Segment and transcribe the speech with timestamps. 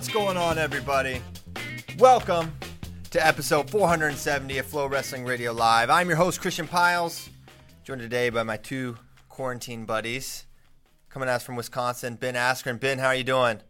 [0.00, 1.20] What's going on, everybody?
[1.98, 2.56] Welcome
[3.10, 5.90] to episode 470 of FloWrestling Radio Live.
[5.90, 7.28] I'm your host, Christian Pyles,
[7.84, 8.96] joined today by my two
[9.28, 10.46] quarantine buddies.
[11.10, 12.80] Coming us from Wisconsin, Ben Askren.
[12.80, 13.60] Ben, how are you doing?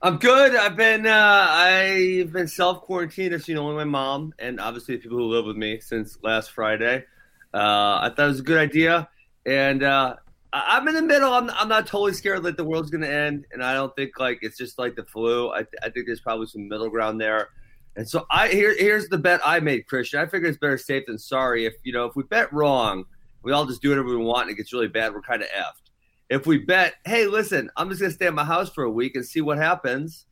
[0.00, 0.54] I'm good.
[0.54, 3.34] I've been uh, I've been self quarantined.
[3.34, 6.52] I've seen only my mom and obviously the people who live with me since last
[6.52, 7.04] Friday.
[7.52, 9.08] Uh, I thought it was a good idea,
[9.44, 10.14] and uh,
[10.52, 11.32] I'm in the middle.
[11.32, 14.18] I'm, I'm not totally scared that the world's going to end, and I don't think
[14.18, 15.50] like it's just like the flu.
[15.50, 17.48] I, th- I think there's probably some middle ground there.
[17.96, 20.20] And so I here here's the bet I made, Christian.
[20.20, 21.66] I figure it's better safe than sorry.
[21.66, 23.04] If you know if we bet wrong,
[23.42, 25.12] we all just do whatever we want, and it gets really bad.
[25.12, 25.90] We're kind of effed.
[26.30, 29.16] If we bet, hey, listen, I'm just gonna stay at my house for a week
[29.16, 30.26] and see what happens.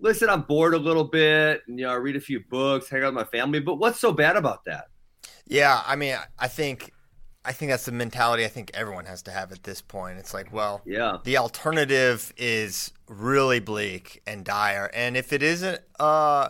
[0.00, 3.02] Listen, I'm bored a little bit, and you know, I read a few books, hang
[3.02, 3.60] out with my family.
[3.60, 4.86] But what's so bad about that?
[5.46, 6.92] Yeah, I mean, I think,
[7.44, 10.18] I think that's the mentality I think everyone has to have at this point.
[10.18, 15.80] It's like, well, Yeah, the alternative is really bleak and dire and if it isn't
[16.00, 16.48] uh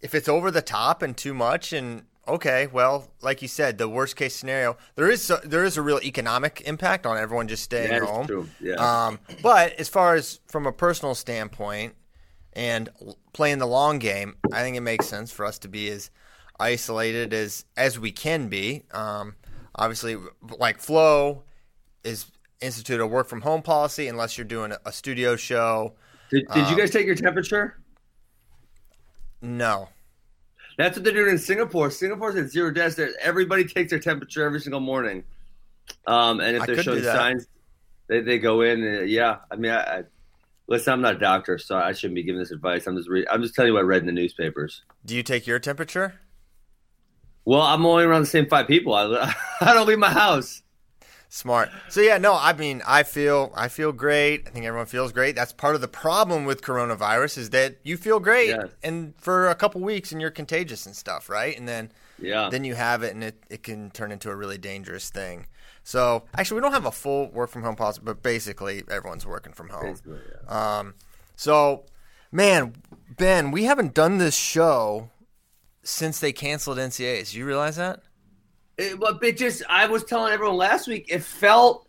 [0.00, 3.88] if it's over the top and too much and okay well like you said the
[3.88, 7.62] worst case scenario there is so, there is a real economic impact on everyone just
[7.62, 8.48] staying is home true.
[8.60, 8.74] Yeah.
[9.06, 11.94] um but as far as from a personal standpoint
[12.52, 12.90] and
[13.32, 16.10] playing the long game i think it makes sense for us to be as
[16.60, 19.34] isolated as as we can be um
[19.76, 20.16] obviously
[20.58, 21.44] like Flo
[22.04, 22.26] is
[22.60, 25.94] institute a work from home policy unless you're doing a, studio show.
[26.30, 27.78] did, did um, you guys take your temperature?
[29.42, 29.88] No.
[30.78, 31.90] That's what they're doing in Singapore.
[31.90, 32.96] Singapore's at zero deaths.
[32.96, 35.24] There- Everybody takes their temperature every single morning.
[36.06, 37.46] Um, and if they're showing signs,
[38.08, 38.82] they, they go in.
[38.82, 40.02] And, yeah, I mean, I, I,
[40.66, 42.86] listen, I'm not a doctor, so I shouldn't be giving this advice.
[42.86, 44.82] I'm just re- I'm just telling you what I read in the newspapers.
[45.04, 46.20] Do you take your temperature?
[47.46, 48.92] Well, I'm only around the same five people.
[48.92, 50.62] I, I don't leave my house.
[51.28, 51.70] Smart.
[51.88, 54.46] So yeah, no, I mean, I feel I feel great.
[54.46, 55.34] I think everyone feels great.
[55.34, 58.68] That's part of the problem with coronavirus is that you feel great Yes.
[58.82, 61.56] and for a couple weeks and you're contagious and stuff, right?
[61.58, 62.48] And then Yeah.
[62.50, 65.46] then you have it and it, it can turn into a really dangerous thing.
[65.82, 69.52] So actually we don't have a full work from home policy, but basically everyone's working
[69.52, 69.96] from home.
[70.06, 70.78] Yeah.
[70.78, 70.94] Um,
[71.34, 71.84] so,
[72.32, 72.74] man,
[73.16, 75.10] Ben, we haven't done this show
[75.86, 77.32] since they canceled NCAAs.
[77.32, 78.02] You realize that?
[78.76, 81.88] It, but it just, I was telling everyone last week, it felt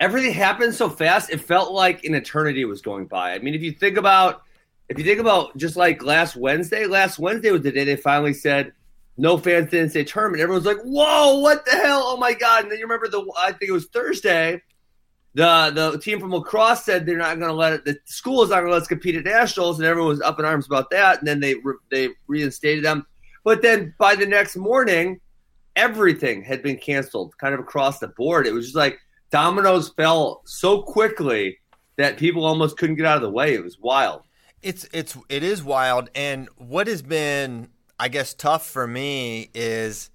[0.00, 1.30] everything happened so fast.
[1.30, 3.32] It felt like an eternity was going by.
[3.32, 4.42] I mean, if you think about,
[4.88, 8.34] if you think about just like last Wednesday, last Wednesday was the day they finally
[8.34, 8.72] said
[9.16, 10.42] no fans didn't say tournament.
[10.42, 12.02] Everyone's like, "Whoa, what the hell?
[12.04, 14.62] Oh my god!" And then you remember the, I think it was Thursday.
[15.36, 17.84] The the team from lacrosse said they're not going to let it.
[17.84, 20.38] The school is not going to let us compete at nationals, and everyone was up
[20.38, 21.18] in arms about that.
[21.18, 23.06] And then they re, they reinstated them.
[23.44, 25.20] But then by the next morning,
[25.76, 28.46] everything had been canceled, kind of across the board.
[28.46, 28.98] It was just like
[29.30, 31.58] dominoes fell so quickly
[31.96, 33.52] that people almost couldn't get out of the way.
[33.52, 34.22] It was wild.
[34.62, 37.68] It's it's it is wild, and what has been,
[38.00, 40.10] I guess, tough for me is,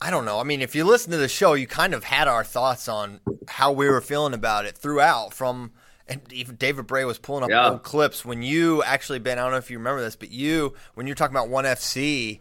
[0.00, 0.40] I don't know.
[0.40, 3.20] I mean, if you listen to the show, you kind of had our thoughts on
[3.48, 5.34] how we were feeling about it throughout.
[5.34, 5.72] From
[6.08, 7.68] and even David Bray was pulling up Yeah.
[7.70, 9.38] old clips when you actually been.
[9.38, 12.40] I don't know if you remember this, but you when you're talking about one FC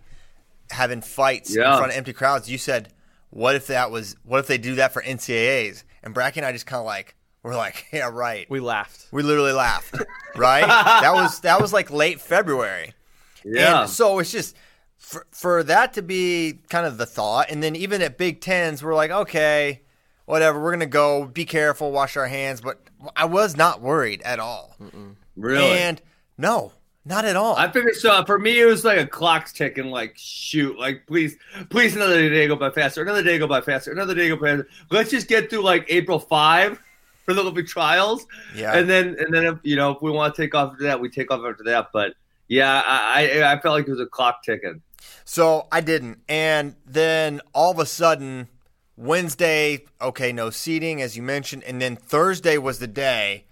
[0.71, 2.93] having fights in front of empty crowds, you said,
[3.29, 4.15] "What if that was?
[4.23, 7.15] What if they do that for NCAAs?" And Bracky and I just kind of like
[7.43, 9.07] we're like, "Yeah, right." We laughed.
[9.11, 9.95] We literally laughed,
[10.35, 10.65] right?
[10.65, 12.93] that was that was like late February.
[13.45, 13.81] Yeah.
[13.83, 14.53] And so it's just
[14.99, 18.83] for for that to be kind of the thought, and then even at Big Tens,
[18.83, 19.81] we're like, okay,
[20.25, 21.25] whatever, we're gonna go.
[21.25, 22.61] Be careful, wash our hands.
[22.61, 22.79] But
[23.15, 24.75] I was not worried at all.
[25.35, 25.63] really?
[25.79, 26.01] And
[26.37, 26.73] no,
[27.05, 27.55] Not at all.
[27.55, 28.23] I figured so.
[28.25, 29.89] For me, it was like a clock's ticking.
[29.89, 31.37] Like shoot, like please,
[31.69, 33.01] please, another day go by faster.
[33.01, 33.91] Another day go by faster.
[33.91, 34.67] Another day go by faster.
[34.91, 36.79] Let's just get through like April five
[37.25, 38.27] for the Olympic trials.
[38.55, 38.77] Yeah.
[38.77, 40.99] And then and then if you know if we want to take off after that,
[40.99, 41.87] we take off after that.
[41.93, 42.13] But
[42.49, 44.81] yeah, I I, I felt like it was a clock ticking.
[45.25, 48.47] So I didn't, and then all of a sudden,
[48.97, 53.45] Wednesday, okay, no seating as you mentioned, and then Thursday was the day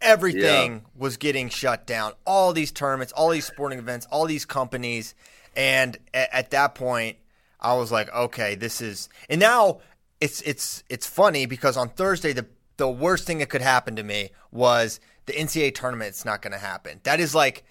[0.00, 0.80] everything Yeah.
[0.96, 2.12] was getting shut down.
[2.26, 5.14] All these tournaments, all these sporting events, all these companies,
[5.56, 7.16] and at, at that point,
[7.60, 9.08] I was like, okay, this is.
[9.28, 9.78] And now
[10.20, 12.46] it's it's it's funny because on Thursday, the
[12.76, 16.08] the worst thing that could happen to me was the NCAA tournament.
[16.08, 17.00] It's not going to happen.
[17.04, 17.64] That is like.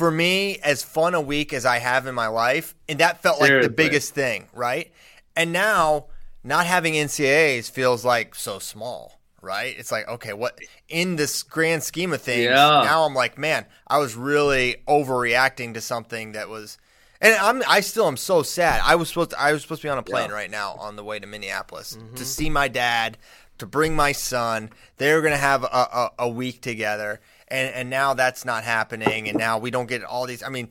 [0.00, 3.38] For me, as fun a week as I have in my life, and that felt
[3.38, 4.90] like the biggest thing, right?
[5.36, 6.06] And now,
[6.42, 9.74] not having NCAAs feels like so small, right?
[9.78, 10.58] It's like, okay, what
[10.88, 12.44] in this grand scheme of things?
[12.44, 12.80] Yeah.
[12.82, 16.78] Now I'm like, man, I was really overreacting to something that was,
[17.20, 18.80] and I'm I still am so sad.
[18.82, 20.34] I was supposed to, I was supposed to be on a plane Yeah.
[20.34, 22.14] right now on the way to Minneapolis Mm-hmm.
[22.14, 23.18] to see my dad,
[23.58, 24.70] to bring my son.
[24.96, 27.20] They were gonna have a, a, a week together,
[27.50, 30.42] and and now that's not happening, and now we don't get all these.
[30.42, 30.70] I mean.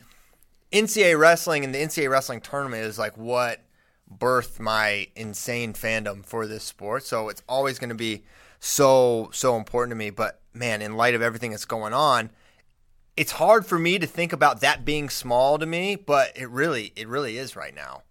[0.71, 3.59] NCAA wrestling and the NCAA wrestling tournament is like what
[4.17, 7.03] birthed my insane fandom for this sport.
[7.03, 8.23] So it's always going to be
[8.59, 10.09] so so important to me.
[10.09, 12.29] But man, in light of everything that's going on,
[13.17, 15.95] it's hard for me to think about that being small to me.
[15.95, 18.03] But it really it really is right now.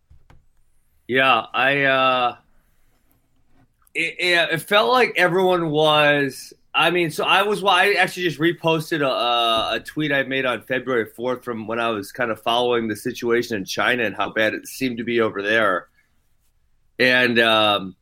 [1.06, 1.82] Yeah, I.
[1.84, 2.36] uh
[3.94, 6.52] it, it, it felt like everyone was.
[6.78, 7.64] I mean, so I was.
[7.64, 11.88] I actually just reposted a, a, tweet I made on February fourth from when I
[11.88, 15.20] was kind of following the situation in China and how bad it seemed to be
[15.20, 15.88] over there.
[17.00, 17.96] And um,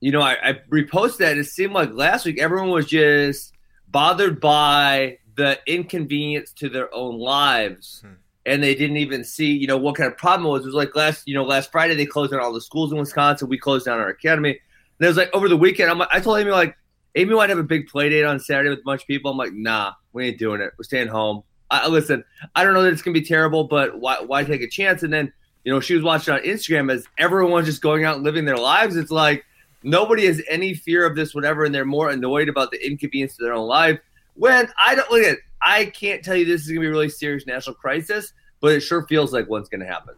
[0.00, 1.36] you know, I, I reposted that.
[1.36, 3.52] It seemed like last week everyone was just
[3.88, 8.02] bothered by the inconvenience to their own lives
[8.46, 10.62] and they didn't even see, you know, what kind of problem it was.
[10.62, 12.98] It was like last, you know, last Friday they closed down all the schools in
[12.98, 13.48] Wisconsin.
[13.48, 14.50] We closed down our academy.
[14.50, 15.90] And it was like over the weekend.
[15.90, 16.74] I'm, like- I told Amy like,
[17.18, 19.32] Amy might have a big play date on Saturday with a bunch of people.
[19.32, 20.72] I'm like, nah, we ain't doing it.
[20.78, 21.42] We're staying home.
[21.68, 22.22] I, listen,
[22.54, 25.02] I don't know that it's gonna be terrible, but why, why take a chance?
[25.02, 25.32] And then,
[25.64, 28.56] you know, she was watching on Instagram as everyone's just going out and living their
[28.56, 28.94] lives.
[28.94, 29.44] It's like
[29.82, 33.42] nobody has any fear of this, whatever, and they're more annoyed about the inconvenience to
[33.42, 33.98] their own life.
[34.34, 37.08] When I don't look at, I can't tell you this is gonna be a really
[37.08, 40.14] serious national crisis, but it sure feels like one's gonna happen.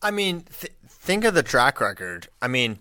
[0.00, 2.28] I mean, th- think of the track record.
[2.40, 2.78] I mean,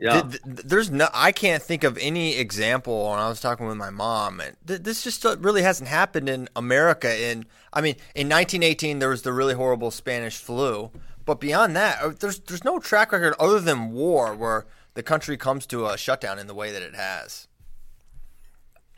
[0.00, 3.66] Yeah, Th- th- there's no I can't think of any example when I was talking
[3.66, 7.94] with my mom and th- this just really hasn't happened in America in I mean
[8.14, 10.90] in 1918 there was the really horrible Spanish flu
[11.24, 15.36] but beyond that uh, there's there's no track record other than war where the country
[15.36, 17.46] comes to a shutdown in the way that it has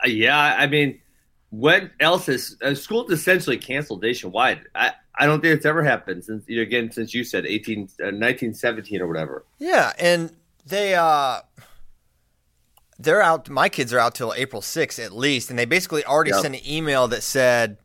[0.03, 0.55] Uh, yeah.
[0.57, 0.99] I mean,
[1.49, 4.61] what else is uh, school essentially canceled nationwide?
[4.75, 7.77] I, I don't think it's ever happened since you know, again since you said 18,
[7.79, 9.45] uh, 1917 or whatever.
[9.57, 10.31] Yeah, and
[10.67, 11.39] they uh
[12.99, 16.31] they're out my kids are out till April 6th at least and they basically already
[16.31, 16.41] Yep.
[16.41, 17.77] sent an email that said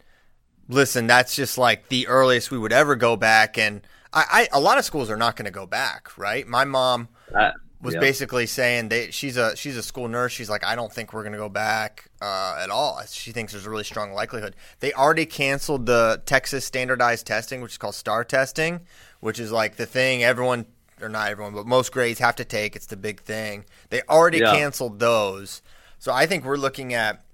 [0.69, 3.83] listen, that's just like the earliest we would ever go back and
[4.13, 6.47] I, I a lot of schools are not going to go back, right?
[6.47, 7.51] My mom Uh,
[7.83, 8.01] was yeah.
[8.01, 10.31] basically saying they she's a she's a school nurse.
[10.33, 13.03] She's like, I don't think we're gonna go back uh, at all.
[13.11, 14.55] She thinks there's a really strong likelihood.
[14.81, 18.83] They already canceled the Texas standardized testing, which is called STAR testing,
[19.21, 20.67] which is like the thing everyone
[21.03, 22.77] or not everyone, but most grades have to take.
[22.77, 23.65] It's the big thing.
[23.91, 24.53] They already Yeah.
[24.55, 25.63] canceled those,
[25.99, 27.25] so I think we're looking at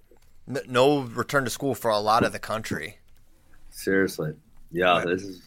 [0.49, 2.99] n- no return to school for a lot of the country.
[3.71, 4.33] Seriously,
[4.73, 5.43] yeah, this is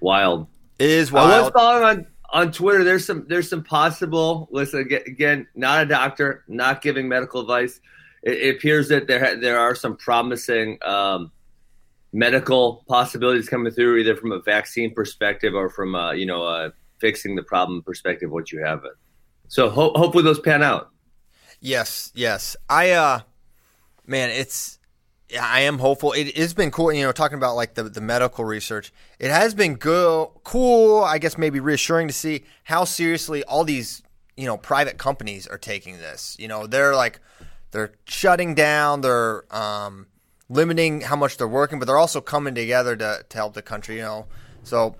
[0.00, 0.46] wild.
[0.78, 1.30] It is wild.
[1.30, 2.84] I was following on on Twitter.
[2.84, 4.48] There's some there's some possible.
[4.52, 7.80] Listen again, again not a doctor, not giving medical advice.
[8.22, 11.32] It, it appears that there ha- there are some promising um,
[12.12, 16.70] medical possibilities coming through, either from a vaccine perspective or from uh, you know uh,
[17.00, 18.30] fixing the problem perspective.
[18.30, 18.92] Once you have it,
[19.48, 20.90] so ho- hopefully those pan out.
[21.60, 22.56] Yes, yes.
[22.68, 23.20] I uh
[24.06, 24.78] man, it's
[25.38, 26.12] I am hopeful.
[26.12, 28.92] It has been cool, you know, talking about like the the medical research.
[29.18, 34.02] It has been good cool, I guess maybe reassuring to see how seriously all these,
[34.36, 36.36] you know, private companies are taking this.
[36.38, 37.20] You know, they're like
[37.70, 40.06] they're shutting down, they're um
[40.48, 43.96] limiting how much they're working, but they're also coming together to to help the country,
[43.96, 44.26] you know.
[44.64, 44.96] So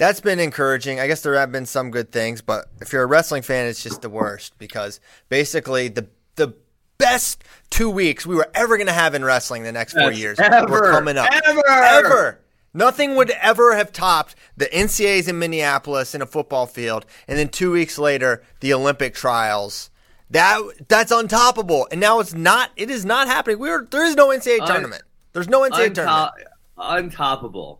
[0.00, 0.98] that's been encouraging.
[0.98, 3.82] I guess there have been some good things, but if you're a wrestling fan, it's
[3.82, 6.54] just the worst because basically the the
[6.96, 10.18] best two weeks we were ever going to have in wrestling the next four Yes,
[10.20, 11.28] years ever, were coming up.
[11.46, 11.62] ever.
[11.68, 12.40] ever.
[12.72, 17.48] Nothing would ever have topped the NCAAs in Minneapolis in a football field, and then
[17.48, 19.90] two weeks later the Olympic trials.
[20.30, 22.70] That that's untoppable, and now it's not.
[22.76, 23.58] It is not happening.
[23.58, 25.02] We are there is no NCAA tournament.
[25.34, 26.32] There's no NCAA Unto- tournament.
[26.78, 27.79] untoppable.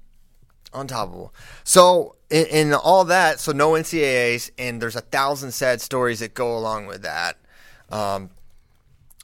[0.73, 1.31] Untoppable.
[1.65, 6.35] So in, in all that, so no NCAAs, and there's a thousand sad stories that
[6.35, 7.37] go along with that.
[7.91, 8.31] Um,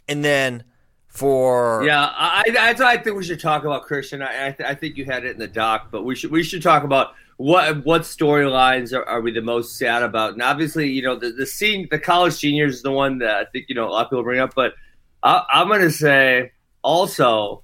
[0.09, 0.65] and then
[1.09, 4.23] for yeah, I, I, I think we should talk about Christian.
[4.23, 6.43] I, I, th- I, think you had it in the doc, but we should we
[6.43, 10.35] should talk about what what storylines are, are, we the most sad about?
[10.35, 13.45] And obviously, you know, the the scene, the college seniors is the one that I
[13.47, 14.55] think you know a lot of people bring up.
[14.55, 14.75] But
[15.23, 17.63] I, am going to say also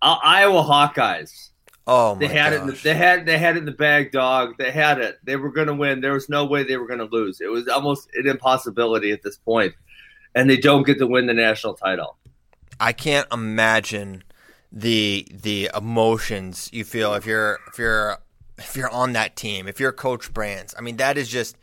[0.00, 1.50] uh, Iowa Hawkeyes.
[1.86, 2.62] Oh they had gosh.
[2.62, 2.66] it.
[2.66, 4.56] The, they had they had it in the bag, dog.
[4.56, 5.18] They had it.
[5.24, 6.00] They were going to win.
[6.00, 7.40] There was no way they were going to lose.
[7.40, 9.74] It was almost an impossibility at this point,
[10.34, 12.16] and they don't get to win the national title.
[12.78, 14.22] I can't imagine
[14.70, 18.18] the the emotions you feel if you're if you're
[18.58, 20.74] if you're on that team, if you're Coach Brands.
[20.78, 21.56] I mean, that is just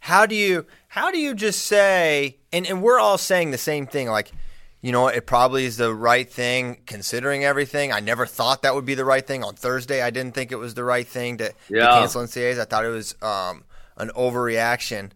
[0.00, 3.86] how do you how do you just say and, and we're all saying the same
[3.86, 4.30] thing, like
[4.86, 7.90] you know, it probably is the right thing considering everything.
[7.90, 9.42] I never thought that would be the right thing.
[9.42, 11.86] On Thursday, I didn't think it was the right thing to, yeah.
[11.86, 12.60] to cancel NCAAs.
[12.60, 13.64] I thought it was um,
[13.96, 15.10] an overreaction.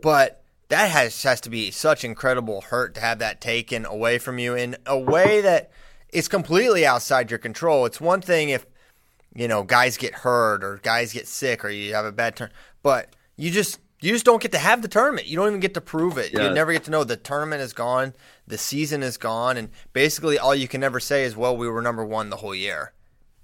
[0.00, 4.38] But that has, has to be such incredible hurt to have that taken away from
[4.38, 5.72] you in a way that
[6.12, 7.84] is completely outside your control.
[7.84, 8.64] It's one thing if,
[9.34, 12.52] you know, guys get hurt or guys get sick or you have a bad turn,
[12.80, 15.26] but you just you just don't get to have the tournament.
[15.26, 16.32] You don't even get to prove it.
[16.32, 16.48] Yeah.
[16.48, 18.14] You never get to know the tournament is gone,
[18.46, 21.80] the season is gone, and basically all you can ever say is, "Well, we were
[21.80, 22.92] number one the whole year,"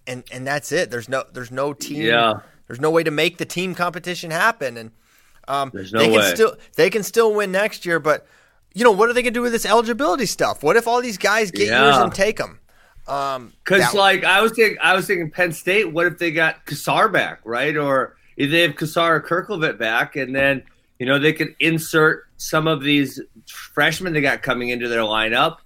[0.07, 0.91] and and that's it.
[0.91, 2.03] There's no there's no team.
[2.03, 2.41] Yeah.
[2.67, 4.93] There's no way to make the team competition happen, and
[5.49, 6.35] um, there's no they can way.
[6.35, 7.99] still they can still win next year.
[7.99, 8.27] But
[8.75, 10.63] you know what are they going to do with this eligibility stuff?
[10.63, 11.85] What if all these guys get yeah.
[11.85, 12.61] yours and take them?
[13.05, 15.93] Because um, like I was thinking, I was thinking Penn State.
[15.93, 17.77] What if they got Cassar back, right?
[17.77, 20.63] Or if they have Cassar or back, and then
[20.99, 25.59] you know they could insert some of these freshmen they got coming into their lineup.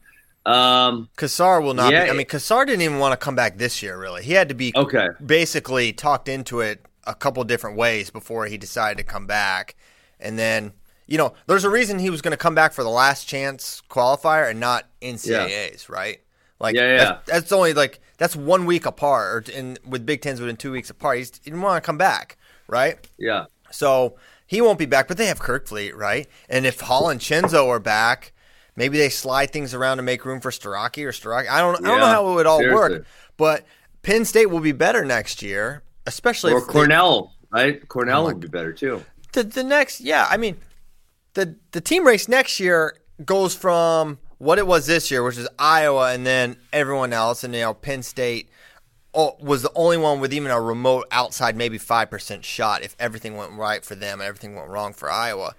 [0.44, 1.92] Um, Cassar will not.
[1.92, 3.99] Yeah, be, I mean, Cassar didn't even want to come back this year.
[3.99, 5.08] Really, he had to be okay.
[5.25, 9.75] Basically, talked into it a couple different ways before he decided to come back,
[10.20, 10.73] and then
[11.06, 13.82] you know, there's a reason he was going to come back for the last chance
[13.88, 15.94] qualifier and not NCAA's, yeah.
[15.94, 16.20] right?
[16.58, 16.96] Like, yeah, yeah.
[16.96, 20.90] That's, that's, only like that's one week apart, and with Big Tens within two weeks
[20.90, 22.99] apart, he didn't want to come back, right?
[23.18, 23.46] Yeah.
[23.70, 26.26] So he won't be back, but they have Kerkvliet, right?
[26.49, 28.32] And if Hall and Chenzo are back,
[28.76, 31.49] maybe they slide things around to make room for Starocci or Starocci.
[31.49, 32.99] I don't, I don't know how it would all seriously.
[32.99, 33.06] work,
[33.37, 33.66] but
[34.02, 37.80] Penn State will be better next year, especially or if Cornell, they, right?
[37.82, 39.04] Oh Cornell oh would be better too.
[39.32, 40.58] The the next, yeah, I mean,
[41.35, 45.49] the the team race next year goes from what it was this year, which is
[45.58, 48.49] Iowa, and then everyone else, and you know Penn State
[49.16, 53.37] was the only one with even a remote outside, maybe five percent shot if everything
[53.37, 55.54] went right for them and everything went wrong for Iowa.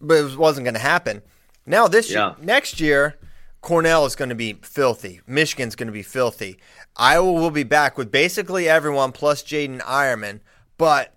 [0.00, 1.22] But it wasn't going to happen.
[1.66, 2.28] Now this yeah.
[2.28, 3.16] year, next year,
[3.60, 5.20] Cornell is going to be filthy.
[5.26, 6.58] Michigan's going to be filthy.
[6.96, 10.40] Iowa will be back with basically everyone plus Jaden Eierman,
[10.78, 11.14] but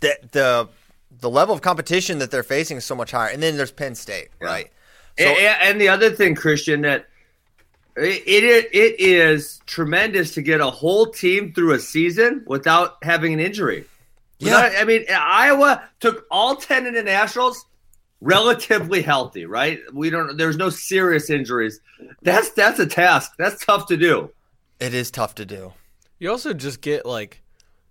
[0.00, 0.68] the the
[1.20, 3.30] the level of competition that they're facing is so much higher.
[3.30, 4.70] And then there's Penn State, right?
[5.18, 7.06] So, and, and, the other thing, Christian, that
[7.96, 13.32] it, it it is tremendous to get a whole team through a season without having
[13.32, 13.84] an injury.
[14.40, 17.64] Without, yeah, I mean Iowa took all ten internationals
[18.20, 19.80] relatively healthy, right?
[19.92, 20.36] We don't.
[20.36, 21.80] There's no serious injuries.
[22.22, 23.32] That's that's a task.
[23.38, 24.30] That's tough to do.
[24.80, 25.72] It is tough to do.
[26.18, 27.42] You also just get like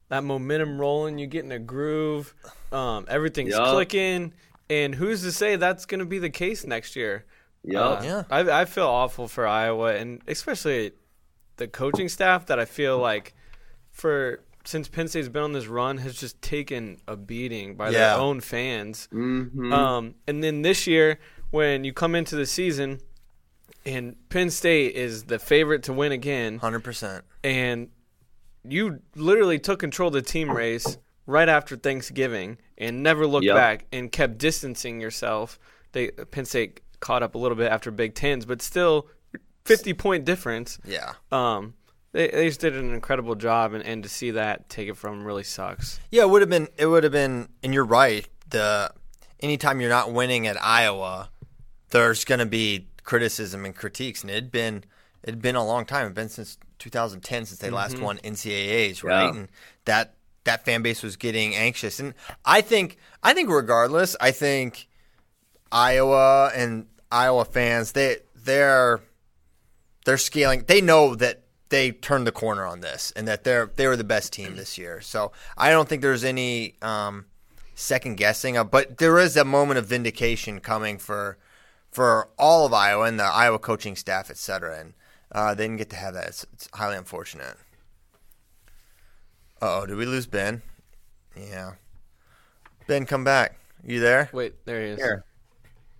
[0.10, 1.18] that momentum rolling.
[1.18, 2.34] You get in a groove.
[2.72, 3.70] Um, everything's Yup.
[3.70, 4.34] clicking,
[4.70, 7.26] and who's to say that's going to be the case next year?
[7.64, 8.24] Yeah, Uh, Yeah.
[8.30, 10.92] I, I feel awful for Iowa, and especially
[11.58, 13.34] the coaching staff that I feel like
[13.92, 18.00] for since Penn State's been on this run has just taken a beating by Yeah.
[18.14, 19.08] their own fans.
[19.12, 21.20] hmm Um, and then this year,
[21.52, 23.02] when you come into the season,
[23.86, 27.26] and Penn State is the favorite to win again, Hundred percent.
[27.44, 27.90] and
[28.64, 33.56] you literally took control of the team race right after Thanksgiving and never looked Yep.
[33.56, 35.60] back and kept distancing yourself.
[35.92, 39.08] They Penn State caught up a little bit after Big Tens, but still,
[39.66, 40.80] fifty point difference.
[40.86, 41.14] Yeah.
[41.32, 41.74] Um,
[42.14, 45.26] they, they just did an incredible job, and, and to see that take it from
[45.26, 46.00] really sucks.
[46.12, 46.70] Yeah, it would have been.
[46.78, 47.50] It would have been.
[47.62, 48.28] And you're right.
[48.50, 48.92] The
[49.42, 51.30] anytime you're not winning at Iowa,
[51.90, 54.86] there's going to be criticism and critiques, and it'd been
[55.24, 56.06] it'd been a long time.
[56.06, 59.24] It'd been since 2010 since they last won NCAA's, right?
[59.24, 59.30] Yeah.
[59.30, 59.48] And
[59.86, 62.00] that that fan base was getting anxious.
[62.00, 62.14] And
[62.46, 64.88] I think I think regardless, I think
[65.72, 69.02] Iowa and Iowa fans they they're
[70.06, 70.66] they're scaling.
[70.68, 74.04] They know that they turned the corner on this and that they're they were the
[74.04, 75.00] best team this year.
[75.00, 77.26] So I don't think there's any um,
[77.76, 78.58] second guessing.
[78.58, 81.38] Of, but there is a moment of vindication coming for
[81.92, 84.80] for all of Iowa and the Iowa coaching staff, et cetera.
[84.80, 84.94] And
[85.32, 86.28] uh, they didn't get to have that.
[86.28, 87.58] It's, it's highly unfortunate.
[89.62, 90.62] oh, did we lose Ben?
[91.38, 91.74] Yeah.
[92.88, 93.58] Ben, come back.
[93.86, 94.30] You there?
[94.34, 95.00] Wait, there he is.
[95.00, 95.24] Here.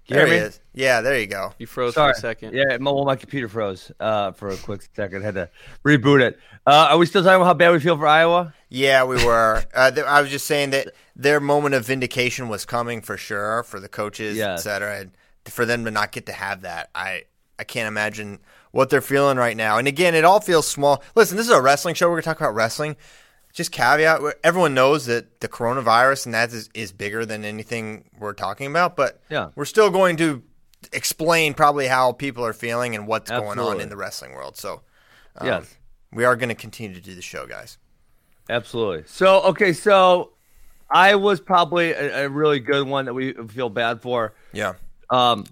[0.08, 0.60] Can There he is.
[0.74, 1.54] Yeah, there you go.
[1.58, 2.14] You froze Sorry.
[2.14, 2.54] for a second.
[2.54, 5.22] Yeah, my, well, my computer froze uh, for a quick second.
[5.24, 5.50] Had to
[5.86, 6.38] reboot it.
[6.68, 8.54] Uh, are we still talking about how bad we feel for Iowa?
[8.70, 9.64] Yeah, we were.
[9.74, 13.64] uh, th- I was just saying that their moment of vindication was coming for sure
[13.64, 14.60] for the coaches, Yes.
[14.60, 15.00] et cetera.
[15.00, 15.12] And
[15.46, 17.24] for them to not get to have that, I
[17.58, 18.40] I can't imagine
[18.72, 19.78] what they're feeling right now.
[19.78, 21.02] And again, it all feels small.
[21.16, 22.08] Listen, this is a wrestling show.
[22.08, 22.98] We're going to talk about wrestling.
[23.54, 28.34] Just caveat: everyone knows that the coronavirus and that is, is bigger than anything we're
[28.34, 29.50] talking about, but Yeah.
[29.56, 30.42] we're still going to
[30.92, 34.58] explain probably how people are feeling and what's going on in the wrestling world.
[34.58, 34.82] So,
[35.38, 35.76] um, Yes.
[36.12, 37.78] we are going to continue to do the show, guys.
[38.50, 39.04] Absolutely.
[39.06, 40.32] So okay, so
[40.90, 44.34] I was probably a, a really good one that we feel bad for.
[44.52, 44.74] Yeah.
[45.12, 45.46] Um,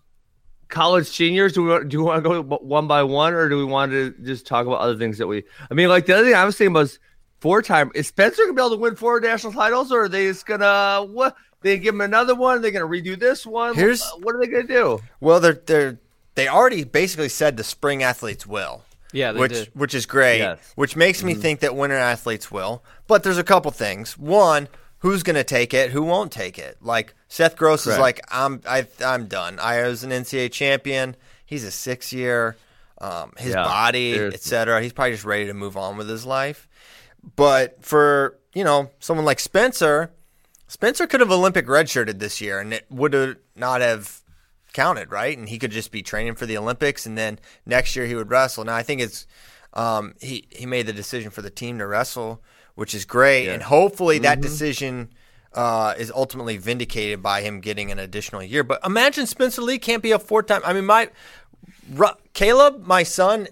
[0.69, 1.53] college seniors.
[1.53, 3.91] Do we want, do we want to go one by one, or do we want
[3.91, 5.43] to just talk about other things that we?
[5.69, 6.97] I mean, like the other thing I was thinking was
[7.41, 7.91] four time.
[7.93, 11.03] Is Spencer gonna be able to win four national titles, or are they just gonna
[11.05, 11.35] what?
[11.61, 12.61] They give him another one.
[12.61, 13.75] They're gonna redo this one.
[13.75, 14.99] Here's- what are they gonna do?
[15.19, 15.99] Well, they're they're
[16.35, 18.83] they already basically said the spring athletes will.
[19.13, 19.69] Yeah, they which did.
[19.73, 20.37] which is great.
[20.37, 20.71] Yes.
[20.75, 22.81] Which makes me think that winter athletes will.
[23.07, 24.17] But there's a couple things.
[24.17, 24.69] One,
[24.99, 25.91] who's going to take it?
[25.91, 26.77] Who won't take it?
[26.79, 29.59] Like Seth Gross is like I'm I I'm done.
[29.59, 31.17] I was an NCAA champion.
[31.45, 32.55] He's a six year.
[33.01, 34.81] Um, his Yeah, body, etc.
[34.81, 36.69] He's probably just ready to move on with his life.
[37.35, 40.11] But for you know someone like Spencer,
[40.67, 44.21] Spencer could have Olympic redshirted this year, and it would have not have
[44.73, 45.37] counted, right?
[45.37, 48.29] And he could just be training for the Olympics, and then next year he would
[48.29, 48.63] wrestle.
[48.63, 49.27] Now I think it's
[49.73, 52.41] um, he he made the decision for the team to wrestle,
[52.75, 55.09] which is great, and hopefully that decision.
[55.53, 58.63] Uh, is ultimately vindicated by him getting an additional year.
[58.63, 60.61] But imagine Spencer Lee can't be a four time.
[60.63, 61.09] I mean, my
[62.33, 63.49] Caleb, my son,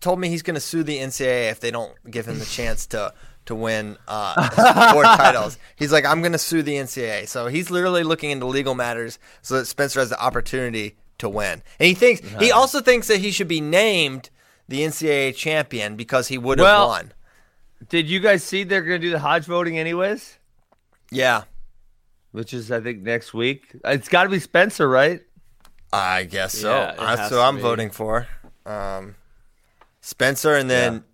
[0.00, 2.86] told me he's going to sue the NCAA if they don't give him the chance
[2.88, 3.12] to
[3.46, 5.58] to win uh, four titles.
[5.76, 7.26] He's like, I'm going to sue the NCAA.
[7.28, 11.62] So he's literally looking into legal matters so that Spencer has the opportunity to win.
[11.80, 14.28] And he thinks he also thinks that he should be named
[14.68, 17.12] the NCAA champion because he would have Well- won.
[17.88, 20.36] Did you guys see they're gonna do the Hodge voting anyways?
[21.10, 21.44] Yeah,
[22.32, 23.70] Which is I think next week.
[23.84, 25.22] It's got to be Spencer, right?
[25.92, 26.70] I guess so.
[26.74, 27.62] Yeah, it That's has who I'm be.
[27.62, 28.26] voting for.
[28.66, 29.14] Um,
[30.08, 31.04] Spencer, and then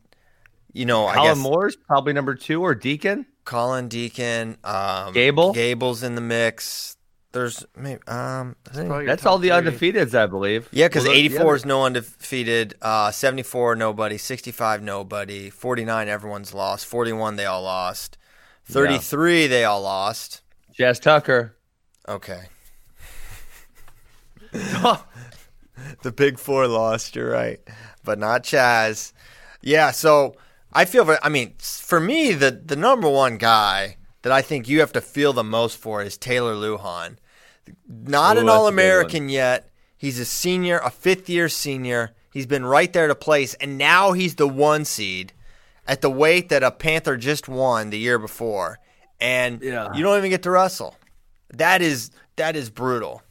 [0.73, 3.27] you know, I Colin guess Moore's probably number two or Deacon.
[3.45, 5.53] Colin Deacon, um, Gable?
[5.53, 6.97] Gable's in the mix.
[7.33, 9.57] There's maybe um, I think- Probably your That's all the three.
[9.93, 10.69] undefeateds, I believe.
[10.71, 16.55] yeah, because Well, 84 yeah, is no undefeated, uh, 74 nobody, 65 nobody, 49 everyone's
[16.55, 18.17] lost, 41 they all lost,
[18.67, 20.43] 33 they all lost.
[20.79, 21.57] Chaz Tucker.
[22.09, 22.45] Okay.
[26.03, 27.17] the big four lost.
[27.17, 27.59] You're right,
[28.05, 29.13] but not Chaz.
[29.63, 30.37] Yeah, so
[30.73, 31.17] I feel.
[31.23, 35.01] I mean, for me, the the number one guy that I think you have to
[35.01, 37.17] feel the most for is Taylor Lujan.
[37.89, 39.71] Not Ooh, an All American yet.
[39.97, 42.15] He's a senior, a fifth year senior.
[42.33, 45.33] He's been right there to place, and now he's the one seed
[45.87, 48.79] at the weight that a Panther just won the year before,
[49.21, 49.95] and Yeah.
[49.95, 50.97] you don't even get to wrestle.
[51.53, 53.23] That is that is brutal.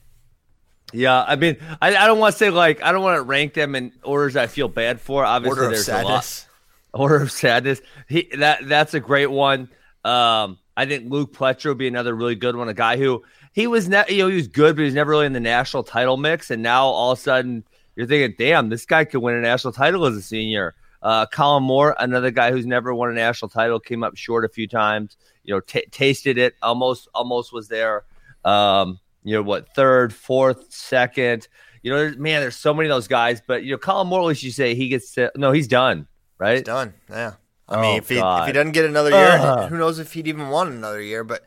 [0.93, 3.53] Yeah, I mean, I, I don't want to say like I don't want to rank
[3.53, 5.25] them in orders I feel bad for.
[5.25, 6.23] Obviously, Order of there's a lot.
[6.23, 6.47] sadness.
[6.93, 7.81] Order of Sadness.
[8.07, 9.69] He that that's a great one.
[10.05, 12.69] Um, I think Luke Pletcher would be another really good one.
[12.69, 15.11] A guy who he was ne- you know he was good, but he was never
[15.11, 16.51] really in the national title mix.
[16.51, 17.63] And now all of a sudden
[17.95, 20.75] you're thinking, damn, this guy could win a national title as a senior.
[21.01, 24.49] Uh, Colin Moore, another guy who's never won a national title, came up short a
[24.49, 25.17] few times.
[25.43, 28.03] You know, t- tasted it, almost almost was there.
[28.45, 31.47] Um, you know what, third, fourth, second.
[31.81, 33.41] You know, there's- man, there's so many of those guys.
[33.45, 36.07] But you know, Colin at you say he gets to, no, he's done,
[36.37, 36.53] right?
[36.55, 36.93] He's done.
[37.09, 37.33] Yeah.
[37.67, 39.69] I Oh, mean, if he if he doesn't get another year, Ugh.
[39.69, 41.23] who knows if he'd even want another year?
[41.23, 41.43] But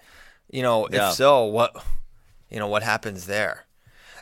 [0.51, 1.11] you know, if Yeah.
[1.11, 1.77] so, what
[2.51, 3.67] you know what happens there?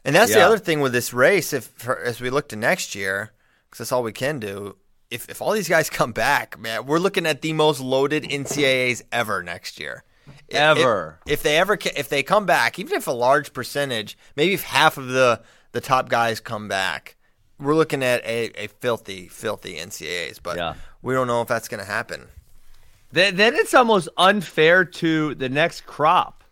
[0.05, 1.53] And that's the other thing with this race.
[1.53, 3.33] If for, as we look to next year,
[3.71, 4.77] because that's all we can do.
[5.11, 9.03] If if all these guys come back, man, we're looking at the most loaded NCAAs
[9.13, 10.03] ever next year.
[10.51, 11.21] Ever.
[11.27, 14.63] If, if they ever if they come back, even if a large percentage, maybe if
[14.63, 15.41] half of the
[15.73, 17.17] the top guys come back,
[17.59, 20.39] we're looking at a, a filthy, filthy NCAAs.
[20.43, 20.75] But Yeah.
[21.03, 22.29] we don't know if that's going to happen.
[23.13, 26.45] then, then it's almost unfair to the next crop,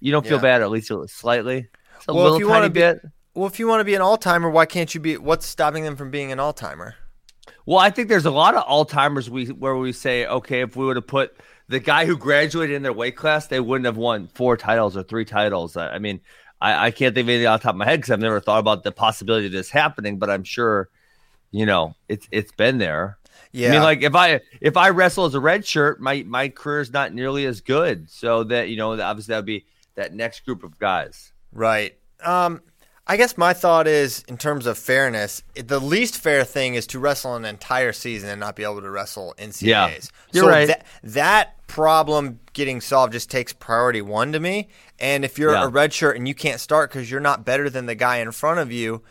[0.00, 0.42] You don't feel Yeah.
[0.42, 1.68] bad, at least slightly.
[1.96, 3.00] It's a Well, little if you tiny be- bit.
[3.34, 5.16] Well, if you want to be an all timer, why can't you be?
[5.16, 6.96] What's stopping them from being an all timer?
[7.64, 10.76] Well, I think there's a lot of all timers we where we say, okay, if
[10.76, 11.36] we would have put
[11.68, 15.02] the guy who graduated in their weight class, they wouldn't have won four titles or
[15.02, 15.76] three titles.
[15.76, 16.20] I, I mean,
[16.60, 18.40] I, I can't think of anything off the top of my head because I've never
[18.40, 20.88] thought about the possibility of this happening, but I'm sure,
[21.52, 23.16] you know, it's it's been there.
[23.52, 26.48] Yeah, I mean, like if I if I wrestle as a red shirt, my my
[26.48, 28.10] career is not nearly as good.
[28.10, 31.32] So that you know, obviously that would be that next group of guys.
[31.52, 31.98] Right.
[32.24, 32.62] Um,
[33.06, 36.98] I guess my thought is, in terms of fairness, the least fair thing is to
[36.98, 39.60] wrestle an entire season and not be able to wrestle NCAAs.
[39.62, 39.88] Yeah.
[40.32, 40.68] You're so right.
[40.68, 44.68] That, that problem getting solved just takes priority one to me.
[45.00, 45.64] And if you're Yeah.
[45.64, 48.30] a red shirt and you can't start because you're not better than the guy in
[48.30, 49.02] front of you,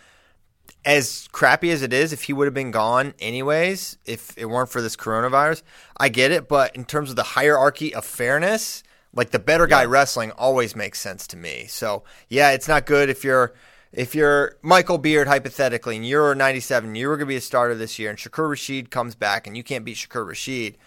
[0.83, 4.69] as crappy as it is, if he would have been gone anyways, if it weren't
[4.69, 5.63] for this coronavirus,
[5.97, 6.47] I get it.
[6.47, 10.99] But in terms of the hierarchy of fairness, like the better guy wrestling always makes
[10.99, 11.65] sense to me.
[11.67, 13.53] So yeah, it's not good if you're
[13.91, 17.75] if you're Michael Beard hypothetically and you're 97, you were going to be a starter
[17.75, 20.77] this year, and Shakur Rashid comes back and you can't beat Shakur Rashid.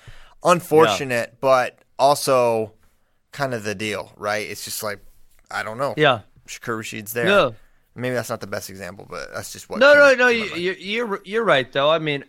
[0.43, 2.73] Unfortunate, but also
[3.33, 4.49] kind of the deal, right?
[4.49, 5.01] It's just like
[5.51, 5.95] I don't know.
[5.97, 6.21] Yeah.
[6.49, 7.27] Shakur Rashid's there.
[7.27, 7.55] No.
[7.97, 9.79] Maybe that's not the best example, but that's just what.
[9.79, 10.29] No, no, no.
[10.29, 11.91] You, you, you're you're right though.
[11.91, 12.25] I mean,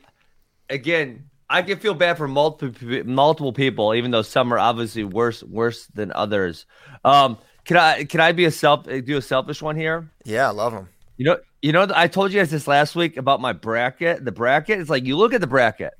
[0.70, 5.44] again, I can feel bad for multiple multiple people, even though some are obviously worse
[5.44, 6.66] worse than others.
[7.04, 10.10] Um, can I can I be a self do a selfish one here?
[10.24, 10.90] yeah, I love them.
[11.18, 14.24] You know, you know, I told you guys this last week about my bracket.
[14.24, 15.94] The bracket it's like you look at the bracket,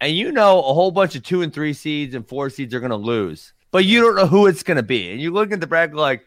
[0.00, 2.80] and you know a whole bunch of two and three seeds and four seeds are
[2.80, 5.12] going to lose, but you don't know who it's going to be.
[5.12, 6.24] And you look at the bracket like,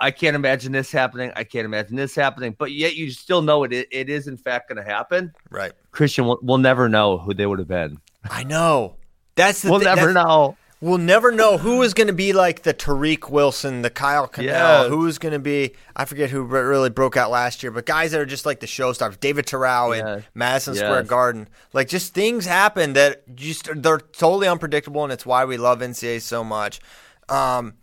[0.00, 1.30] I can't imagine this happening.
[1.36, 3.72] I can't imagine this happening, but yet you still know it.
[3.72, 5.32] It, it is in fact going to happen.
[5.50, 5.72] Right.
[5.92, 7.98] Christian, we'll, we'll never know who they would have been.
[8.30, 8.96] I know.
[9.36, 10.56] That's the We'll thi- never know.
[10.82, 14.46] We'll never know who is going to be like the Tariq Wilson, the Kyle Conel,
[14.84, 14.88] Yes.
[14.88, 18.20] who's going to be, I forget who really broke out last year, but guys that
[18.22, 20.82] are just like the showstoppers, David Terrell in Madison Yes.
[20.82, 21.48] Square Garden.
[21.74, 26.22] Like just things happen that just, they're totally unpredictable, and it's why we love NCAA
[26.22, 26.80] so much.
[27.28, 27.74] Um,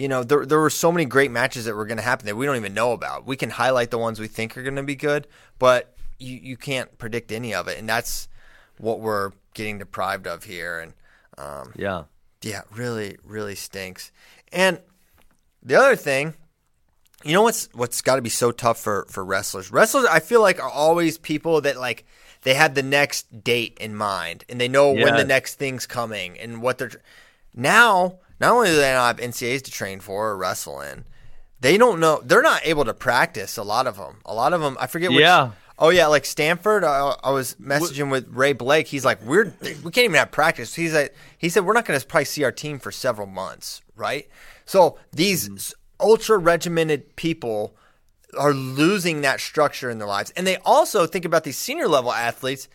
[0.00, 2.34] you know, there, there were so many great matches that were going to happen that
[2.34, 3.26] we don't even know about.
[3.26, 5.26] We can highlight the ones we think are going to be good,
[5.58, 7.78] but you, you can't predict any of it.
[7.78, 8.26] And that's
[8.78, 10.80] what we're getting deprived of here.
[10.80, 10.94] And,
[11.36, 12.04] um, Yeah.
[12.40, 14.10] yeah, really, really stinks.
[14.50, 14.80] And
[15.62, 16.32] the other thing,
[17.22, 19.70] you know what's what's got to be so tough for for wrestlers?
[19.70, 22.06] Wrestlers, I feel like are always people that like
[22.40, 26.38] they have the next date in mind and they know when the next thing's coming
[26.38, 26.92] and what they're
[27.54, 28.20] now.
[28.40, 31.04] Not only do they not have NCAs to train for or wrestle in,
[31.60, 32.20] they don't know.
[32.24, 33.58] They're not able to practice.
[33.58, 34.16] A lot of them.
[34.24, 34.76] A lot of them.
[34.80, 35.10] I forget.
[35.10, 35.52] Which, Yeah.
[35.78, 36.84] Oh yeah, like Stanford.
[36.84, 38.86] I, I was messaging with Ray Blake.
[38.86, 40.74] He's like, we're we can't even have practice.
[40.74, 43.80] He's like, he said we're not going to probably see our team for several months,
[43.96, 44.28] right?
[44.66, 46.06] So these mm-hmm.
[46.06, 47.74] ultra regimented people
[48.38, 52.12] are losing that structure in their lives, and they also think about these senior level
[52.12, 52.68] athletes.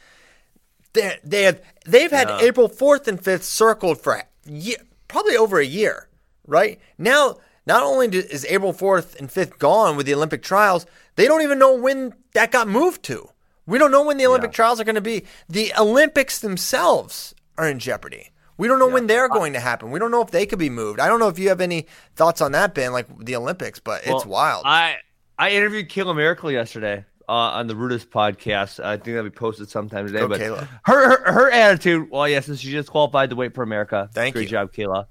[0.93, 2.39] They they have they've had Yeah.
[2.41, 6.09] April fourth and fifth circled for ye probably over a year,
[6.45, 6.79] right?
[6.97, 11.41] Now, not only is April fourth and fifth gone with the Olympic trials, they don't
[11.41, 13.29] even know when that got moved to.
[13.65, 15.25] We don't know when the Olympic trials are going to be.
[15.49, 18.31] The Olympics themselves are in jeopardy.
[18.57, 19.91] We don't know when they're going to happen.
[19.91, 20.99] We don't know if they could be moved.
[20.99, 24.05] I don't know if you have any thoughts on that, Ben, like the Olympics, but
[24.05, 24.63] it's wild.
[24.65, 24.97] I
[25.37, 28.83] I interviewed Kayla Miracle yesterday uh, on the Rudis podcast.
[28.83, 30.19] I think that'll be posted sometime today.
[30.19, 30.67] Go, but Kayla.
[30.85, 32.09] her, her her attitude.
[32.09, 34.09] Well, yes, she just qualified to wait for America.
[34.13, 34.49] Thank Great you.
[34.49, 35.07] job, Kayla.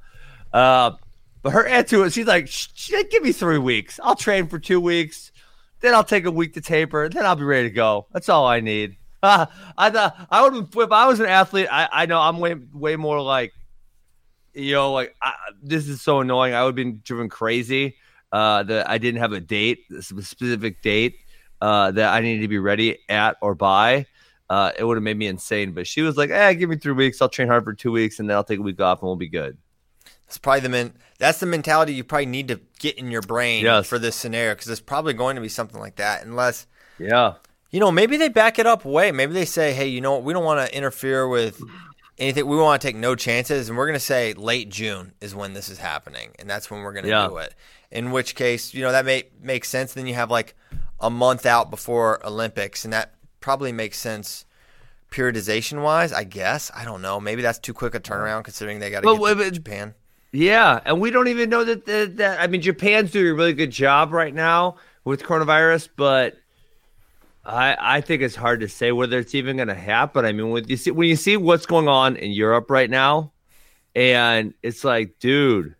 [0.52, 0.92] Uh,
[1.42, 4.00] but her attitude she's like, "Sh- sh- give me three weeks.
[4.02, 5.32] I'll train for two weeks,
[5.80, 8.06] then I'll take a week to taper, then I'll be ready to go.
[8.12, 8.96] That's all I need.
[9.22, 9.46] Uh,
[9.78, 11.68] I thought I would if I was an athlete.
[11.70, 13.52] I, I know I'm way way more like
[14.54, 16.54] you know, like I, this is so annoying.
[16.54, 17.96] I would have been driven crazy
[18.32, 21.16] uh, that I didn't have a date, a specific date
[21.64, 24.06] uh, that I needed to be ready at or by.
[24.50, 25.72] Uh, it would have made me insane.
[25.72, 27.22] But she was like, "Eh, give me three weeks.
[27.22, 29.16] I'll train hard for two weeks, and then I'll take a week off, and we'll
[29.16, 29.56] be good."
[30.26, 30.92] That's probably the men.
[31.18, 33.86] That's the mentality you probably need to get in your brain Yes.
[33.86, 36.66] for this scenario because it's probably going to be something like that, unless
[36.98, 37.34] Yeah,
[37.70, 39.10] you know maybe they back it up way.
[39.12, 40.24] Maybe they say, hey, you know what?
[40.24, 41.60] We don't want to interfere with
[42.18, 42.46] anything.
[42.46, 45.54] We want to take no chances, and we're going to say late June is when
[45.54, 47.28] this is happening, and that's when we're going to Yeah.
[47.28, 47.54] do it.
[47.90, 49.94] In which case, you know that may make sense.
[49.94, 50.54] Then you have like
[51.04, 54.46] a month out before Olympics, and that probably makes sense.
[55.10, 57.20] Periodization wise, I guess I don't know.
[57.20, 59.94] Maybe that's too quick a turnaround considering they got to But get to Japan.
[60.32, 63.52] Yeah, and we don't even know that, that that I mean Japan's doing a really
[63.52, 66.34] good job right now with coronavirus, but
[67.44, 70.24] I I think it's hard to say whether it's even going to happen.
[70.24, 73.32] I mean, when you see when you see what's going on in Europe right now,
[73.94, 75.76] and it's like, dude,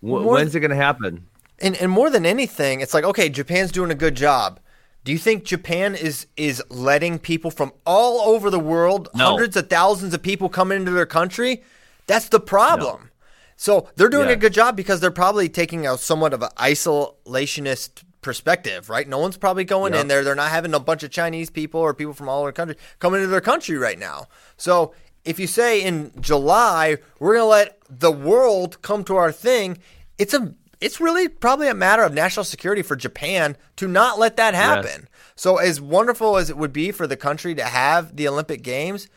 [0.00, 1.26] wh- when's it going to happen?
[1.60, 4.60] And and more than anything, it's like okay, Japan's doing a good job.
[5.04, 9.26] Do you think Japan is is letting people from all over the world, No.
[9.30, 11.62] hundreds of thousands of people come into their country?
[12.06, 13.10] That's the problem.
[13.56, 18.02] So they're doing a good job because they're probably taking a somewhat of an isolationist
[18.20, 19.06] perspective, right?
[19.08, 20.00] No one's probably going Yep.
[20.02, 20.24] in there.
[20.24, 22.76] They're not having a bunch of Chinese people or people from all over the country
[22.98, 24.28] coming into their country right now.
[24.56, 24.92] So
[25.24, 29.78] if you say in July we're going to let the world come to our thing,
[30.18, 34.36] it's a it's really probably a matter of national security for Japan to not let
[34.36, 35.08] that happen.
[35.36, 39.08] So as wonderful as it would be for the country to have the Olympic Games,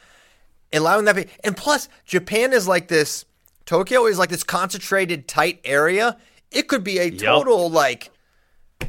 [0.73, 3.25] allowing that be, and plus Japan is like this
[3.65, 6.17] Tokyo is like this concentrated tight area.
[6.51, 8.11] It could be a total like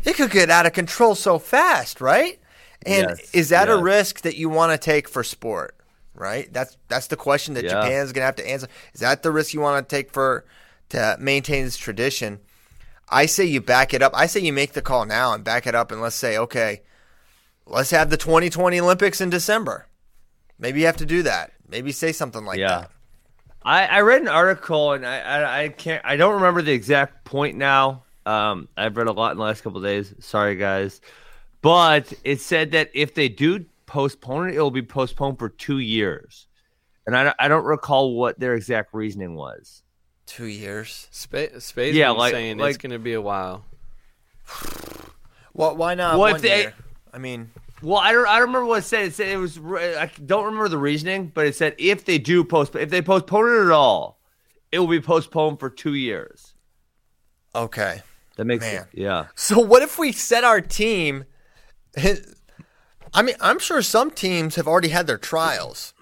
[0.05, 2.39] it could get out of control so fast, right?
[2.87, 5.75] And Yes, is that a risk that you want to take for sport?
[6.15, 6.53] Right?
[6.53, 7.71] That's that's the question that Yeah.
[7.71, 8.69] Japan's going to have to answer.
[8.95, 10.45] Is that the risk you want to take for
[10.91, 12.41] to maintain this tradition?
[13.11, 14.13] I say you back it up.
[14.15, 16.83] I say you make the call now and back it up and let's say, okay,
[17.67, 19.87] let's have the 2020 Olympics in December.
[20.59, 21.53] Maybe you have to do that.
[21.69, 22.81] Maybe say something like Yeah.
[22.81, 22.91] that.
[23.65, 27.25] I, I read an article and I, I I can't I don't remember the exact
[27.25, 28.05] point now.
[28.25, 30.15] Um, I've read a lot in the last couple of days.
[30.21, 31.01] Sorry guys,
[31.61, 35.79] but it said that if they do postpone it, it will be postponed for two
[35.81, 36.47] years,
[37.07, 39.83] and I I don't recall what their exact reasoning was.
[40.29, 41.09] Two years.
[41.11, 43.65] Spa- Spade's Yeah, like- saying like- it's going to be a while.
[45.55, 46.75] Well, why not Well, one they- year?
[47.13, 47.51] I mean,
[47.83, 49.07] Well, I don't I don't remember what it said.
[49.07, 52.45] It said it was I don't remember the reasoning, but it said if they do
[52.45, 54.21] postpone if they postpone it at all,
[54.73, 56.55] it will be postponed for two years.
[57.55, 58.03] okay.
[58.37, 58.87] That makes Man.
[58.93, 59.27] yeah.
[59.35, 61.25] So what if we set our team?
[63.15, 65.93] I mean, I'm sure some teams have already had their trials.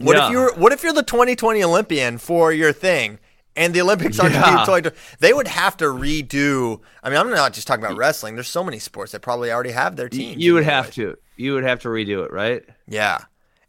[0.00, 0.26] What Yeah.
[0.26, 3.18] if you're What if you're the 2020 Olympian for your thing,
[3.56, 4.60] and the Olympics aren't Yeah.
[4.66, 6.80] until they would have to redo?
[7.02, 8.34] I mean, I'm not just talking about wrestling.
[8.34, 10.42] There's so many sports that probably already have their teams.
[10.42, 11.16] You would have to.
[11.36, 12.62] You would have to redo it, right?
[12.88, 13.18] Yeah.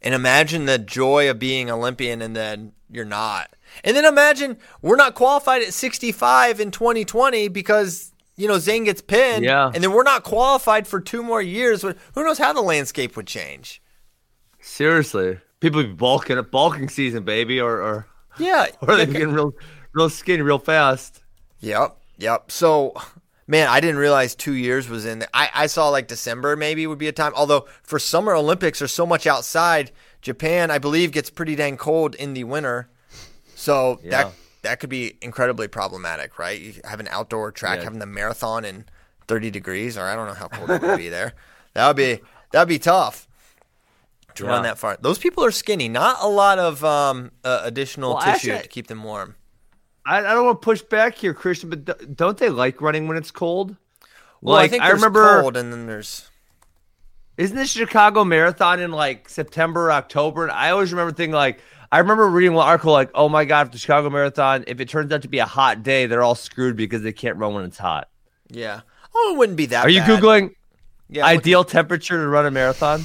[0.00, 3.50] And imagine the joy of being Olympian and then you're not.
[3.84, 9.00] And then imagine we're not qualified at 65 in 2020 because, you know, Zain gets
[9.00, 9.44] pinned.
[9.44, 9.70] Yeah.
[9.72, 11.82] And then we're not qualified for two more years.
[11.82, 13.80] Who knows how the landscape would change?
[14.60, 18.06] Seriously, people be bulking up, bulking season, baby, or or
[18.38, 18.66] Yeah.
[18.82, 19.52] or they getting real,
[19.94, 21.22] real skinny real fast.
[21.60, 21.96] Yep.
[22.18, 22.50] Yep.
[22.50, 22.92] So,
[23.46, 25.28] man, I didn't realize two years was in there.
[25.32, 27.32] I, I saw like December maybe would be a time.
[27.34, 29.90] Although for Summer Olympics, there's so much outside.
[30.20, 32.88] Japan, I believe, gets pretty dang cold in the winter.
[33.54, 34.10] So Yeah.
[34.10, 36.60] that that could be incredibly problematic, right?
[36.60, 37.84] You have an outdoor track, Yeah.
[37.84, 38.84] having the marathon in
[39.26, 41.32] 30 degrees, or I don't know how cold it would be there.
[41.74, 42.20] That would be
[42.52, 43.26] that would be tough
[44.36, 44.96] to run that far.
[45.00, 45.88] Those people are skinny.
[45.88, 49.36] Not a lot of um, uh, additional Well, tissue actually- to keep them warm.
[50.04, 53.06] I, I don't want to push back here, Christian, but d- don't they like running
[53.06, 53.76] when it's cold?
[54.40, 56.28] Well, I Like, think I remember- cold, and then there's
[57.36, 60.42] Isn't this Chicago Marathon in like September, October?
[60.42, 61.60] And I always remember thinking like,
[61.92, 64.88] I remember reading one article like, oh my god, if the Chicago Marathon, if it
[64.88, 67.64] turns out to be a hot day, they're all screwed because they can't run when
[67.64, 68.08] it's hot.
[68.48, 68.80] yeah.
[69.14, 69.84] Oh, it wouldn't be that.
[69.84, 70.54] Are you googling
[71.10, 73.04] Yeah, I'm looking- ideal temperature to run a marathon?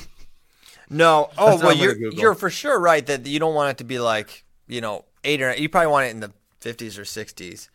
[0.89, 1.30] No.
[1.38, 4.00] Oh, That's well, you're you're for sure right that you don't want it to be
[4.00, 7.69] like you know eight or you probably want it in the 50s or 60s.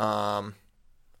[0.00, 0.54] Um,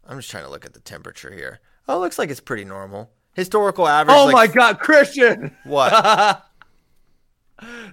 [0.06, 1.60] I'm just trying to look at the temperature here.
[1.88, 3.10] Oh, it looks like it's pretty normal.
[3.34, 4.16] Historical average.
[4.16, 5.56] Oh like- my god, Christian!
[5.64, 6.46] What?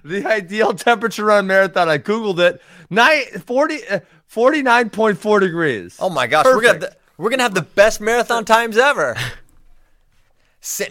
[0.04, 1.88] The ideal temperature run marathon.
[1.88, 2.60] I googled it.
[2.90, 4.00] Nine, 40, uh,
[4.30, 5.96] 49.4 degrees.
[6.00, 9.16] Oh my gosh, we're gonna we're gonna have the best marathon times ever.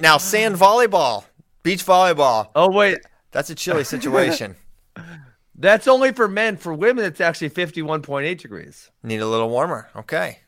[0.02, 1.24] Now, sand volleyball,
[1.64, 2.50] beach volleyball.
[2.56, 3.00] Oh wait,
[3.32, 4.56] That's a chilly situation.
[5.56, 6.58] that's only for men.
[6.58, 8.90] For women, it's actually 51.8 degrees.
[9.04, 9.90] Need a little warmer.
[9.96, 10.40] Okay,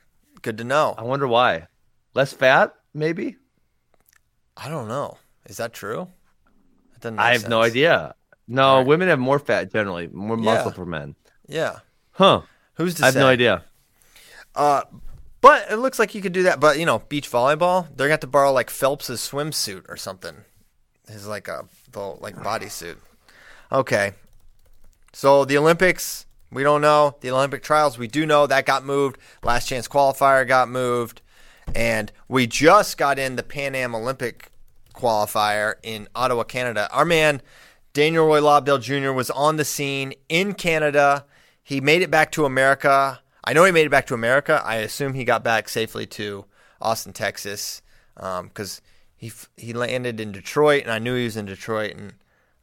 [0.42, 0.96] good to know.
[0.98, 1.68] I wonder why.
[2.14, 3.38] Less fat, maybe.
[4.56, 5.18] I don't know.
[5.46, 6.08] Is that true?
[7.02, 8.16] That I have no idea.
[8.48, 8.88] No, right.
[8.88, 10.76] women have more fat generally, more muscle Yeah.
[10.76, 11.16] for men.
[11.48, 11.80] Yeah.
[12.12, 12.42] Huh?
[12.76, 13.20] Who's to I have say?
[13.20, 13.64] no idea.
[14.56, 14.82] Uh,
[15.42, 16.60] but it looks like you could do that.
[16.60, 20.38] But you know, beach volleyball, they're gonna have to borrow like Phelps's swimsuit or something.
[21.08, 22.98] His like a the like bodysuit.
[23.72, 24.14] Okay.
[25.12, 27.16] So the Olympics, we don't know.
[27.22, 29.18] The Olympic trials, we do know that got moved.
[29.44, 31.22] Last chance qualifier got moved,
[31.76, 34.50] and we just got in the Pan Am Olympic
[34.96, 36.90] qualifier in Ottawa, Canada.
[36.92, 37.42] Our man
[37.94, 39.12] Daniel Roy Lobdell Jr.
[39.12, 41.26] was on the scene in Canada.
[41.64, 43.22] he made it back to America.
[43.44, 44.62] I know he made it back to America.
[44.66, 46.46] I assume he got back safely to
[46.82, 47.82] Austin, Texas,
[48.16, 48.84] because um,
[49.24, 52.14] he he landed in Detroit, and I knew he was in Detroit, and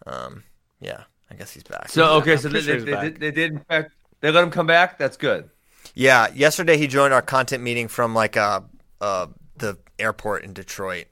[0.06, 0.44] um,
[0.78, 1.88] yeah, I guess he's back.
[1.88, 4.98] So okay, so they, they, they, they, did in fact they let him come back.
[4.98, 5.48] That's good.
[5.94, 8.60] Yeah, yesterday he joined our content meeting from like uh,
[9.00, 11.06] uh the airport in Detroit.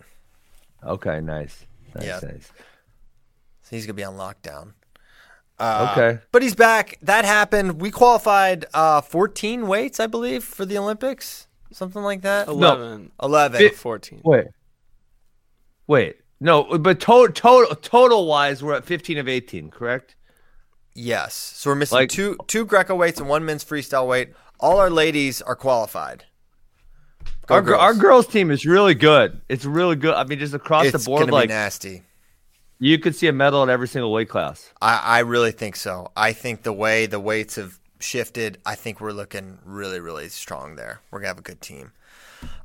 [0.85, 1.65] Okay, nice.
[1.95, 2.53] nice yeah, nice.
[3.63, 4.75] So he's gonna be on lockdown.
[5.59, 6.99] Uh, okay, but he's back.
[7.01, 7.81] That happened.
[7.81, 12.49] We qualified uh, 14 weights, I believe, for the Olympics, something like that.
[12.49, 14.21] 11, no, 11, 14.
[14.25, 14.45] Wait,
[15.89, 20.15] wait, no, but total total total wise, we're at 15 of 18, correct?
[20.95, 21.35] Yes.
[21.35, 24.33] So we're missing like, two two Greco weights and one men's freestyle weight.
[24.61, 26.25] All our ladies are qualified.
[27.47, 27.81] Go our girls.
[27.81, 29.41] our girls team is really good.
[29.49, 30.15] It's really good.
[30.15, 32.03] I mean, just across it's the board, like nasty.
[32.81, 34.73] You could see a medal in every single weight class.
[34.81, 36.13] I, I really think so.
[36.17, 40.77] I think the way the weights have shifted, I think we're looking really, really strong
[40.77, 41.01] there.
[41.11, 41.93] We're gonna have a good team.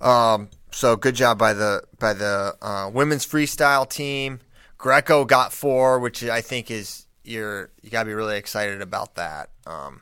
[0.02, 4.39] Um, so good job by the by the uh, women's freestyle team.
[4.78, 9.50] Greco got four, which I think is you're you gotta be really excited about that.
[9.65, 10.02] Um,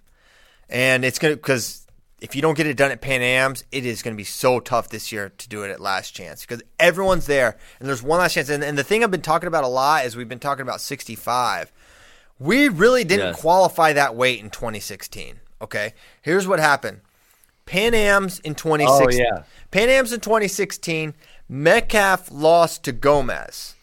[0.70, 1.86] and it's gonna because
[2.22, 4.89] if you don't get it done at Pan Am's, it is to be so tough
[4.89, 8.36] this year to do it at last chance because everyone's there and there's one last
[8.36, 8.48] chance.
[8.48, 10.82] And, and the thing I've been talking about a lot is we've been talking about
[10.82, 11.72] 65.
[12.42, 13.42] We really didn't yes.
[13.42, 15.40] qualify that weight in 2016.
[15.62, 17.02] Okay, here's what happened:
[17.66, 19.26] Pan Am's in 2016.
[19.26, 19.44] Oh, yeah.
[19.70, 21.14] Pan Am's in 2016.
[21.48, 23.76] Metcalf lost to Gomez.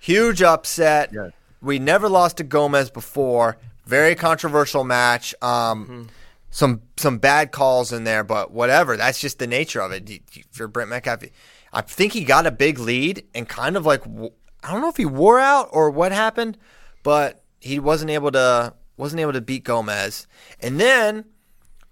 [0.00, 1.10] Huge upset.
[1.12, 1.32] Yes.
[1.62, 3.58] We never lost to Gomez before.
[3.84, 5.34] Very controversial match.
[5.42, 6.02] Um, mm-hmm
[6.50, 8.96] some some bad calls in there, but whatever.
[8.96, 10.20] That's just the nature of it.
[10.50, 11.24] For Brent Metcalf,
[11.72, 14.96] I think he got a big lead and kind of like I don't know if
[14.96, 16.58] he wore out or what happened,
[17.02, 20.26] but he wasn't able to wasn't able to beat Gomez.
[20.60, 21.24] And then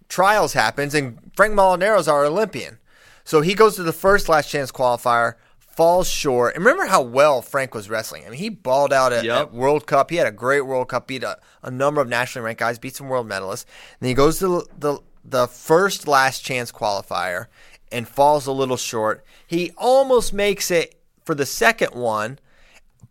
[0.08, 2.78] trials happens, and Frank Molinaro is our Olympian,
[3.24, 5.34] so he goes to the first last chance qualifier
[5.78, 6.56] falls short.
[6.56, 8.24] And remember how well Frank was wrestling.
[8.26, 9.36] I mean, he balled out at, yep.
[9.36, 10.10] at World Cup.
[10.10, 12.96] He had a great World Cup, beat a, a, number of nationally ranked guys, beat
[12.96, 13.64] some world medalists.
[14.00, 17.46] And he goes to the, the, the first last chance qualifier
[17.92, 19.24] and falls a little short.
[19.46, 22.40] He almost makes it for the second one,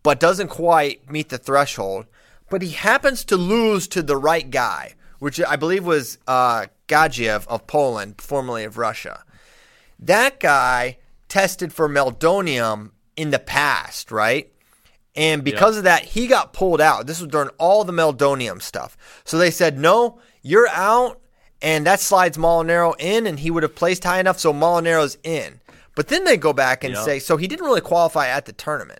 [0.03, 2.05] but doesn't quite meet the threshold.
[2.49, 7.47] But he happens to lose to the right guy, which I believe was uh, Gadzhiev
[7.47, 9.23] of Poland, formerly of Russia.
[9.99, 14.51] That guy tested for meldonium in the past, right?
[15.15, 15.79] And because yeah.
[15.79, 17.07] of that, he got pulled out.
[17.07, 18.95] This was during all the meldonium stuff.
[19.25, 21.19] So they said, no, you're out.
[21.59, 25.59] And that slides Molinaro in, and he would have placed high enough, so Molinaro's in.
[25.95, 27.03] But then they go back and yeah.
[27.03, 28.99] say, so he didn't really qualify at the tournament.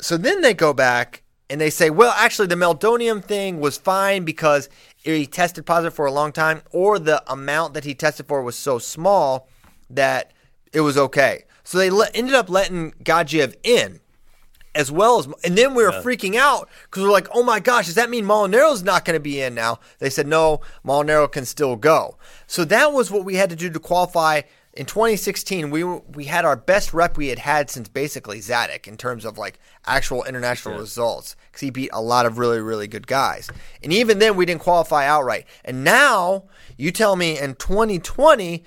[0.00, 4.24] So then they go back and they say, well, actually, the meldonium thing was fine
[4.24, 8.42] because he tested positive for a long time, or the amount that he tested for
[8.42, 9.48] was so small
[9.90, 10.32] that
[10.72, 11.44] it was okay.
[11.62, 14.00] So they le- ended up letting Gadzhiev in
[14.74, 16.02] as well as, and then we were yeah.
[16.02, 19.20] freaking out because we're like, oh my gosh, does that mean Molinaro's not going to
[19.20, 19.78] be in now?
[19.98, 22.18] They said no, Molinaro can still go.
[22.46, 24.42] So that was what we had to do to qualify.
[24.76, 28.96] In 2016, we we had our best rep we had had since basically Zadick in
[28.96, 30.80] terms of like actual international yeah.
[30.80, 33.48] results because he beat a lot of really really good guys.
[33.82, 35.46] And even then, we didn't qualify outright.
[35.64, 36.44] And now
[36.76, 38.64] you tell me in 2020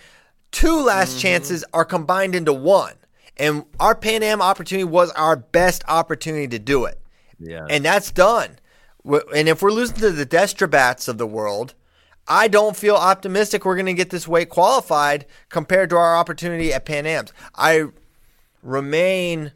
[0.52, 1.20] two last mm-hmm.
[1.20, 2.94] chances are combined into one.
[3.38, 7.00] And our Pan Am opportunity was our best opportunity to do it.
[7.40, 7.68] Yeah.
[7.70, 8.58] And that's done.
[9.06, 11.76] And if we're losing to the Destribats of the world,
[12.28, 16.74] I don't feel optimistic we're going to get this weight qualified compared to our opportunity
[16.74, 17.32] at Pan Am's.
[17.56, 17.86] I
[18.62, 19.54] remain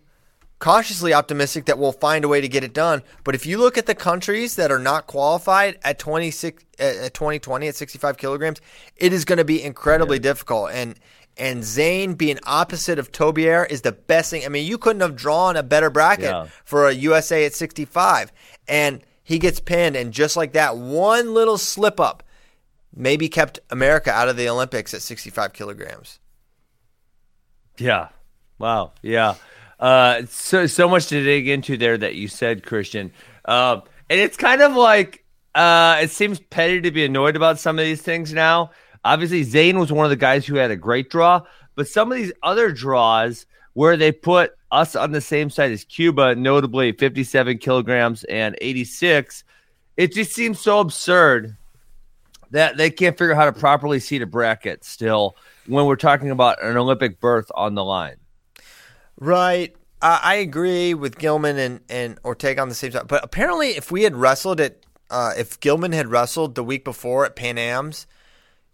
[0.60, 3.02] cautiously optimistic that we'll find a way to get it done.
[3.24, 7.68] But if you look at the countries that are not qualified at 26 at 2020
[7.68, 8.62] at 65 kilograms,
[8.96, 10.24] it is going to be incredibly yeah.
[10.24, 10.72] difficult.
[10.72, 10.98] And
[11.38, 14.46] and Zain being opposite of Tobier is the best thing.
[14.46, 16.48] I mean, you couldn't have drawn a better bracket yeah.
[16.64, 18.32] for a USA at 65.
[18.68, 22.22] And he gets pinned, and just like that, one little slip up
[22.96, 26.20] maybe kept America out of the Olympics at 65 kilograms.
[27.78, 28.10] Yeah.
[28.60, 28.92] Wow.
[29.02, 29.36] Yeah.
[29.80, 33.12] Uh, so so much to dig into there that you said, Christian.
[33.46, 35.26] Uh, and it's kind of like
[35.56, 38.72] uh, it seems petty to be annoyed about some of these things now.
[39.04, 41.42] Obviously, Zain was one of the guys who had a great draw,
[41.76, 45.84] but some of these other draws where they put us on the same side as
[45.84, 49.44] Cuba, notably 57 kilograms and 86,
[49.98, 51.58] it just seems so absurd
[52.52, 55.36] that they can't figure out how to properly seat a bracket still
[55.68, 58.18] when we're talking about an Olympic berth on the line.
[59.18, 59.76] Right.
[60.02, 63.08] Uh, I agree with Gilman and, and Ortega on the same side.
[63.08, 64.78] But apparently, if we had wrestled at
[65.10, 68.08] uh, if Gilman had wrestled the week before at Pan Am's,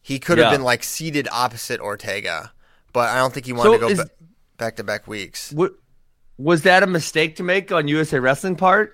[0.01, 2.53] he could have been like seated opposite Ortega.
[2.93, 4.09] But I don't think he wanted So to go is- ba-
[4.57, 5.51] back to back weeks.
[5.51, 5.73] What,
[6.37, 8.93] was that a mistake to make on USA Wrestling part?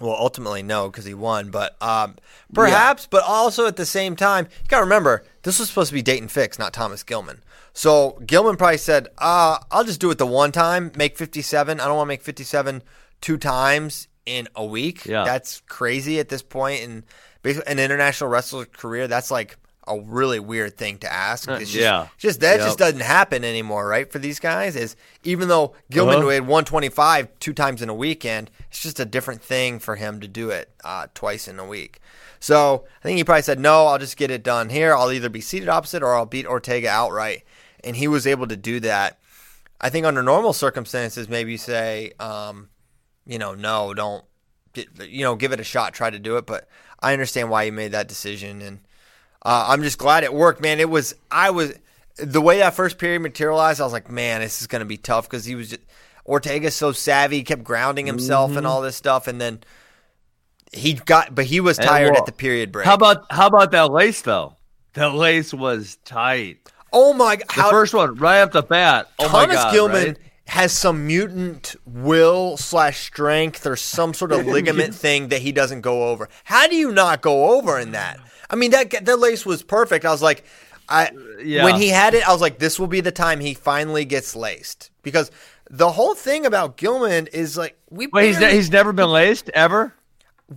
[0.00, 1.50] Well, ultimately, no, because he won.
[1.50, 2.16] But um,
[2.52, 5.94] perhaps, but also at the same time, you got to remember this was supposed to
[5.94, 7.42] be Daton Fix, not Thomas Gilman.
[7.72, 11.80] So Gilman probably said, uh, "I'll just do it the one time, make fifty-seven.
[11.80, 12.82] I don't want to make fifty-seven
[13.20, 15.06] two times in a week.
[15.06, 15.24] Yeah.
[15.24, 17.04] That's crazy at this point in
[17.42, 19.08] basically an international wrestler's career.
[19.08, 21.48] That's like a really weird thing to ask.
[21.48, 22.08] It's just, yeah.
[22.18, 22.66] just that Yep.
[22.66, 24.10] just doesn't happen anymore, right?
[24.10, 26.28] For these guys, is even though Gilman Uh-huh.
[26.28, 30.28] had 125 two times in a weekend, it's just a different thing for him to
[30.28, 32.00] do it uh, twice in a week.
[32.40, 34.94] So I think he probably said, "No, I'll just get it done here.
[34.94, 37.44] I'll either be seated opposite or I'll beat Ortega outright."
[37.82, 39.18] And he was able to do that.
[39.80, 42.68] I think under normal circumstances, maybe you say, um,
[43.26, 44.24] you know, no, don't,
[44.72, 46.46] get, you know, give it a shot, try to do it.
[46.46, 46.68] But
[47.00, 48.80] I understand why he made that decision, and
[49.46, 50.80] uh, I'm just glad it worked, man.
[50.80, 51.72] It was, I was,
[52.16, 54.96] the way that first period materialized, I was like, man, this is going to be
[54.96, 55.82] tough because he was just,
[56.24, 58.58] Ortega's so savvy, he kept grounding himself Mm-hmm.
[58.58, 59.60] and all this stuff, and then
[60.72, 62.86] he got, but he was tired well, at the period break.
[62.86, 64.56] How about how about that lace though?
[64.94, 66.58] That lace was tight.
[66.92, 67.46] oh my, god.
[67.48, 69.08] The how first one right off the bat.
[69.20, 70.18] Oh my Thomas God, Gilman right?
[70.48, 75.82] has some mutant will slash strength or some sort of ligament thing that he doesn't
[75.82, 76.28] go over.
[76.42, 78.18] How do you not go over in that?
[78.50, 80.04] I mean, that that lace was perfect.
[80.04, 80.44] I was like,
[80.88, 81.10] I uh,
[81.42, 81.64] Yeah.
[81.64, 84.36] when he had it, I was like, this will be the time he finally gets
[84.36, 85.30] laced because
[85.70, 88.06] the whole thing about Gilman is like we.
[88.08, 89.94] Wait, he's, barely- he's never been laced ever.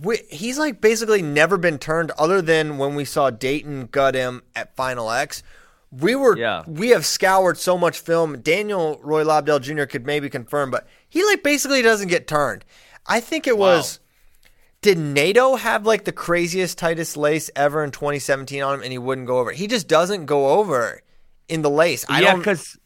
[0.02, 4.42] we, he's like basically never been turned other than when we saw Daton gut him
[4.54, 5.42] at Final X.
[5.90, 6.62] We were Yeah.
[6.68, 8.40] we have scoured so much film.
[8.42, 9.86] Daniel Roy Lobdell Jr.
[9.86, 12.64] could maybe confirm, but he like basically doesn't get turned.
[13.06, 13.98] I think it was
[14.82, 18.98] did Nato have like the craziest tightest lace ever in 2017 on him and he
[18.98, 19.52] wouldn't go over.
[19.52, 21.02] He just doesn't go over
[21.48, 22.06] in the lace.
[22.08, 22.78] I yeah, because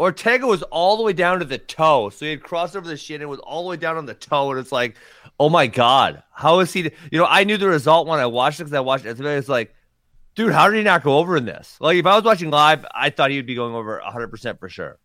[0.00, 2.96] Ortega was all the way down to the toe, so he had crossed over the
[2.96, 4.96] shin and was all the way down on the toe, and it's like,
[5.38, 6.90] oh my god, how is he?
[7.12, 9.20] You know, I knew the result when I watched it because I watched it.
[9.20, 9.72] It's like,
[10.34, 11.76] dude, how did he not go over in this?
[11.80, 14.58] Like, if I was watching live, I thought he would be going over 100 percent
[14.58, 14.98] for sure.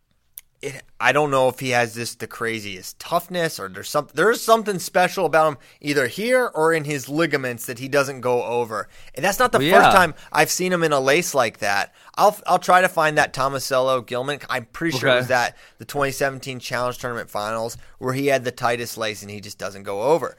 [0.62, 4.41] It, I don't know if he has this the craziest toughness or there's some there's
[4.41, 8.89] something special about him either here or in his ligaments that he doesn't go over.
[9.16, 9.93] And that's not the Well, first yeah.
[9.93, 11.93] time I've seen him in a lace like that.
[12.16, 14.39] I'll I'll try to find that Tomasello Gilman.
[14.49, 18.51] I'm pretty sure it was that the 2017 Challenge Tournament Finals where he had the
[18.51, 20.36] tightest lace and he just doesn't go over.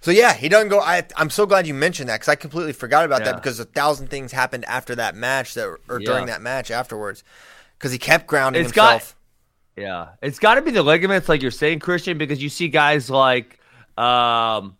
[0.00, 0.80] So yeah, he doesn't go.
[0.80, 3.66] I, I'm so glad you mentioned that because I completely forgot about that because a
[3.66, 6.06] thousand things happened after that match that or Yeah.
[6.06, 7.22] during that match afterwards
[7.78, 9.16] because he kept grounding It's got- himself.
[9.80, 13.08] Yeah, it's got to be the ligaments, like you're saying, Christian, because you see guys
[13.08, 13.58] like
[13.96, 14.76] um,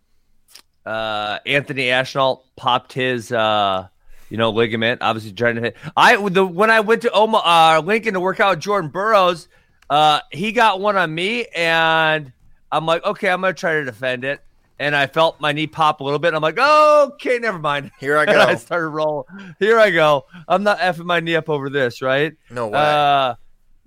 [0.85, 3.87] uh, Anthony Ashnault popped his, uh,
[4.29, 5.01] you know, ligament.
[5.01, 5.77] Obviously, trying to hit.
[5.97, 9.47] I the when I went to Omaha, uh, Lincoln to work out with Jordan Burroughs,
[9.89, 12.31] uh, he got one on me, and
[12.71, 14.41] I'm like, okay, I'm gonna try to defend it.
[14.77, 16.29] And I felt my knee pop a little bit.
[16.29, 17.91] And I'm like, oh, okay, never mind.
[17.99, 19.25] Here I And I started rolling.
[19.59, 20.25] Here I go.
[20.47, 22.33] I'm not effing my knee up over this, right?
[22.49, 22.79] No way.
[22.79, 23.35] Uh,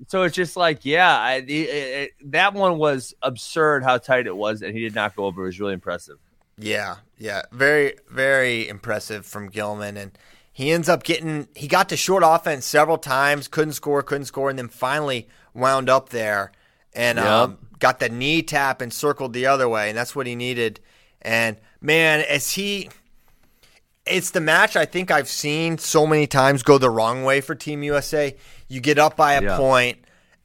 [0.09, 4.37] so it's just like, yeah, I, it, it, that one was absurd how tight it
[4.37, 5.43] was, and he did not go over.
[5.43, 6.19] It was really impressive.
[6.59, 10.17] Yeah, yeah, very, very impressive from Gilman, and
[10.53, 11.49] he ends up getting.
[11.55, 15.89] He got to short offense several times, couldn't score, couldn't score, and then finally wound
[15.89, 16.53] up there
[16.95, 17.27] and Yep.
[17.27, 20.81] um, got the knee tap and circled the other way, and that's what he needed.
[21.23, 22.89] And man, as he,
[24.07, 27.55] it's the match I think I've seen so many times go the wrong way for
[27.55, 28.37] Team USA.
[28.69, 29.57] You get up by a Yeah.
[29.57, 29.99] point,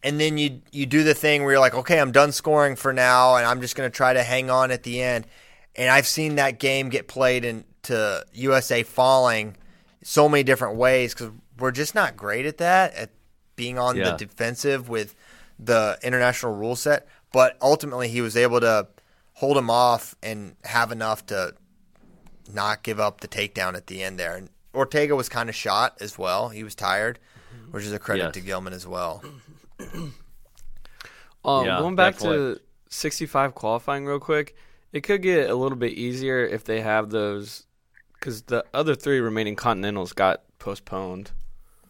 [0.03, 2.93] and then you you do the thing where you're like, okay, I'm done scoring for
[2.93, 5.27] now, and I'm just going to try to hang on at the end.
[5.75, 9.55] And I've seen that game get played into USA falling
[10.03, 13.09] so many different ways because we're just not great at that, at
[13.55, 14.11] being on Yeah.
[14.11, 15.15] the defensive with
[15.59, 17.05] the international rule set.
[17.33, 18.87] But ultimately, he was able to
[19.33, 21.53] hold him off and have enough to
[22.53, 24.35] not give up the takedown at the end there.
[24.35, 26.49] And Ortega was kind of shot as well.
[26.49, 27.19] He was tired,
[27.71, 28.33] which is a credit Yes.
[28.35, 29.23] to Gilman as well.
[31.45, 32.55] Um, Yeah, going back definitely.
[32.55, 34.55] to 65 qualifying real quick,
[34.91, 37.65] it could get a little bit easier if they have those,
[38.13, 41.31] because the other three remaining continentals got postponed.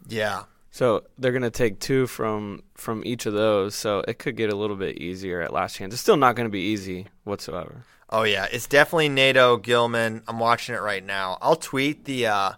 [0.07, 0.43] Yeah.
[0.71, 3.73] So they're gonna take two from from each of those.
[3.73, 5.93] So it could get a little bit easier at last chance.
[5.95, 7.83] It's still not gonna be easy whatsoever.
[8.11, 10.23] Oh yeah, it's definitely Nato Gilman.
[10.27, 11.37] I'm watching it right now.
[11.41, 12.27] I'll tweet the.
[12.27, 12.51] uh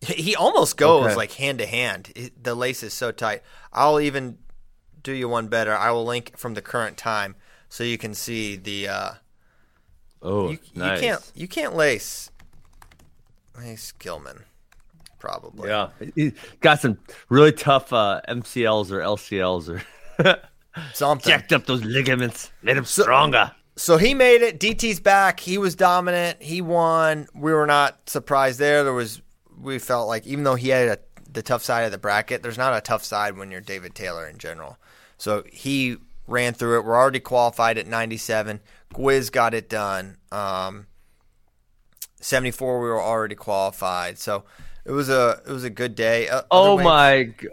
[0.06, 1.14] He almost goes Okay.
[1.16, 2.30] like hand to hand.
[2.40, 3.42] The lace is so tight.
[3.72, 4.38] I'll even
[5.02, 5.74] do you one better.
[5.76, 7.34] I will link from the current time
[7.68, 9.10] so you can see the uh
[10.22, 11.00] Oh, you, nice.
[11.02, 12.30] you can't you can't lace
[13.58, 14.44] lace Gilman.
[15.18, 15.68] Probably.
[15.68, 16.98] Yeah, he got some
[17.28, 19.68] really tough uh, MCLs or LCLs
[20.24, 20.38] or
[20.94, 21.28] Something.
[21.30, 23.52] jacked up those ligaments, made him stronger.
[23.80, 24.60] So he made it.
[24.60, 25.40] DT's back.
[25.40, 26.42] He was dominant.
[26.42, 27.26] He won.
[27.34, 28.84] We were not surprised there.
[28.84, 29.22] There was
[29.58, 30.98] we felt like even though he had a,
[31.32, 34.26] the tough side of the bracket, there's not a tough side when you're David Taylor
[34.28, 34.76] in general.
[35.16, 36.84] So he ran through it.
[36.84, 38.60] We're already qualified at 97.
[38.94, 40.18] Gwiz got it done.
[40.30, 40.86] Um,
[42.20, 44.18] 74 we were already qualified.
[44.18, 44.44] So
[44.84, 46.28] it was a it was a good day.
[46.28, 47.22] Uh, Oh way- my!
[47.40, 47.48] g-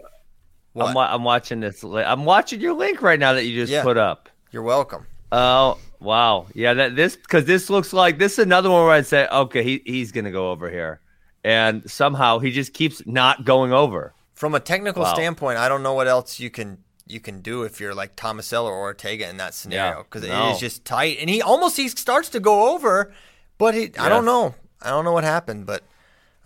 [0.74, 0.88] What?
[0.88, 1.82] I'm, wa- I'm watching this.
[1.82, 3.82] li- I'm watching your link right now that you just Yeah.
[3.82, 4.28] put up.
[4.50, 5.06] You're welcome.
[5.32, 6.74] Oh wow, yeah.
[6.74, 9.82] That this because this looks like this is another one where I'd say, okay, he
[9.84, 11.00] he's gonna go over here,
[11.44, 14.14] and somehow he just keeps not going over.
[14.34, 15.14] From a technical Wow.
[15.14, 18.64] standpoint, I don't know what else you can you can do if you're like Tomasello
[18.66, 20.48] or Ortega in that scenario Yeah, because no.
[20.48, 23.12] it is just tight, and he almost he starts to go over,
[23.56, 25.82] but he I don't know I don't know what happened, but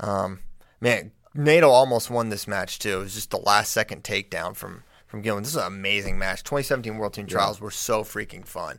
[0.00, 0.40] um
[0.80, 3.00] man, Nato almost won this match too.
[3.00, 5.42] It was just the last second takedown from from Gilman.
[5.42, 6.42] This is an amazing match.
[6.44, 8.78] 2017 World Team Trials were so freaking fun.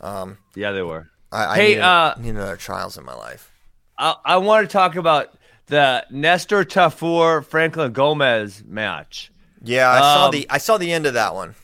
[0.00, 1.08] Um, Yeah, they were.
[1.32, 3.50] I, I Hey, need, uh, need another trials in my life.
[3.98, 5.36] I, I want to talk about
[5.66, 9.30] the Nestor Tafur Franklin Gomez match.
[9.62, 11.54] Yeah, I saw Um, the I saw the end of that one.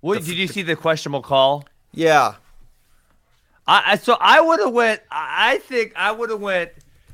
[0.00, 1.64] What did you see the questionable call?
[1.92, 2.34] Yeah,
[3.66, 5.00] I, I so I would have went.
[5.10, 6.70] I I think I would have went.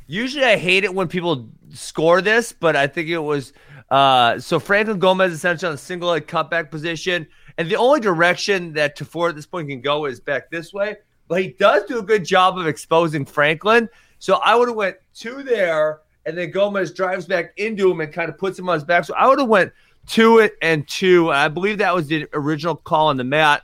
[0.06, 3.52] Usually, I hate it when people score this, but I think it was.
[3.90, 7.26] Uh, so Franklin Gomez essentially on a single leg cutback position,
[7.58, 10.96] and the only direction that Tafur at this point can go is back this way.
[11.28, 13.88] But he does do a good job of exposing Franklin.
[14.18, 18.12] So I would have went two there, and then Gomez drives back into him and
[18.12, 19.04] kind of puts him on his back.
[19.04, 19.72] So I would have went
[20.06, 21.30] two it and two.
[21.30, 23.62] I believe that was the original call on the mat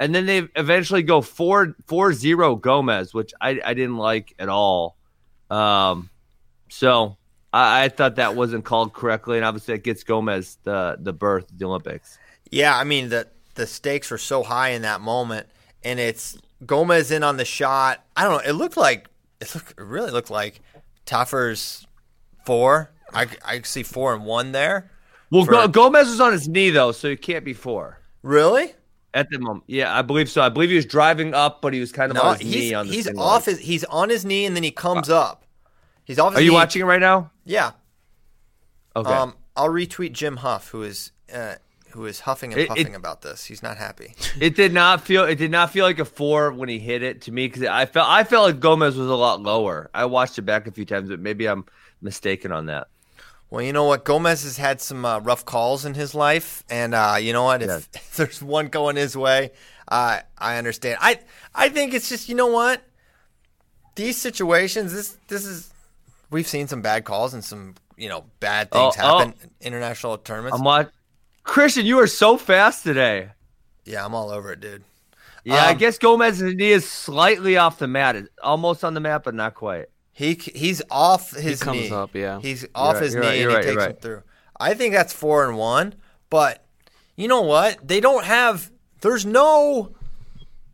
[0.00, 4.48] and then they eventually go four four zero Gomez, which I, I didn't like at
[4.48, 4.96] all.
[5.50, 6.10] Um,
[6.68, 7.16] so
[7.52, 11.46] I, I thought that wasn't called correctly, and obviously it gets Gomez the the berth
[11.56, 12.18] the Olympics.
[12.54, 15.46] Yeah, I mean the the stakes were so high in that moment,
[15.82, 16.36] and it's
[16.66, 18.04] Gomez in on the shot.
[18.16, 18.48] I don't know.
[18.50, 19.08] It looked like
[19.40, 20.60] it looked it really looked like
[21.04, 21.86] Taffer's
[22.44, 22.90] four.
[23.12, 24.90] I I see four and one there.
[25.30, 28.72] Well, For- Gomez was on his knee though, so he can't be four Really?
[29.12, 29.64] at the moment.
[29.66, 30.42] Yeah, I believe so.
[30.42, 32.74] I believe he was driving up, but he was kind of No, on his knee
[32.74, 33.56] on the he's off leg.
[33.56, 35.44] his he's on his knee and then he comes up.
[36.04, 36.32] He's off.
[36.32, 36.54] His Are you knee.
[36.56, 37.30] watching it right now?
[37.44, 37.72] Yeah.
[38.96, 39.10] Okay.
[39.12, 41.54] Um, I'll retweet Jim Huff, who is uh,
[41.94, 43.44] who is huffing and It- it- puffing about this.
[43.46, 44.14] He's not happy.
[44.40, 47.22] It did not feel it did not feel like a four when he hit it
[47.22, 49.90] to me because I felt I felt like Gomez was a lot lower.
[49.94, 51.64] I watched it back a few times, but maybe I'm
[52.02, 52.88] mistaken on that.
[53.50, 54.04] Well, you know what?
[54.04, 57.62] Gomez has had some uh, rough calls in his life, and uh, you know what?
[57.62, 57.88] If, Yes.
[57.94, 59.52] if there's one going his way,
[59.86, 60.98] uh, I understand.
[61.00, 61.20] I
[61.54, 62.82] I think it's just you know what?
[63.94, 65.72] These situations, this this is
[66.30, 69.18] we've seen some bad calls and some you know bad things Oh, oh.
[69.18, 70.58] happen in international tournaments.
[70.58, 70.88] I'm watch-
[71.44, 73.30] Christian, you are so fast today.
[73.84, 74.82] yeah, I'm all over it, dude.
[75.44, 79.00] Yeah, I Um, guess Gomez's knee is slightly off the mat, It's almost on the
[79.00, 79.86] mat, but not quite.
[80.12, 81.90] He he's off his he comes knee.
[81.90, 82.40] up, yeah.
[82.40, 84.22] He's off right, his knee right, and you're he right, takes you're him through.
[84.58, 85.94] I think that's four and one,
[86.30, 86.64] but
[87.16, 87.86] you know what?
[87.86, 88.70] They don't have.
[89.00, 89.92] There's no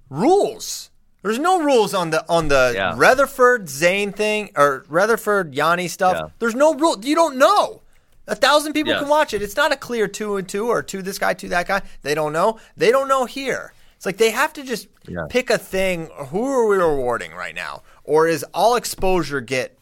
[0.08, 0.90] rules.
[1.22, 2.94] There's no rules on the on the Yeah.
[2.96, 6.16] Retherford Zain thing or Retherford Yianni stuff.
[6.20, 6.28] Yeah.
[6.38, 6.96] There's no rule.
[7.02, 7.82] You don't know.
[8.30, 9.00] A thousand people Yes.
[9.00, 9.42] can watch it.
[9.42, 11.82] It's not a clear two and two or two this guy, two that guy.
[12.02, 12.58] They don't know.
[12.76, 13.72] They don't know here.
[13.96, 15.26] It's like they have to just Yeah.
[15.28, 16.08] pick a thing.
[16.28, 17.82] Who are we rewarding right now?
[18.04, 19.76] Or is all exposure get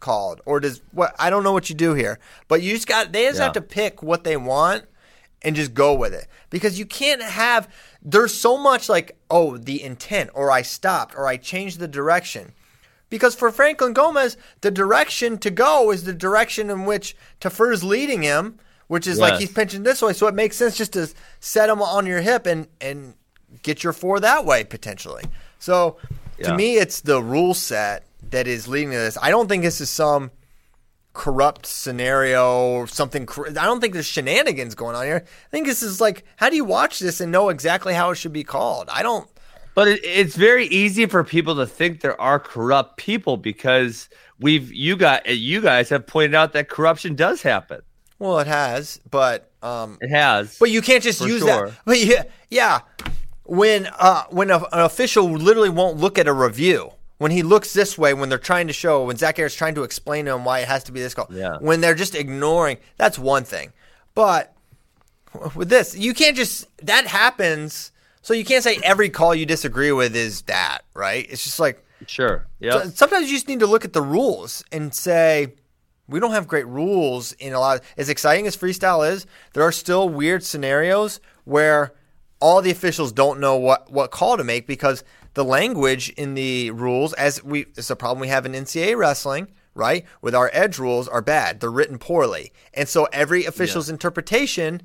[0.00, 0.40] called?
[0.44, 1.14] Or does what?
[1.18, 2.18] I don't know what you do here.
[2.48, 3.12] But you just got.
[3.12, 3.44] They just Yeah.
[3.44, 4.84] have to pick what they want
[5.40, 7.68] and just go with it because you can't have.
[8.02, 12.52] There's so much like oh the intent or I stopped or I changed the direction.
[13.12, 18.22] Because for Franklin Gomez, the direction to go is the direction in which Tafur's leading
[18.22, 20.14] him, which is like he's pinching this way.
[20.14, 23.12] So it makes sense just to set him on your hip and and
[23.62, 25.24] get your four that way potentially.
[25.58, 25.98] So
[26.38, 26.56] to Yeah.
[26.56, 29.18] me, it's the rule set that is leading to this.
[29.20, 30.30] I don't think this is some
[31.12, 33.28] corrupt scenario or something.
[33.46, 35.22] I don't think there's shenanigans going on here.
[35.26, 38.14] I think this is like, how do you watch this and know exactly how it
[38.14, 38.88] should be called?
[38.90, 39.28] I don't.
[39.74, 44.08] But it, it's very easy for people to think there are corrupt people because
[44.38, 47.80] we've you got you guys have pointed out that corruption does happen.
[48.18, 50.56] Well, it has, but um, It has.
[50.58, 51.68] But you can't just use sure.
[51.68, 51.74] that.
[51.84, 52.80] But yeah, yeah.
[53.44, 57.72] When uh, when a, an official literally won't look at a review, when he looks
[57.72, 60.44] this way, when they're trying to show, when Zach Harris trying to explain to him
[60.44, 61.56] why it has to be this call, Yeah.
[61.60, 63.72] when they're just ignoring, that's one thing.
[64.14, 64.54] But
[65.54, 67.90] with this, you can't just that happens
[68.22, 71.26] So you can't say every call you disagree with is that, right?
[71.28, 72.46] It's just like Sure.
[72.58, 72.82] Yeah.
[72.84, 75.54] so- sometimes you just need to look at the rules and say
[76.08, 79.62] we don't have great rules in a lot of, as exciting as freestyle is there
[79.62, 81.92] are still weird scenarios where
[82.40, 85.04] all the officials don't know what, what call to make because
[85.34, 89.46] the language in the rules as we it's a problem we have in ncaa wrestling
[89.74, 94.82] right with our edge rules are bad they're written poorly and so every official's interpretation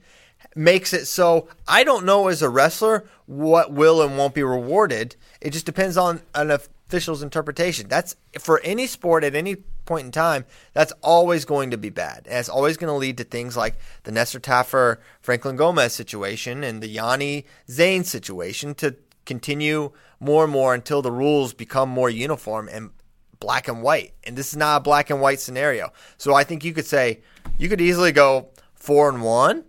[0.55, 5.15] makes it so I don't know as a wrestler what will and won't be rewarded.
[5.41, 7.87] It just depends on an official's interpretation.
[7.87, 10.45] That's for any sport at any point in time.
[10.73, 12.27] That's always going to be bad.
[12.27, 16.63] And it's always going to lead to things like the Nestor Taffer Franklin Gomez situation
[16.63, 18.95] and the Yianni Zain situation to
[19.25, 22.91] continue more and more until the rules become more uniform and
[23.39, 24.13] black and white.
[24.23, 25.91] And this is not a black and white scenario.
[26.17, 27.21] So I think you could say
[27.57, 29.65] you could easily go four and one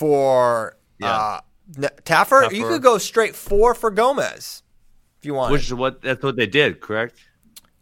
[0.00, 1.14] for Yeah.
[1.14, 1.40] uh,
[2.04, 2.50] Taffer.
[2.52, 4.62] You could go straight four for Gomez
[5.18, 5.52] if you want.
[5.52, 7.18] Which is what that's what they did, correct?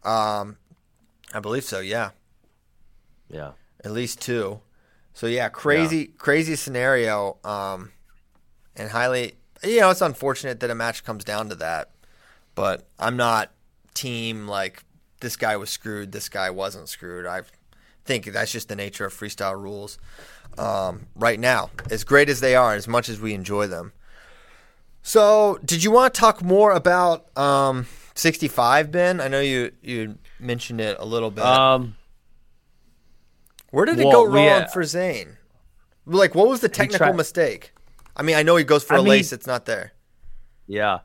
[0.02, 0.56] um,
[1.32, 1.78] I believe so.
[1.80, 2.10] Yeah,
[3.30, 3.52] Yeah.
[3.84, 4.60] at least two.
[5.14, 7.38] So yeah, crazy, crazy scenario.
[7.44, 7.92] Um,
[8.74, 11.90] and highly, you know, it's unfortunate that a match comes down to that.
[12.54, 13.52] But I'm not
[13.94, 14.84] team like
[15.20, 17.26] this guy was screwed, this guy wasn't screwed.
[17.26, 17.42] I
[18.04, 19.98] think that's just the nature of freestyle rules.
[20.58, 23.92] Um, right now, as great as they are, as much as we enjoy them.
[25.02, 29.20] So, did you want to talk more about um, 65, Ben?
[29.20, 31.44] I know you you mentioned it a little bit.
[31.44, 31.94] Um.
[33.70, 35.36] Where did it go wrong uh, for Zain?
[36.06, 37.72] Like, what was the technical tried- mistake?
[38.16, 39.92] I mean, I know he goes for I a mean- lace; it's not there.
[40.66, 41.00] Yeah.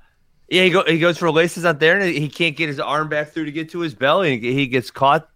[0.49, 3.09] Yeah, he, go, he goes for laces out there, and he can't get his arm
[3.09, 4.33] back through to get to his belly.
[4.33, 5.27] and He gets caught.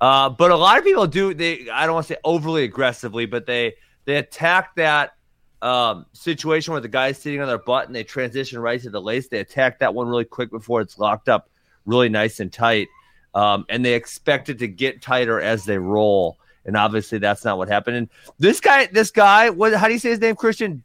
[0.00, 1.34] Uh, but a lot of people do.
[1.34, 3.74] They I don't want to say overly aggressively, but they
[4.04, 5.14] they attack that
[5.62, 9.00] um, situation where the guy's sitting on their butt and they transition right to the
[9.00, 9.28] lace.
[9.28, 11.48] They attack that one really quick before it's locked up,
[11.86, 12.88] really nice and tight,
[13.34, 16.36] um, and they expect it to get tighter as they roll.
[16.66, 17.96] And obviously, that's not what happened.
[17.96, 19.72] And this guy, this guy, what?
[19.72, 20.36] How do you say his name?
[20.36, 20.82] Christian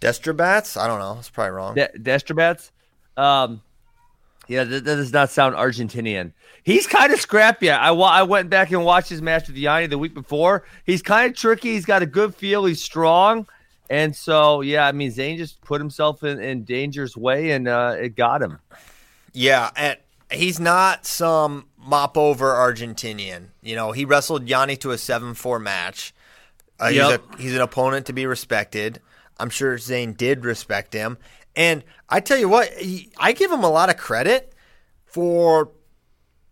[0.00, 0.80] Destribats?
[0.80, 1.16] I don't know.
[1.18, 1.74] It's probably wrong.
[1.74, 2.70] De- Destribats.
[3.16, 3.60] Um,
[4.48, 6.32] yeah, that, that does not sound Argentinian.
[6.64, 7.70] He's kind of scrappy.
[7.70, 10.64] I, I went back and watched his match with Yianni the week before.
[10.84, 11.72] He's kind of tricky.
[11.72, 12.64] He's got a good feel.
[12.64, 13.46] He's strong.
[13.88, 17.96] And so, yeah, I mean, Zain just put himself in, in danger's way and uh,
[17.98, 18.58] it got him.
[19.32, 19.96] Yeah, and
[20.30, 23.46] he's not some mop over Argentinian.
[23.62, 26.12] You know, he wrestled Yianni to a seven-four match.
[26.80, 26.92] Uh, Yep.
[26.92, 29.00] he's, a, he's an opponent to be respected.
[29.40, 31.16] I'm sure Zain did respect him.
[31.58, 34.54] And I tell you what, he, I give him a lot of credit
[35.04, 35.70] for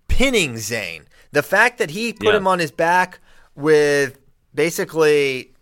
[0.09, 1.05] pinning Zain.
[1.31, 2.39] The fact that he put Yeah.
[2.39, 3.21] him on his back
[3.55, 4.19] with
[4.53, 5.53] basically,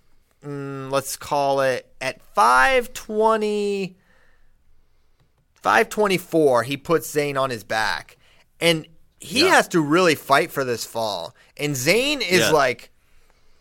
[0.43, 3.97] mm, let's call it at 520,
[5.55, 8.17] 524, he puts Zain on his back.
[8.61, 8.87] And
[9.21, 9.51] he Yeah.
[9.57, 11.35] has to really fight for this fall.
[11.59, 12.51] And Zain is Yeah.
[12.51, 12.91] like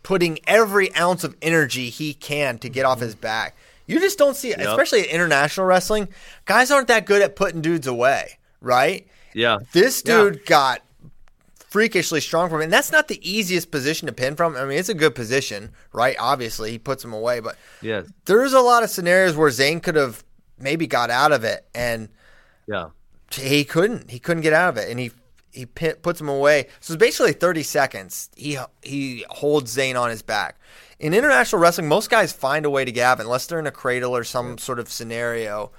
[0.02, 3.54] putting every ounce of energy he can to get off his back.
[3.86, 4.68] You just don't see it, Yep.
[4.68, 6.08] especially in international wrestling.
[6.46, 9.06] Guys aren't that good at putting dudes away, right?
[9.34, 9.58] Yeah.
[9.72, 10.14] This Yeah.
[10.16, 10.82] dude got
[11.68, 12.64] freakishly strong from it.
[12.64, 14.56] And that's not the easiest position to pin from.
[14.56, 16.16] I mean, it's a good position, right?
[16.20, 18.06] Obviously, he puts him away, but Yes.
[18.26, 20.22] there's a lot of scenarios where Zain could have
[20.58, 22.08] maybe got out of it and
[22.66, 22.90] Yeah.
[23.32, 24.10] he couldn't.
[24.10, 25.10] He couldn't get out of it, and he
[25.50, 26.66] he pin, puts him away.
[26.80, 28.28] So it's basically 30 seconds.
[28.36, 30.56] He he holds Zain on his back.
[31.04, 34.16] In international wrestling, most guys find a way to out unless they're in a cradle
[34.16, 35.70] or some sort of scenario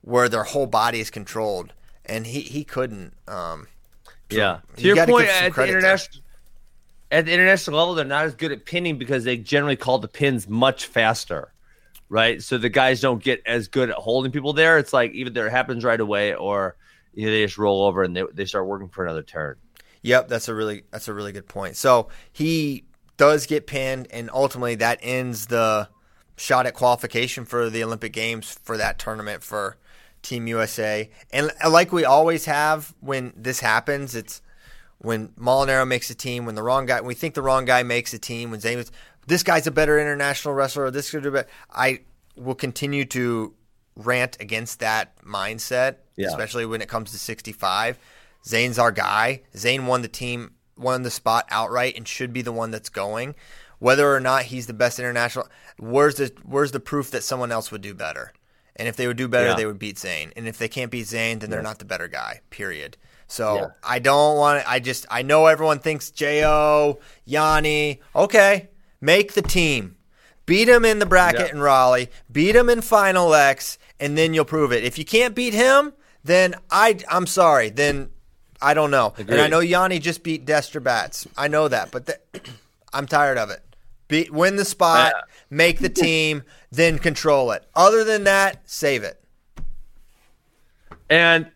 [0.00, 1.74] where their whole body is controlled,
[2.06, 3.12] and he he couldn't.
[3.28, 3.68] Um,
[4.30, 4.60] Yeah.
[4.76, 5.68] To You your point, at the there.
[5.68, 6.22] international
[7.10, 10.08] at the international level, they're not as good at pinning because they generally call the
[10.08, 11.52] pins much faster,
[12.08, 12.42] right?
[12.42, 14.78] So the guys don't get as good at holding people there.
[14.78, 16.74] It's like either it happens right away or
[17.12, 19.56] you know, they just roll over and they, they start working for another turn.
[20.00, 21.76] Yep, that's a really that's a really good point.
[21.76, 22.84] So he
[23.20, 25.86] does get pinned, and ultimately that ends the
[26.38, 29.76] shot at qualification for the Olympic Games for that tournament for
[30.22, 31.10] Team USA.
[31.30, 34.40] And like we always have when this happens, it's
[35.00, 38.14] when Molinaro makes a team, when the wrong guy, we think the wrong guy makes
[38.14, 38.82] a team, when Zain,
[39.26, 41.48] this guy's a better international wrestler, or this could be better.
[41.70, 42.00] I
[42.36, 43.52] will continue to
[43.96, 46.28] rant against that mindset, Yeah.
[46.28, 47.98] especially when it comes to 65.
[48.46, 49.42] Zain's our guy.
[49.54, 53.34] Zain won the team, won the spot outright, and should be the one that's going.
[53.78, 57.70] Whether or not he's the best international, where's the where's the proof that someone else
[57.70, 58.32] would do better?
[58.76, 59.54] And if they would do better, Yeah.
[59.56, 60.32] they would beat Zain.
[60.36, 62.40] And if they can't beat Zain, then they're not the better guy.
[62.50, 62.96] Period.
[63.26, 63.66] So Yeah.
[63.82, 64.64] I don't want.
[64.70, 67.98] I just I know everyone thinks Jo Yianni.
[68.14, 68.68] Okay,
[69.00, 69.96] make the team.
[70.46, 71.52] Beat him in the bracket Yeah.
[71.52, 72.10] in Raleigh.
[72.30, 74.82] Beat him in Final X, and then you'll prove it.
[74.84, 75.92] If you can't beat him,
[76.24, 77.70] then I I'm sorry.
[77.70, 78.10] Then
[78.62, 79.14] I don't know.
[79.18, 81.26] And I know Yianni just beat Destribats.
[81.36, 82.44] I know that, but th-
[82.92, 83.62] I'm tired of it.
[84.08, 85.20] Beat, win the spot, Yeah.
[85.50, 86.42] make the team,
[86.72, 87.64] then control it.
[87.74, 89.22] Other than that, save it.
[91.08, 91.50] And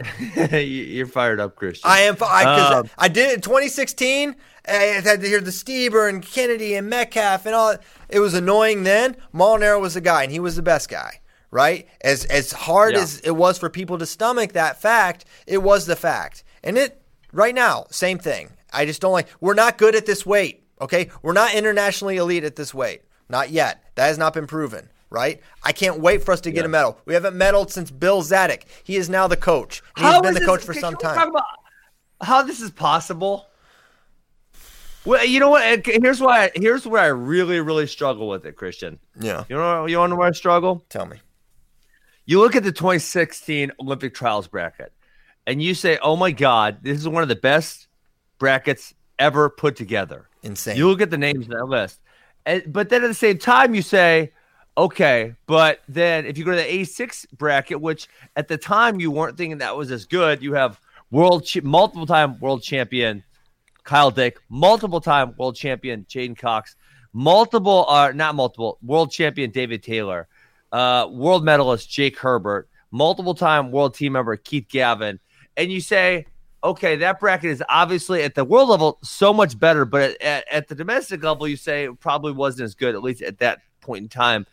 [0.52, 1.88] you- you're fired up, Christian.
[1.90, 2.16] I am.
[2.20, 4.34] I, Um, I did it in 2016.
[4.66, 7.76] I had to hear the Stieber and Kennedy and Metcalf and all.
[8.08, 9.16] It was annoying then.
[9.34, 11.20] Molinaro was the guy, and he was the best guy.
[11.54, 11.86] Right?
[12.00, 13.02] As as hard Yeah.
[13.02, 16.42] as it was for people to stomach that fact, it was the fact.
[16.64, 17.00] And it
[17.32, 18.50] right now, same thing.
[18.72, 19.28] I just don't like.
[19.40, 20.64] We're not good at this weight.
[20.80, 23.02] Okay, we're not internationally elite at this weight.
[23.28, 23.84] Not yet.
[23.94, 24.90] That has not been proven.
[25.10, 25.40] Right?
[25.62, 26.98] I can't wait for us to get a medal.
[27.04, 28.62] We haven't medaled since Bill Zadick.
[28.82, 29.80] He is now the coach.
[29.96, 31.14] He's How been the this- coach for can- some time.
[31.14, 31.44] talk about
[32.20, 33.46] how this is possible?
[35.04, 35.62] Well, you know what?
[35.62, 36.50] Uh, here's why.
[36.56, 38.98] Here's where I really, really struggle with it, Christian.
[39.20, 39.44] Yeah.
[39.48, 40.84] You know, you want to know where I struggle?
[40.88, 41.18] Tell me.
[42.26, 44.92] You look at the 2016 Olympic trials bracket,
[45.46, 47.88] and you say, "Oh my God, this is one of the best
[48.38, 50.76] brackets ever put together." Insane.
[50.76, 52.00] You look at the names on that list,
[52.46, 54.32] and, but then at the same time, you say,
[54.76, 59.10] "Okay," but then if you go to the 86 bracket, which at the time you
[59.10, 63.22] weren't thinking that was as good, you have world ch- multiple time world champion
[63.84, 66.74] Kyle Dake, multiple time world champion J'den Cox,
[67.12, 70.26] multiple, uh, not multiple, world champion David Taylor,
[70.74, 75.20] uh, world medalist Jake Herbert, multiple time world team member Keith Gavin,
[75.56, 76.26] and you say,
[76.64, 80.44] okay, that bracket is obviously at the world level so much better, but at, at,
[80.50, 83.60] at the domestic level, you say it probably wasn't as good, at least at that
[83.80, 84.46] point in time.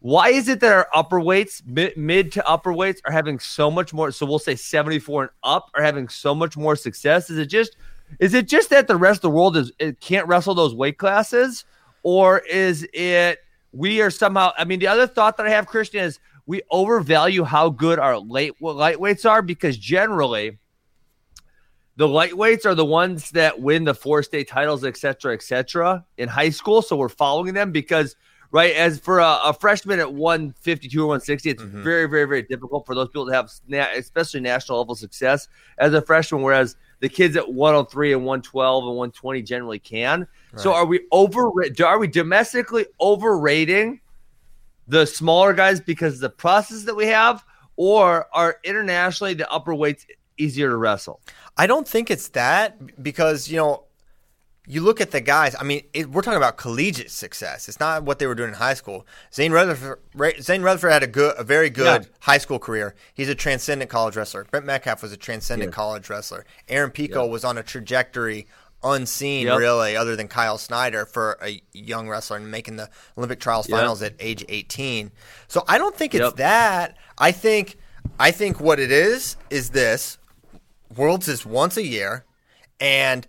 [0.00, 3.70] Why is it that our upper weights, mid, mid to upper weights, are having so
[3.70, 4.10] much more?
[4.10, 7.30] So we'll say 74 and up are having so much more success.
[7.30, 7.76] Is it just
[8.18, 10.98] is it just that the rest of the world is it can't wrestle those weight
[10.98, 11.64] classes,
[12.02, 13.38] or is it
[13.74, 14.52] we are somehow?
[14.56, 18.18] I mean, the other thought that I have, Christian, is we overvalue how good our
[18.18, 20.58] late lightweights are because generally
[21.96, 26.04] the lightweights are the ones that win the four state titles, et cetera, et cetera,
[26.18, 26.82] in high school.
[26.82, 28.16] So we're following them because,
[28.50, 31.82] right, as for a, a freshman at 152 or 160, it's mm-hmm.
[31.82, 33.50] very, very, very difficult for those people to have,
[33.96, 35.48] especially national level success
[35.78, 40.26] as a freshman, whereas the kids at 103 and 112 and 120 generally can.
[40.56, 41.50] So are we over?
[41.84, 44.00] Are we domestically overrating
[44.88, 47.44] the smaller guys because of the process that we have,
[47.76, 50.06] or are internationally the upper weights
[50.38, 51.20] easier to wrestle?
[51.58, 53.84] I don't think it's that because you know,
[54.66, 55.54] you look at the guys.
[55.58, 57.68] I mean, it, we're talking about collegiate success.
[57.68, 59.06] It's not what they were doing in high school.
[59.32, 59.98] Zain Retherford,
[60.42, 62.08] Zain Retherford had a good, a very good Yeah.
[62.20, 62.94] high school career.
[63.12, 64.44] He's a transcendent college wrestler.
[64.50, 65.74] Brent Metcalf was a transcendent Yeah.
[65.74, 66.46] college wrestler.
[66.68, 68.46] Aaron Pico was on a trajectory
[68.82, 69.58] unseen, Yep.
[69.58, 72.88] really, other than Kyle Snyder for a young wrestler and making the
[73.18, 75.10] Olympic trials finals at age 18.
[75.48, 76.36] So I don't think it's Yep.
[76.36, 76.96] that.
[77.18, 77.76] I think,
[78.18, 80.18] I think what it is is this.
[80.94, 82.24] Worlds is once a year,
[82.78, 83.26] and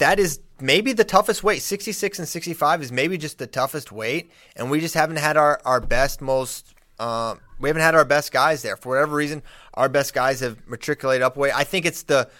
[0.00, 1.60] that is maybe the toughest weight.
[1.60, 5.60] 66 and 65 is maybe just the toughest weight, and we just haven't had our,
[5.64, 8.76] our best, most, uh, we haven't had our best guys there.
[8.76, 9.42] For whatever reason,
[9.74, 11.54] our best guys have matriculated up weight.
[11.54, 12.30] I think it's the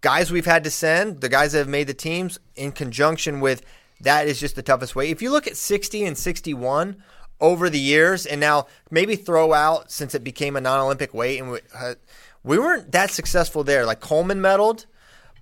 [0.00, 3.62] guys we've had to send, the guys that have made the teams, in conjunction with
[4.00, 5.10] that is just the toughest weight.
[5.10, 6.96] If you look at 60 and 61
[7.40, 11.40] over the years, and now maybe throw out since it became a non Olympic weight,
[11.40, 11.94] and we, uh,
[12.42, 13.84] we weren't that successful there.
[13.84, 14.86] Like Coleman medaled,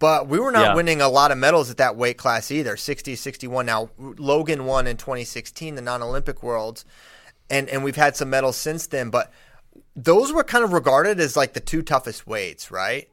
[0.01, 0.75] but we were not Yeah.
[0.75, 3.67] winning a lot of medals at that weight class either 60, 61.
[3.67, 6.85] Now, Logan won in 2016, the non Olympic worlds,
[7.49, 9.33] and, and we've had some medals since then, but
[9.95, 13.09] those were kind of regarded as like the two toughest weights, right?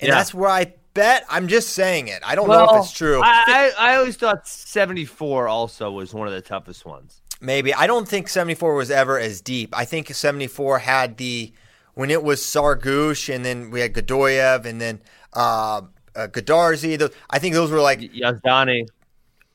[0.00, 0.16] And Yeah.
[0.16, 1.24] that's where I bet.
[1.30, 2.20] I'm just saying it.
[2.24, 3.20] I don't know if it's true.
[3.22, 7.20] I, I, I always thought 74 also was one of the toughest ones.
[7.40, 7.74] Maybe.
[7.74, 9.76] I don't think 74 was ever as deep.
[9.76, 11.52] I think 74 had the
[11.94, 15.00] when it was Tsargush and then we had Geduev and then
[15.34, 15.82] uh,
[16.16, 16.98] uh, Goudarzi.
[16.98, 18.88] Those, I think those were like Yazdani.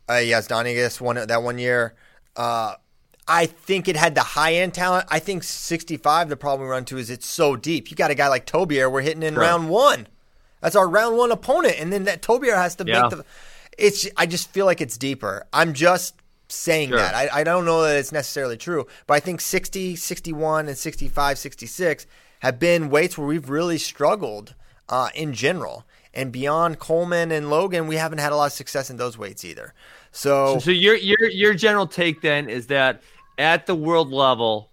[0.10, 1.94] uh, Yazdani, I guess one that one year.
[2.36, 2.76] Uh,
[3.28, 5.06] I think it had the high end talent.
[5.10, 6.30] I think 65.
[6.30, 7.90] The problem we run to is it's so deep.
[7.92, 8.90] You got a guy like Tobier.
[8.90, 9.42] We're hitting in Sure.
[9.44, 10.08] round one.
[10.62, 13.02] That's our round one opponent, and then that Tobier has to Yeah.
[13.04, 13.26] make the.
[13.78, 14.08] It's.
[14.18, 15.46] I just feel like it's deeper.
[15.54, 16.16] I'm just
[16.48, 16.98] saying Sure.
[16.98, 17.14] that.
[17.14, 21.38] I, I don't know that it's necessarily true, but I think 60, 61, and 65,
[21.38, 22.08] 66
[22.40, 24.56] have been weights where we've really struggled
[24.90, 25.84] uh, in general.
[26.18, 29.46] And beyond Coleman and Logan, we haven't had a lot of success in those weights
[29.46, 29.74] either.
[30.12, 33.04] So, So your your your general take then is that
[33.38, 34.72] at the world level,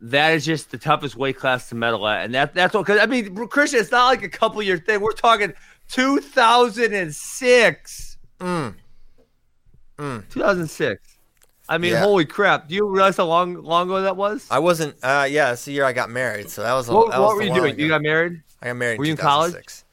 [0.00, 2.84] that is just the toughest weight class to medal at, and that that's what.
[2.84, 5.00] Because I mean, Christian, it's not like a couple year thing.
[5.00, 5.54] We're talking
[5.88, 8.18] 2006.
[8.40, 8.74] Mm.
[9.98, 10.28] Mm.
[10.28, 11.00] 2006.
[11.68, 12.00] I mean, Yeah.
[12.00, 12.68] holy crap!
[12.68, 14.46] Do you realize how long long ago that was?
[14.50, 14.96] I wasn't.
[15.02, 16.88] Uh, yeah, it's the year I got married, so that was.
[16.88, 17.74] A, what that what was were you doing?
[17.74, 17.82] ago.
[17.82, 18.42] You got married?
[18.62, 18.98] I got married.
[18.98, 19.84] were you in 2006.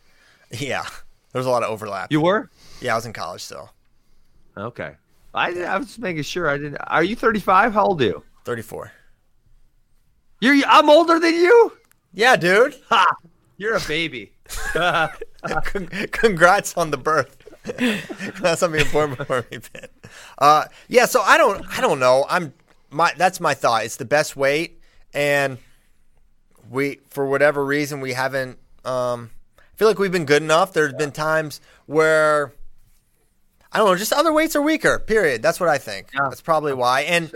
[0.60, 0.86] Yeah,
[1.32, 2.12] there's a lot of overlap.
[2.12, 2.49] You were?
[2.80, 3.72] Yeah, I was in college still.
[4.56, 4.95] Okay.
[5.34, 6.78] I, I was just making sure I didn't.
[6.88, 7.74] Are you 35?
[7.74, 8.24] How old are you?
[8.45, 8.91] 34.
[10.41, 10.64] You're.
[10.68, 11.74] I'm older than you.
[12.14, 12.76] Yeah, dude.
[12.89, 13.06] Ha!
[13.58, 14.34] You're a baby.
[16.12, 17.38] Congrats on the birth.
[18.41, 19.88] that's something important for me, Ben.
[20.38, 22.26] Uh, yeah, so I don't, I don't know.
[22.30, 22.54] I'm
[22.89, 23.14] my.
[23.18, 23.86] That's my thought.
[23.86, 24.80] It's the best weight,
[25.14, 25.58] and
[26.70, 28.60] we, for whatever reason, we haven't.
[28.84, 29.32] Um,
[29.84, 30.72] feel like we've been good enough.
[30.72, 32.54] There's been times where
[33.70, 34.98] I don't know, just other weights are weaker.
[34.98, 35.42] Period.
[35.42, 36.08] That's what I think.
[36.14, 36.30] Yeah.
[36.30, 37.02] That's probably why.
[37.02, 37.30] And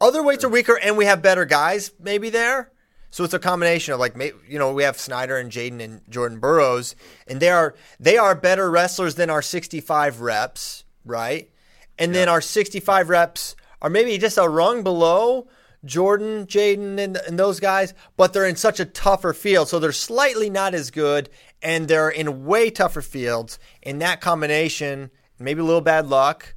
[0.00, 2.70] other weights are weaker, and we have better guys maybe there.
[3.10, 4.16] So it's a combination of like,
[4.48, 6.94] you know, we have Snyder and J'den and Jordan Burroughs,
[7.26, 11.50] and they are they are better wrestlers than our 65 reps, right?
[11.98, 15.48] And then our 65 reps are maybe just a rung below
[15.84, 19.92] Jordan, J'den, and, and those guys, but they're in such a tougher field, so they're
[19.92, 21.30] slightly not as good,
[21.62, 23.58] and they're in way tougher fields.
[23.82, 26.54] In that combination, maybe a little bad luck.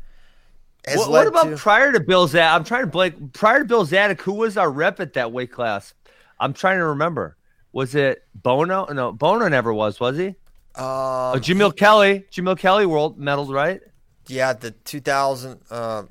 [0.95, 2.53] What, what about to- prior to Bill Zadick?
[2.55, 3.33] I'm trying to blank.
[3.33, 5.93] Prior to Bill Zadick, who was our rep at that weight class?
[6.39, 7.37] I'm trying to remember.
[7.71, 8.85] Was it Bono?
[8.91, 9.99] No, Bono never was.
[9.99, 10.27] Was he?
[10.27, 10.35] Um,
[10.75, 12.25] oh, Jamill Kelly.
[12.31, 13.81] Jamill Kelly world medaled, right?
[14.27, 16.03] Yeah, the 2000 uh,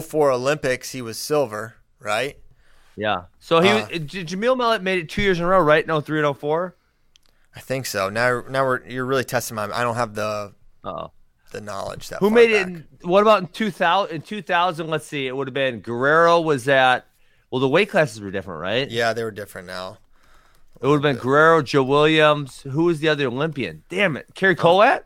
[0.00, 2.36] 04 Olympics, he was silver, right?
[2.96, 3.22] Yeah.
[3.40, 5.86] So he Uh, was, Jamil Millet made it two years in a row, right?
[5.86, 6.76] No, three and 04?
[7.54, 8.08] I think so.
[8.08, 9.64] Now, now we're you're really testing my.
[9.64, 11.10] I don't have the Oh.
[11.52, 12.18] the knowledge that.
[12.20, 12.66] Who far made back.
[12.66, 12.68] it?
[12.68, 14.14] In, what about in 2000?
[14.16, 15.26] In 2000, let's see.
[15.26, 17.06] It would have been Guerrero was at.
[17.50, 18.90] Well, the weight classes were different, right?
[18.90, 19.98] Yeah, they were different now.
[20.80, 22.62] It would have been Guerrero, Joe Williams.
[22.62, 23.84] Who was the other Olympian?
[23.88, 24.62] Damn it, Cary oh.
[24.62, 25.02] Kolat.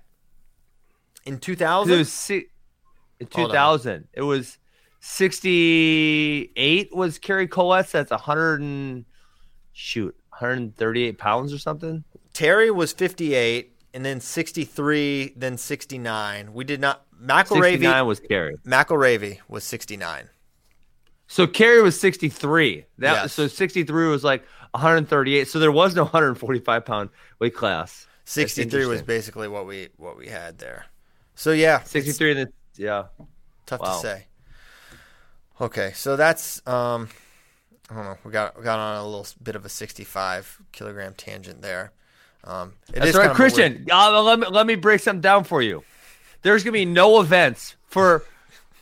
[1.26, 4.08] In It 2000, was in 2000.
[4.12, 4.58] It was
[5.00, 7.90] 68 was Cary Kolat.
[7.90, 9.04] That's a 100 and
[9.72, 12.04] shoot 138 pounds or something.
[12.36, 16.52] Terry was 58, and then 63, then 69.
[16.52, 17.06] We did not.
[17.18, 17.70] McIlravy.
[17.70, 18.56] 69 was Cary.
[18.66, 20.28] McIlravy was 69.
[21.28, 22.84] So Cary was 63.
[22.98, 23.32] That Yes.
[23.32, 25.48] so 63 was like 138.
[25.48, 27.08] So there was no 145 pound
[27.38, 28.06] weight class.
[28.26, 30.84] 63 was basically what we what we had there.
[31.36, 33.04] So yeah, 63 and then yeah.
[33.64, 33.94] tough Wow.
[33.94, 34.26] to say.
[35.58, 37.08] Okay, so that's um,
[37.88, 38.18] I don't know.
[38.24, 41.92] We got we got on a little bit of a 65 kilogram tangent there.
[42.46, 43.86] Um, it That's is right, kind of a weird- Christian.
[43.90, 45.82] Uh, let me let me break something down for you.
[46.42, 48.22] There's gonna be no events for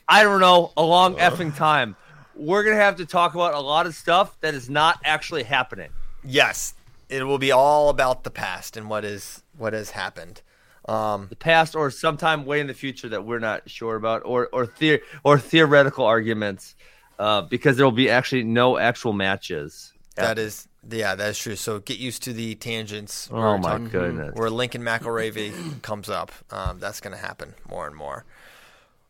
[0.08, 1.96] I don't know a long effing time.
[2.34, 5.90] We're gonna have to talk about a lot of stuff that is not actually happening.
[6.22, 6.74] Yes,
[7.08, 10.42] it will be all about the past and what is what has happened.
[10.86, 14.48] Um, The past or sometime way in the future that we're not sure about, or
[14.52, 16.74] or the, or theoretical arguments,
[17.18, 19.92] uh, because there will be actually no actual matches.
[20.16, 21.56] that is yeah, that is true.
[21.56, 23.28] So get used to the tangents.
[23.32, 24.34] Oh my talking- goodness.
[24.34, 28.24] Where Lincoln McIlravy comes up, um, that's going to happen more and more.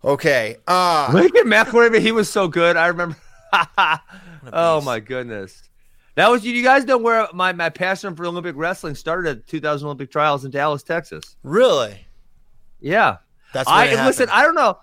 [0.04, 0.56] Okay.
[0.66, 2.76] Uh, Lincoln McIlravy, he was so good.
[2.76, 3.16] I remember.
[4.52, 5.62] oh my goodness,
[6.16, 9.86] that was you guys know where my, my passion for Olympic wrestling started at 2000
[9.86, 11.36] Olympic trials in Dallas, Texas.
[11.42, 12.06] really?
[12.80, 13.18] Yeah,
[13.52, 14.28] That's I listen.
[14.30, 14.78] I don't know.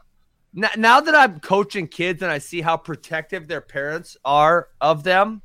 [0.53, 5.03] Now, now that I'm coaching kids and I see how protective their parents are of
[5.03, 5.41] them,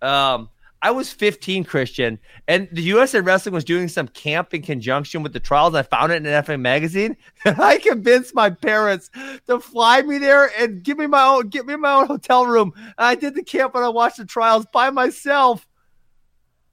[0.00, 0.48] um,
[0.84, 2.18] I was 15, Christian,
[2.48, 5.76] and the USA Wrestling was doing some camp in conjunction with the trials.
[5.76, 9.08] I found it in an FA magazine, and I convinced my parents
[9.46, 12.72] to fly me there and give me my own, get me my own hotel room.
[12.76, 15.66] And I did the camp and I watched the trials by myself.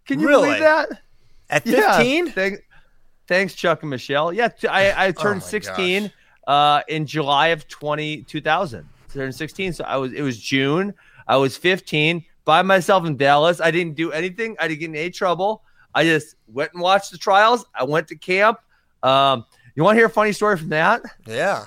[0.08, 0.48] Can you Really?
[0.48, 0.90] believe that?
[1.52, 2.32] At 15?
[2.32, 2.60] Thank-
[3.28, 4.34] thanks, Chuck and Michelle.
[4.34, 6.12] Yeah, I, I Oh turned my 16
[6.48, 8.90] uh, in July of 20, 2000.
[9.14, 10.14] Turned 16, so I was.
[10.14, 10.94] It was June.
[11.28, 13.60] I was 15 by myself in Dallas.
[13.62, 14.56] I didn't do anything.
[14.60, 15.64] I didn't get in any trouble.
[15.94, 17.66] I just went and watched the trials.
[17.74, 18.60] I went to camp.
[19.04, 21.02] Um, you want to hear a funny story from that?
[21.26, 21.66] Yeah.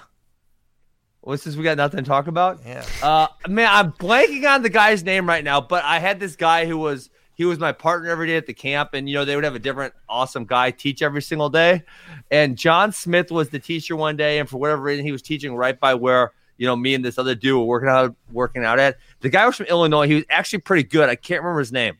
[1.23, 2.85] Well, since we got nothing to talk about, Yeah.
[3.03, 6.66] uh, man, I'm blanking on the guy's name right now, but I had this guy
[6.66, 9.35] who was he was my partner every day at the camp, and you know they
[9.37, 11.83] would have a different awesome guy teach every single day.
[12.31, 15.55] And John Smith was the teacher one day, and for whatever reason, he was teaching
[15.55, 18.79] right by where you know me and this other dude were working out working out
[18.81, 18.97] at.
[19.23, 20.09] The guy was from Illinois.
[20.09, 21.09] He was actually pretty good.
[21.09, 21.97] I can't remember his name.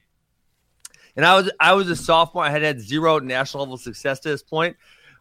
[1.16, 2.45] And I was I was a sophomore.
[2.45, 4.77] I had had zero national level success to this point,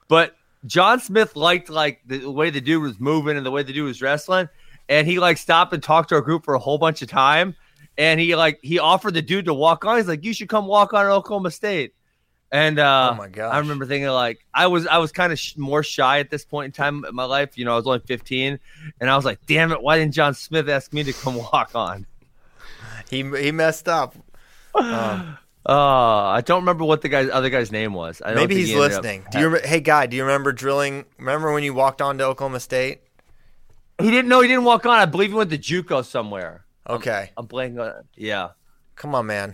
[0.07, 0.35] but
[0.65, 3.85] John Smith liked like the way the dude was moving and the way the dude
[3.85, 4.47] was wrestling,
[4.89, 7.55] and he like stopped and talked to our group for a whole bunch of time.
[7.97, 9.97] And he like he offered the dude to walk on.
[9.97, 11.93] He's like, "You should come walk on at Oklahoma State."
[12.51, 13.43] And uh, Oh my.
[13.43, 16.43] I remember thinking like I was I was kind of sh- more shy at this
[16.43, 17.57] point in time in my life.
[17.57, 18.59] You know, I was only 15,
[18.99, 19.81] and I was like, "Damn it!
[19.81, 22.05] Why didn't John Smith ask me to come walk on?"
[23.09, 24.15] He he messed up.
[24.75, 28.19] Um, Uh, I don't remember what the guy's other guy's name was.
[28.25, 29.25] I don't maybe he's he up- listening.
[29.31, 29.47] Do you?
[29.49, 31.05] Rem- hey, guy, do you remember drilling?
[31.19, 33.01] Remember when you walked on to Oklahoma State?
[34.01, 34.97] He didn't know he didn't walk on.
[34.97, 36.65] I believe he went to JUCO somewhere.
[36.89, 38.05] Okay, I'm blanking on it.
[38.15, 38.49] Yeah.
[38.95, 39.53] come on, man.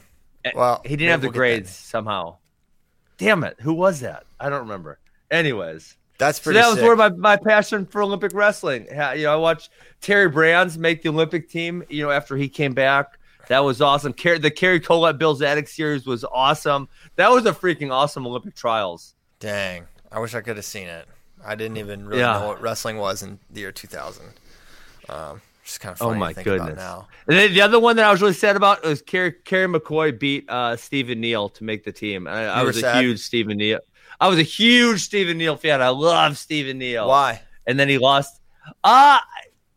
[0.56, 2.38] Well, he didn't have the we'll grades somehow.
[3.18, 3.58] Damn it!
[3.62, 4.26] Who was that?
[4.40, 5.00] I don't remember.
[5.32, 6.60] Anyways, That's so pretty.
[6.60, 8.88] that was where my, my passion for Olympic wrestling.
[8.90, 9.70] You know, I watched
[10.02, 11.84] Terry Brands make the Olympic team.
[11.90, 13.18] You know, after he came back,
[13.50, 14.14] that was awesome.
[14.14, 16.88] The Cary Kolat Bill Zadick series was awesome.
[17.16, 19.16] That was a freaking awesome Olympic trials.
[19.40, 21.06] Dang, I wish I could have seen it.
[21.46, 22.40] I didn't even really Yeah.
[22.40, 24.26] know what wrestling was in the year 2000.
[25.10, 26.78] Um, just kind of Oh my goodness!
[26.78, 27.08] now.
[27.28, 30.18] And then the other one that I was really sad about was Kerry, Kerry McCoy
[30.18, 32.26] beat uh, Stephen Neal to make the team.
[32.26, 33.80] I, I was a huge Stephen Neal.
[34.20, 35.82] I was a huge Stephen Neal fan.
[35.82, 37.08] I love Stephen Neal.
[37.08, 37.42] Why?
[37.68, 38.42] and then he lost.
[38.84, 39.20] Uh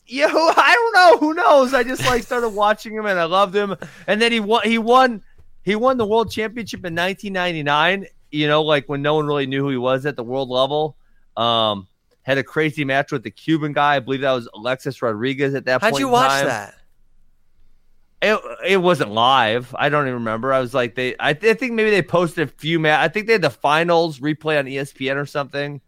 [0.07, 1.27] you know, I don't know.
[1.27, 1.75] Who knows?
[1.75, 3.77] I just like started watching him and I loved him.
[4.07, 4.63] And then he won.
[4.65, 5.23] He won.
[5.63, 8.07] He won the world championship in 1999.
[8.31, 10.97] You know, like when no one really knew who he was at the world level.
[11.37, 11.89] Um,
[12.23, 13.97] had a crazy match with the Cuban guy.
[13.97, 15.95] I believe that was Alexis Rodriguez at that point.
[15.95, 16.47] How'd you watch time.
[16.47, 16.75] that?
[18.23, 19.75] It, it wasn't live.
[19.79, 20.53] I don't even remember.
[20.53, 21.17] I was like they.
[21.19, 23.49] I, th- I think maybe they posted a few ma I think they had the
[23.49, 25.81] finals replay on ESPN or something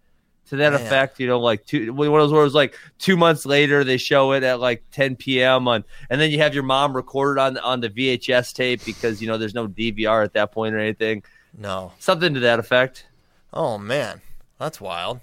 [0.49, 0.81] to that Man.
[0.81, 1.21] effect.
[1.21, 3.99] You know, like two one of those where it was like two months later they
[3.99, 5.69] show it at like 10 p.m.
[5.69, 9.29] on, and then you have your mom recorded on on the VHS tape because you
[9.29, 11.23] know there's no DVR at that point or anything.
[11.57, 11.93] No.
[11.99, 13.07] Something to that effect.
[13.53, 14.23] Oh man,
[14.59, 15.21] that's wild.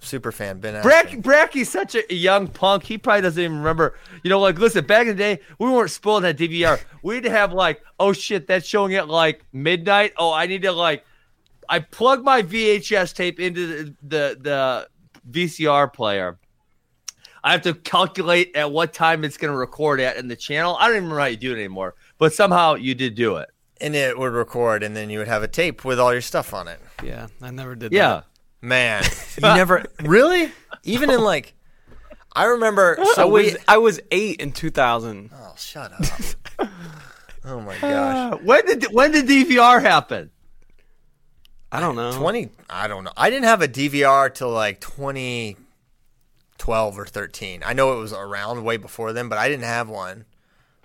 [0.00, 0.80] Super fan Ben.
[0.82, 1.22] Brack, Askren.
[1.22, 2.84] Bracky's such a young punk.
[2.84, 3.96] He probably doesn't even remember.
[4.22, 6.80] You know, like, listen, back in the day, we weren't spoiled that DVR.
[7.02, 10.12] We'd have, like, oh shit, that's showing at like midnight.
[10.16, 11.04] Oh, I need to, like,
[11.68, 14.88] I plug my VHS tape into the, the, the
[15.30, 16.38] VCR player.
[17.44, 20.76] I have to calculate at what time it's going to record at in the channel.
[20.78, 23.48] I don't even remember how you do it anymore, but somehow you did do it.
[23.80, 26.52] and it would record, and then you would have a tape with all your stuff
[26.52, 26.80] on it.
[27.02, 28.08] Yeah, I never did Yeah.
[28.08, 28.24] that.
[28.60, 29.04] Man,
[29.36, 30.50] you never really
[30.84, 31.54] even in like.
[32.32, 32.98] I remember.
[33.00, 33.56] I So was we.
[33.66, 35.30] I was eight in 2000.
[35.32, 36.00] Oh, shut up.
[37.44, 38.34] oh my gosh.
[38.34, 40.30] Uh, when did when did DVR happen?
[41.70, 42.12] I don't know.
[42.12, 43.12] 20 I don't know.
[43.16, 47.62] I didn't have a DVR till like 2012 or 13.
[47.64, 50.24] I know it was around way before then, but I didn't have one.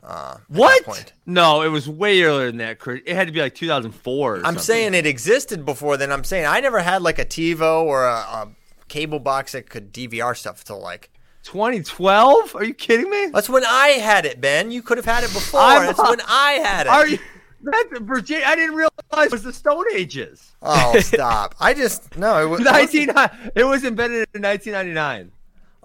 [0.05, 0.83] Uh, What?
[0.83, 1.13] point.
[1.25, 2.77] No, it was way earlier than that.
[2.79, 3.01] Chris.
[3.05, 4.33] It had to be like 2004.
[4.33, 4.61] or I'm something.
[4.61, 6.11] saying it existed before then.
[6.11, 8.49] I'm saying I never had like a TiVo or a, a
[8.89, 11.09] cable box that could DVR stuff till like
[11.43, 12.55] 2012?
[12.55, 13.27] Are you kidding me?
[13.27, 14.71] That's when I had it, Ben.
[14.71, 15.59] You could have had it before.
[15.61, 16.89] I'm- That's when I had it.
[16.89, 17.19] Are you?
[17.65, 18.45] That's Virginia.
[18.45, 18.91] I didn't realize
[19.27, 20.51] it was the Stone Ages.
[20.61, 21.55] Oh, stop.
[21.61, 23.09] I just no, it was 19.
[23.55, 25.31] It was invented in 1999.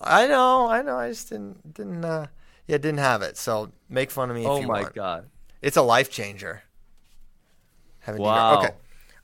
[0.01, 0.97] I know, I know.
[0.99, 2.27] I just didn't didn't uh
[2.69, 3.37] yeah, didn't have it.
[3.37, 4.65] So make fun of me if you want.
[4.65, 4.95] Oh my want.
[4.95, 5.27] god.
[5.61, 6.63] It's a life changer.
[8.07, 8.59] Wow.
[8.61, 8.71] Okay.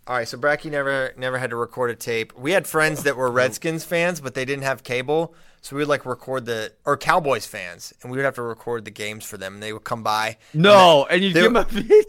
[0.06, 2.36] All right, so Bracky never never had to record a tape.
[2.36, 5.88] We had friends that were Redskins fans, but they didn't have cable, so we would
[5.88, 9.38] like record the or Cowboys fans, and we would have to record the games for
[9.38, 9.54] them.
[9.54, 10.36] And they would come by.
[10.52, 12.06] No, and you they- give him a beat.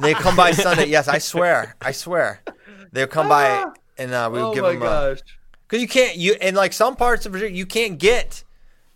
[0.00, 0.86] They come by Sunday.
[0.86, 2.42] Yes, I swear, I swear.
[2.90, 3.66] They would come by,
[3.96, 4.80] and uh, we would Oh give my them.
[4.80, 5.20] gosh.
[5.68, 8.42] Because you can't you and like some parts of Virginia, you can't get,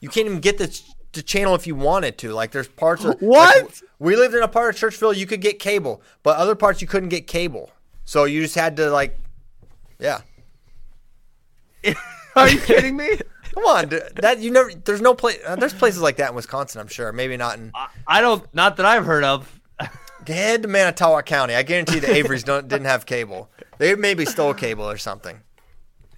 [0.01, 0.66] you can't even get the
[1.13, 2.33] the channel if you wanted to.
[2.33, 3.65] Like there's parts of What?
[3.65, 6.81] like, we lived in a part of Churchville you could get cable, but other parts
[6.81, 7.71] you couldn't get cable.
[8.05, 9.19] So you just had to like,
[9.99, 10.21] yeah.
[12.37, 13.09] Are you kidding me?
[13.55, 14.03] Come on, dude.
[14.17, 14.73] that you never.
[14.73, 15.39] There's no place.
[15.47, 16.81] Uh, there's places like that in Wisconsin.
[16.81, 17.13] I'm sure.
[17.13, 17.71] Maybe not in.
[18.07, 18.43] I don't.
[18.55, 19.61] Not that I've heard of.
[20.27, 21.55] Head to Manitowoc County.
[21.55, 23.51] I guarantee the Averys don't didn't have cable.
[23.79, 25.41] They maybe stole cable or something.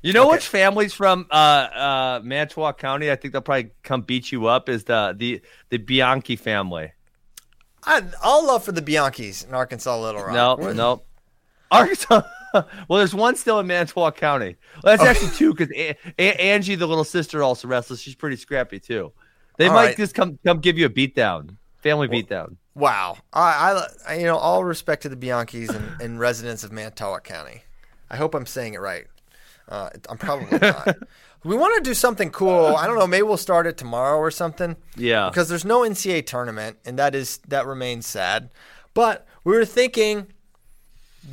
[0.04, 0.32] You know Okay.
[0.32, 3.10] which families from uh, uh, Mantua County?
[3.10, 4.68] I think they'll probably come beat you up.
[4.68, 5.40] Is the the
[5.70, 6.92] the Bianchi family?
[7.84, 10.58] I, all love for the Bianchis in Arkansas Little Rock.
[10.58, 11.02] No, no.
[11.70, 12.22] Arkansas.
[12.54, 14.56] well, there's one still in Mantua County.
[14.82, 18.00] Well, that's actually two because a- a- Angie, the little sister, also wrestles.
[18.00, 19.10] She's pretty scrappy too.
[19.56, 19.96] They All might right.
[19.96, 22.56] just come come give you a beatdown, family beatdown.
[22.74, 23.16] Wow.
[23.32, 27.62] I, I, you know, all respect to the Bianchis and, and residents of Mantua County.
[28.10, 29.06] I hope I'm saying it right.
[29.68, 30.96] Uh, I'm probably not.
[31.44, 32.76] we want to do something cool.
[32.76, 33.06] I don't know.
[33.06, 34.76] Maybe we'll start it tomorrow or something.
[34.96, 35.28] Yeah.
[35.28, 38.50] Because there's no NCAA tournament, and that is that remains sad.
[38.92, 40.28] But we were thinking,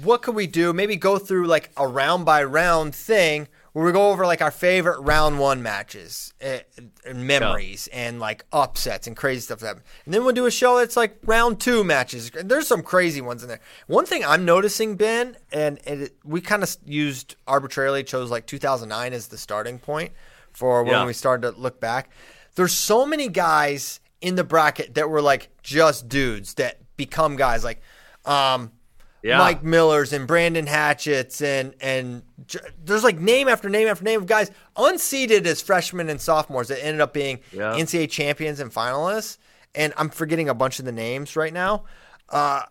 [0.03, 0.73] what could we do?
[0.73, 4.51] Maybe go through like a round by round thing where we go over like our
[4.51, 6.57] favorite round one matches uh,
[7.05, 9.86] and memories and like upsets and crazy stuff that happened.
[10.05, 12.32] And then we'll do a show that's like round two matches.
[12.32, 13.61] There's some crazy ones in there.
[13.88, 18.45] One thing I'm noticing, Ben, and, and it, we kind of used arbitrarily chose like
[18.45, 20.11] 2009 as the starting point
[20.51, 21.05] for when Yeah.
[21.05, 22.09] we started to look back.
[22.55, 27.63] There's so many guys in the bracket that were like just dudes that become guys
[27.63, 27.82] like
[28.26, 28.72] um,
[29.24, 29.38] Yeah.
[29.38, 32.24] Mike Millers and Brandon Hatchets and and
[32.84, 36.84] there's like name after name after name of guys unseeded as freshmen and sophomores that
[36.84, 37.74] ended up being Yeah.
[37.76, 39.38] NCAA champions and finalists.
[39.76, 41.84] And I'm forgetting a bunch of the names right now.
[42.30, 42.63] Uh,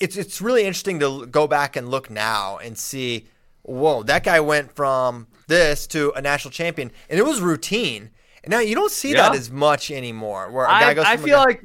[0.00, 3.28] it's it's really interesting to go back and look now and see.
[3.62, 8.10] Whoa, that guy went from this to a national champion, and it was routine.
[8.44, 10.52] And now you don't see that as much anymore.
[10.52, 11.62] Where a guy I, goes, I feel guy- like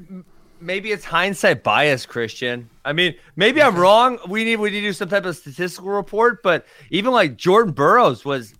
[0.61, 2.69] maybe it's hindsight bias, Christian.
[2.85, 4.19] I mean, maybe I'm wrong.
[4.27, 7.73] We need we need to do some type of statistical report, but even like Jordan
[7.73, 8.53] Burroughs was,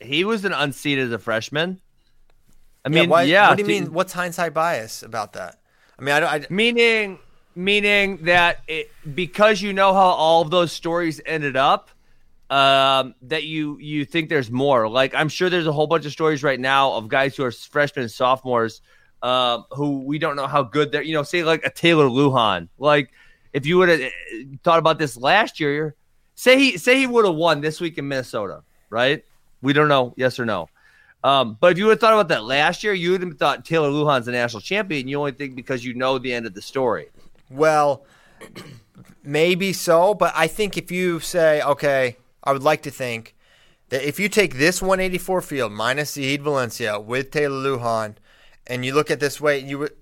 [0.00, 1.80] he was an unseeded as a freshman.
[2.84, 3.48] I mean, why- yeah.
[3.48, 3.92] What do you mean?
[3.92, 5.58] What's hindsight bias about that?
[5.98, 6.28] I mean, I don't.
[6.30, 7.18] I, Meaning,
[7.54, 11.90] meaning that it, because you know how all of those stories ended up,
[12.50, 14.88] um, that you you think there's more.
[14.88, 17.50] Like I'm sure there's a whole bunch of stories right now of guys who are
[17.50, 18.80] freshmen and sophomores,
[19.22, 21.02] um, who we don't know how good they're.
[21.02, 22.68] You know, say like a Taylor Lujan.
[22.78, 23.10] Like
[23.52, 24.10] if you would have
[24.62, 25.94] thought about this last year,
[26.34, 29.24] say he say he would have won this week in Minnesota, right?
[29.62, 30.68] We don't know, yes or no.
[31.24, 33.64] Um, but if you would have thought about that last year, you would have thought
[33.64, 35.08] Taylor Lujan's a national champion.
[35.08, 37.08] You only think because you know the end of the story.
[37.50, 38.04] Well,
[39.24, 43.34] maybe so, but I think if you say, okay, I would like to think
[43.88, 48.16] that if you take this 184 field minus Zahid Valencia with Taylor Lujan,
[48.68, 49.92] and you look at this way, you would.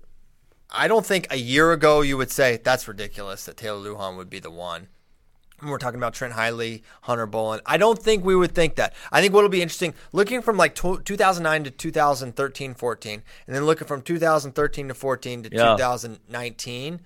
[0.69, 4.29] I don't think a year ago you would say that's ridiculous that Taylor Lujan would
[4.29, 4.89] be the one.
[5.59, 7.61] When we're talking about Trent Hidlay, Hunter Bolin.
[7.65, 8.93] I don't think we would think that.
[9.11, 13.87] I think what'll be interesting, looking from like 2009 to 2013, 14, and then looking
[13.87, 15.71] from 2013 to 14 to Yeah.
[15.71, 17.01] 2019.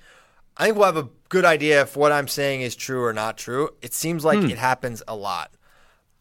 [0.58, 3.38] I think we'll have a good idea if what I'm saying is true or not
[3.38, 3.70] true.
[3.82, 4.50] It seems like hmm.
[4.50, 5.52] it happens a lot.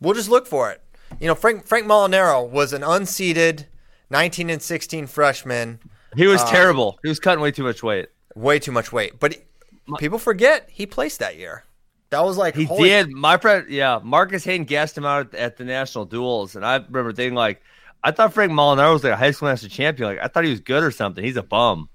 [0.00, 0.82] We'll just look for it.
[1.18, 3.66] You know, Frank Frank Molinaro was an unseeded
[4.10, 5.78] 19 and 16 freshman,
[6.16, 6.98] He was terrible.
[7.02, 8.08] He was cutting way too much weight.
[8.34, 9.18] way too much weight.
[9.20, 9.36] But
[9.98, 11.64] people forget he placed that year.
[12.10, 13.10] That was like He holy did.
[13.10, 16.76] My friend, yeah, Marcus Hayden gassed him out at, at the national duels, and I
[16.76, 17.62] remember thinking like,
[18.02, 20.08] I thought Frank Molinaro was like a high school national champion.
[20.08, 21.22] Like I thought he was good or something.
[21.22, 21.88] He's a bum.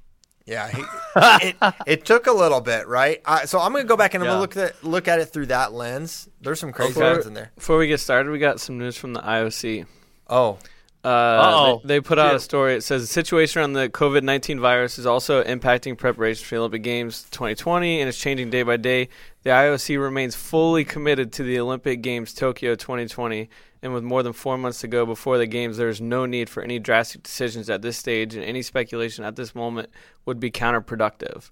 [0.46, 0.84] Yeah, he,
[1.50, 1.56] it,
[1.88, 3.20] it took a little bit, right?
[3.26, 4.36] Uh, so I'm going to go back and I'm Yeah.
[4.38, 6.30] going to look at look at it through that lens.
[6.40, 7.52] There's some crazy Before, ones in there.
[7.56, 9.88] before we get started, we got some news from the IOC.
[10.30, 10.60] Oh,
[11.06, 12.36] Uh, they, they put out Yeah.
[12.38, 12.76] a story.
[12.76, 16.60] It says the situation around the COVID 19 virus is also impacting preparation for the
[16.60, 19.10] Olympic Games 2020 and it's changing day by day.
[19.44, 23.48] The IOC remains fully committed to the Olympic Games Tokyo 2020,
[23.84, 26.50] and with more than four months to go before the Games, there is no need
[26.50, 29.90] for any drastic decisions at this stage, and any speculation at this moment
[30.26, 31.52] would be counterproductive.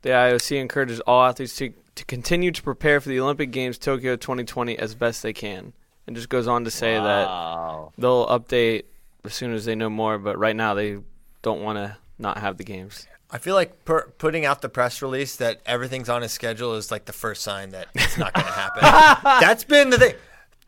[0.00, 4.16] The IOC encourages all athletes to, to continue to prepare for the Olympic Games Tokyo
[4.16, 5.74] 2020 as best they can,
[6.08, 8.84] and just goes on to say that they'll update
[9.24, 10.18] as soon as they know more.
[10.18, 10.98] But right now, they
[11.42, 13.06] don't want to not have the games.
[13.30, 16.90] I feel like per, putting out the press release that everything's on his schedule is
[16.90, 18.80] like the first sign that it's not going to happen.
[19.40, 20.14] That's been the thing.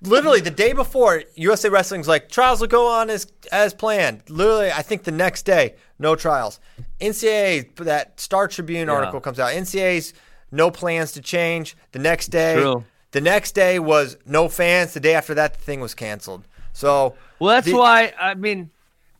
[0.02, 4.22] Literally the day before, USA Wrestling's like trials will go on as as planned.
[4.28, 6.60] Literally, I think the next day, no trials.
[7.00, 8.94] NCAA that Star Tribune Yeah.
[8.94, 9.52] article comes out.
[9.52, 10.12] NCAA's
[10.52, 11.76] no plans to change.
[11.92, 12.84] The next day, True.
[13.12, 14.94] The next day was no fans.
[14.94, 16.46] The day after that, the thing was canceled.
[16.72, 18.70] So Well, that's the- why I mean,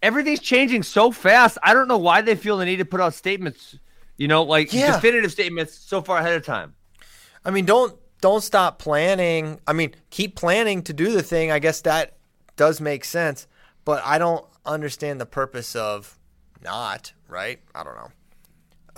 [0.03, 1.59] everything's changing so fast.
[1.63, 3.77] I don't know why they feel the need to put out statements.
[4.17, 4.95] You know, like Yeah.
[4.97, 6.75] definitive statements so far ahead of time.
[7.45, 9.59] I mean, don't don't stop planning.
[9.67, 11.51] I mean, keep planning to do the thing.
[11.51, 12.19] I guess that
[12.57, 13.47] does make sense,
[13.87, 16.19] but I don't understand the purpose of
[16.63, 17.13] not.
[17.29, 17.61] Right?
[17.75, 18.11] I don't know.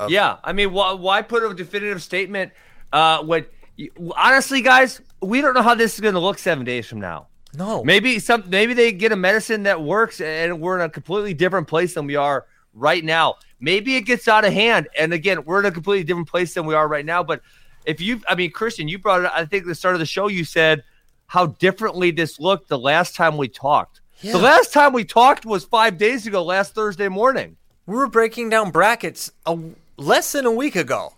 [0.09, 2.51] Yeah, I mean, why, why put a definitive statement
[2.93, 3.47] uh, when
[4.17, 7.29] honestly, guys, we don't know how this is going to look seven days from now.
[7.55, 7.85] No.
[7.85, 11.69] Maybe some, maybe they get a medicine that works, and we're in a completely different
[11.69, 13.37] place than we are right now.
[13.61, 16.67] Maybe it gets out of hand, and again, we're in a completely different place than
[16.67, 17.23] we are right now.
[17.23, 17.43] But
[17.85, 19.31] if you, I mean, Christian, you brought it.
[19.35, 20.83] I think at the start of the show, you said
[21.27, 24.01] how differently this looked the last time we talked.
[24.21, 24.33] Yeah.
[24.33, 27.57] The last time we talked was five days ago, last Thursday morning.
[27.87, 29.59] We were breaking down brackets a,
[29.97, 31.15] less than a week ago.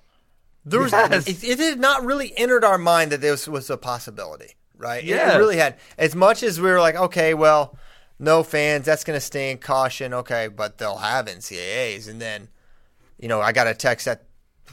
[0.64, 1.26] There was Yes.
[1.26, 5.04] it, it had not really entered our mind that this was a possibility, right?
[5.04, 5.76] Yeah, It, really had.
[5.98, 7.76] As much as we were like, okay, well,
[8.18, 12.48] no fans, that's going to stay in caution, okay, but they'll have NCAAs, and then,
[13.18, 14.24] you know, I got a text that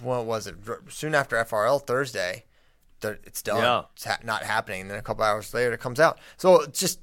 [0.01, 0.55] what was it?
[0.89, 2.45] Soon after FRL Thursday,
[3.03, 3.57] it's done.
[3.57, 3.83] Yeah.
[3.93, 4.81] It's ha- not happening.
[4.81, 6.19] And then a couple hours later, it comes out.
[6.37, 6.99] So it's just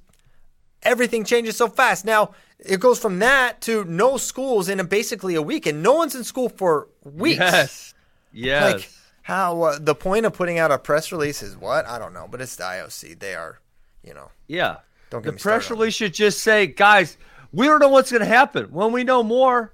[0.83, 2.05] everything changes so fast.
[2.05, 5.93] Now it goes from that to no schools in a, basically a week, and no
[5.95, 7.39] one's in school for weeks.
[7.41, 7.95] Yes.
[8.33, 8.75] Yes.
[8.75, 8.91] Like
[9.23, 12.27] how uh, the point of putting out a press release is what I don't know,
[12.31, 13.19] but it's the IOC.
[13.19, 13.61] They are,
[14.03, 14.77] you know, yeah.
[15.11, 17.19] don't get The me press started on release should just say, guys,
[17.53, 18.67] we don't know what's going to happen.
[18.67, 19.73] When we know more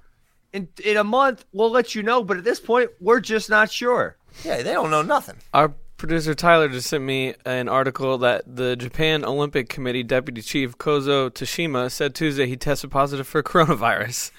[0.53, 2.23] in in a month, we'll let you know.
[2.23, 4.17] But at this point, we're just not sure.
[4.43, 5.35] Yeah, they don't know nothing.
[5.53, 10.77] Our producer Tyler just sent me an article that the Japan Olympic Committee deputy chief
[10.77, 14.31] Kozo Tashima said Tuesday he tested positive for coronavirus.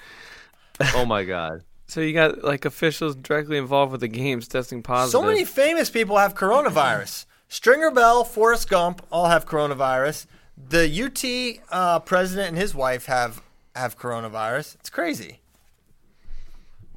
[0.93, 1.63] Oh my god.
[1.87, 5.11] So you got like officials directly involved with the games testing positive.
[5.11, 7.25] So many famous people have coronavirus.
[7.47, 10.25] Stringer Bell, Forrest Gump all have coronavirus.
[10.57, 13.41] The UT uh, president and his wife have
[13.73, 14.75] have coronavirus.
[14.75, 15.39] It's crazy.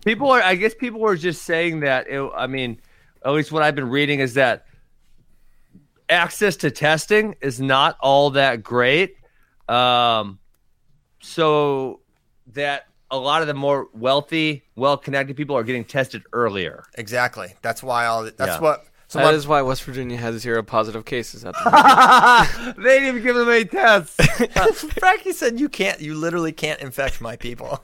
[0.05, 0.43] People are.
[0.43, 2.09] I guess people were just saying that.
[2.09, 2.81] It, I mean,
[3.25, 4.67] at least what I've been reading is that
[6.09, 9.17] access to testing is not all that great.
[9.69, 10.41] Um,
[11.21, 12.01] so
[12.55, 16.85] that a lot of the more wealthy, well-connected people are getting tested earlier.
[16.95, 17.55] Exactly.
[17.63, 18.25] That's why all.
[18.25, 18.61] That's Yeah.
[18.61, 18.87] what.
[19.09, 21.71] So That my, is why West Virginia has zero positive cases at the
[22.65, 22.77] moment.
[22.77, 24.15] they didn't even give them any tests.
[24.99, 26.01] Frankie said you can't.
[26.01, 27.83] You literally can't infect my people.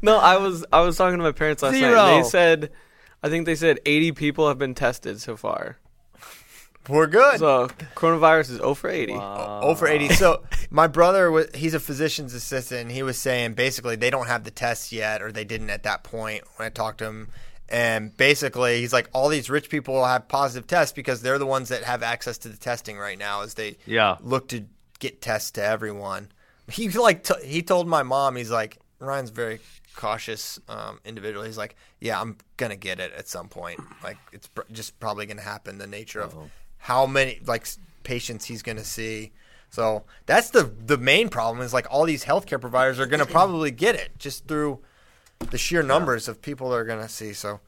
[0.00, 1.94] no, I was I was talking to my parents last Zero.
[1.94, 2.22] night.
[2.22, 2.70] They said,
[3.22, 5.76] I think they said 80 people have been tested so far.
[6.88, 7.38] We're good.
[7.38, 9.12] So coronavirus is 0 for 80.
[9.14, 13.94] over 80 so my brother was he's a physician's assistant and he was saying basically
[13.96, 16.98] they don't have the tests yet or they didn't at that point when i talked
[16.98, 17.28] to him.
[17.68, 21.68] And basically he's like all these rich people have positive tests because they're the ones
[21.70, 24.16] that have access to the testing right now as they Yeah.
[24.20, 24.64] look to
[24.98, 26.30] get tests to everyone.
[26.70, 29.60] He like t- he told my mom he's like ryan's very
[29.96, 31.44] cautious um, individual.
[31.44, 33.80] He's like yeah i'm gonna get it at some point.
[34.02, 36.34] Like it's pr- just probably gonna happen the nature of
[36.82, 37.66] how many like
[38.02, 39.32] patients he's gonna see
[39.70, 43.70] so that's the the main problem is like all these healthcare providers are gonna probably
[43.70, 44.78] get it just through
[45.50, 47.60] the sheer numbers of people they're gonna see so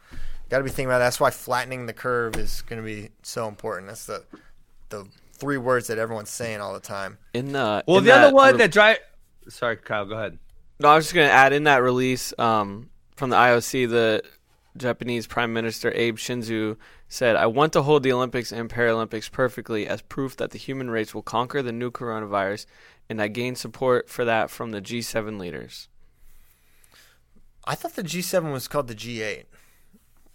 [0.50, 1.04] got to be thinking about that.
[1.04, 4.22] that's why flattening the curve is gonna be so important that's the
[4.90, 8.34] the three words that everyone's saying all the time In the Well, in the other
[8.34, 8.98] one re- that drive.
[9.48, 10.06] Sorry, Kyle.
[10.06, 10.38] Go ahead.
[10.80, 14.22] No, I was just going to add in that release um, from the IOC, the
[14.76, 16.76] Japanese Prime Minister Abe Shinzo
[17.08, 20.90] said, I want to hold the Olympics and Paralympics perfectly as proof that the human
[20.90, 22.66] race will conquer the new coronavirus,
[23.08, 25.88] and I gained support for that from the G7 leaders.
[27.66, 29.44] I thought the G7 was called the G8.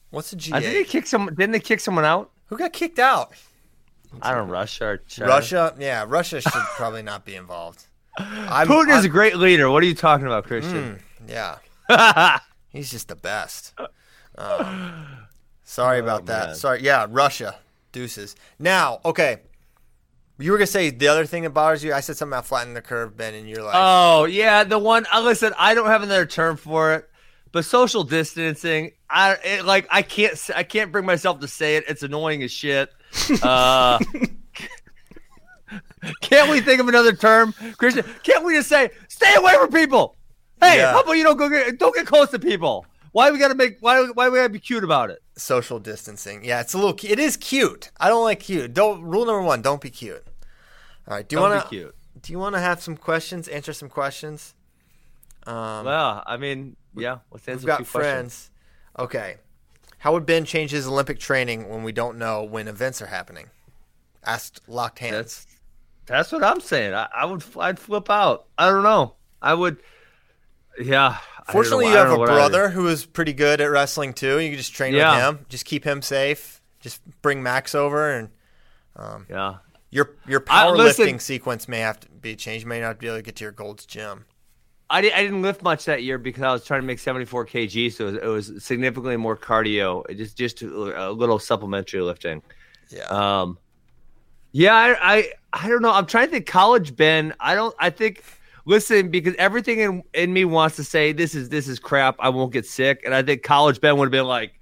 [0.10, 0.54] What's the G8?
[0.56, 1.28] I think they kicked some.
[1.28, 2.32] Didn't they kick someone out?
[2.48, 3.34] Who got kicked out?
[4.24, 4.54] I don't know.
[4.54, 5.30] Russia or China.
[5.30, 5.76] Russia.
[5.78, 7.86] Yeah, Russia should probably not be involved.
[8.18, 9.70] I'm, Putin is I'm- a great leader.
[9.70, 11.00] What are you talking about, Christian?
[11.28, 11.58] yeah.
[12.70, 13.74] He's just the best.
[14.38, 15.06] Um,
[15.70, 16.48] sorry about that.
[16.48, 16.56] man.
[16.56, 16.82] Sorry.
[16.82, 17.56] Yeah, Russia.
[17.92, 18.36] Deuces.
[18.60, 19.38] Now, okay.
[20.38, 21.94] You were gonna say the other thing that bothers you.
[21.94, 25.06] I said something about flattening the curve, Ben, and you're like, Oh yeah, the one.
[25.14, 27.10] Uh, listen, I don't have another term for it,
[27.52, 28.92] but social distancing.
[29.10, 29.88] I it, like.
[29.92, 30.40] I can't.
[30.56, 31.86] I can't bring myself to say it.
[31.90, 32.90] It's annoying as shit.
[33.44, 34.00] Uh,
[36.22, 38.06] can't we think of another term, Christian?
[38.24, 40.16] Can't we just say stay away from people?
[40.62, 40.94] Hey, Yeah.
[40.94, 42.86] how about you don't go get don't get close to people?
[43.12, 43.78] Why we gotta make?
[43.82, 45.20] Why why we gotta be cute about it?
[45.40, 46.44] Social distancing.
[46.44, 46.96] Yeah, it's a little.
[47.04, 47.92] It is cute.
[48.00, 48.74] I don't like cute.
[48.74, 49.62] Don't rule number one.
[49.62, 50.24] Don't be cute.
[51.08, 51.28] All right.
[51.28, 51.68] Do you want to?
[51.70, 51.96] cute.
[52.22, 53.48] Do you want to have some questions?
[53.48, 54.54] Answer some questions.
[55.48, 57.20] Um, Well, I mean, yeah.
[57.32, 57.94] Let's answer We've got two questions.
[57.94, 58.52] friends.
[59.00, 59.38] Okay.
[60.00, 63.48] How would Ben change his Olympic training when we don't know when events are happening?
[64.26, 65.16] Asked locked hands.
[65.16, 65.48] That's
[66.06, 66.94] that's what I'm saying.
[66.94, 68.46] I, I would I'd flip out.
[68.58, 69.16] I don't know.
[69.42, 69.78] I would.
[70.82, 71.18] Yeah.
[71.52, 73.66] Fortunately, know- you have a know what I would- brother who is pretty good at
[73.72, 74.40] wrestling too.
[74.40, 75.16] You can just train Yeah.
[75.30, 75.46] with him.
[75.50, 76.62] Just keep him safe.
[76.80, 78.30] Just bring Max over, and
[79.30, 79.56] Yeah.
[79.90, 82.64] your your powerlifting sequence may have to be changed.
[82.64, 84.26] You may not be able to get to your Gold's Gym.
[84.92, 87.46] I, di- I didn't lift much that year because I was trying to make 74
[87.46, 90.04] kg, so it was, it was significantly more cardio.
[90.10, 92.42] It just just a little supplementary lifting.
[92.90, 93.04] Yeah.
[93.04, 93.60] Um,
[94.52, 95.92] yeah, I, I I don't know.
[95.94, 96.48] I'm trying to think.
[96.48, 97.76] College Ben, I don't.
[97.80, 98.24] I think.
[98.70, 102.18] Listen, because everything in, in me wants to say this is this is crap.
[102.20, 104.60] I won't get sick, and I think college Ben would have been like,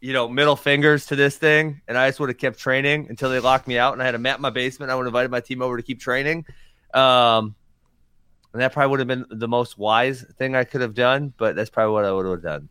[0.00, 3.28] you know, middle fingers to this thing, and I just would have kept training until
[3.28, 4.92] they locked me out, and I had a mat in my basement.
[4.92, 6.46] I would have invited my team over to keep training.
[6.94, 7.56] Um,
[8.52, 11.56] and that probably would have been the most wise thing I could have done, but
[11.56, 12.68] that's probably what I would have done.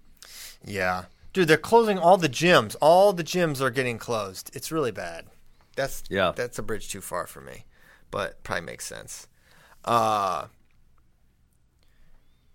[0.63, 1.03] Yeah.
[1.33, 2.77] Dude, they're closing all the gyms.
[2.79, 4.49] All the gyms are getting closed.
[4.53, 5.25] It's really bad.
[5.75, 6.31] That's Yeah.
[6.33, 7.65] That's a bridge too far for me,
[8.11, 9.27] but probably makes sense.
[9.87, 10.47] Uh,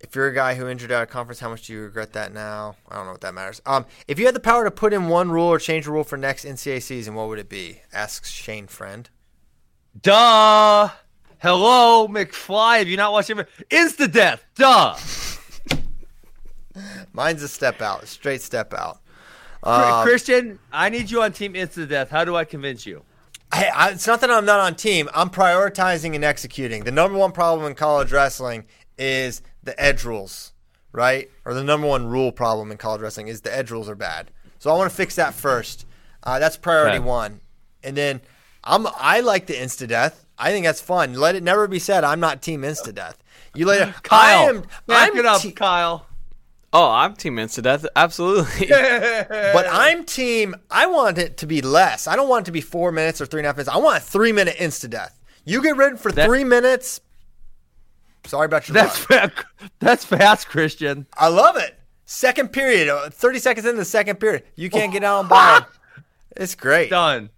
[0.01, 2.35] if you're a guy who injured at a conference, how much do you regret that
[2.35, 2.77] now?
[2.89, 3.63] I don't know what that matters.
[3.65, 6.05] Um, if you had the power to put in one rule or change a rule
[6.05, 7.81] for next NCAA season, what would it be?
[7.93, 9.09] Asks Shane Friend.
[10.01, 10.91] Duh.
[11.39, 12.79] Hello, McFly.
[12.79, 13.49] Have you not watched it?
[13.71, 14.45] Insta death.
[14.55, 14.97] Duh.
[17.13, 19.01] Mine's a step out, straight step out.
[19.63, 22.11] Uh, Christian, I need you on Team Insta death.
[22.11, 23.03] How do I convince you?
[23.55, 25.11] Hey, I, it's not that I'm not on team.
[25.15, 26.85] I'm prioritizing and executing.
[26.85, 28.65] The number one problem in college wrestling
[28.97, 30.53] is the edge rules,
[30.93, 31.31] right?
[31.45, 34.31] Or the number one rule problem in college wrestling is the edge rules are bad.
[34.59, 35.87] So I want to fix that first.
[36.23, 37.41] Uh, that's priority one.
[37.83, 38.21] And then
[38.65, 40.25] I'm I like the insta death.
[40.39, 41.15] I think that's fun.
[41.15, 43.23] Let it never be said I'm not team insta death.
[43.55, 44.63] You later, Kyle, I am.
[44.87, 46.07] back I'm it up, te- Kyle.
[46.75, 47.85] Oh, I'm team Insta Death.
[47.95, 48.69] Absolutely.
[49.53, 50.55] But I'm team.
[50.71, 52.07] I want it to be less.
[52.07, 53.69] I don't want it to be four minutes or three and a half minutes.
[53.75, 55.19] I want a three minute insta death.
[55.45, 57.01] You get rid for That- three minutes.
[58.25, 59.47] Sorry about your That's luck.
[59.59, 61.07] fa- that's fast, Christian.
[61.19, 61.79] I love it.
[62.07, 65.69] Second period, uh, thirty seconds into the second period, you can't get out on bottom.
[66.37, 66.89] It's great.
[66.91, 67.31] Done.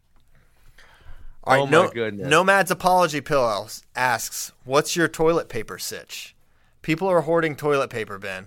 [1.45, 2.29] All right, Oh my no, goodness.
[2.29, 6.35] Nomad's apology pillows asks, "What's your toilet paper sitch?"
[6.83, 8.47] People are hoarding toilet paper, Ben.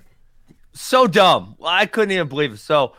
[0.78, 1.56] So dumb.
[1.64, 2.58] I couldn't even believe it.
[2.60, 2.94] So,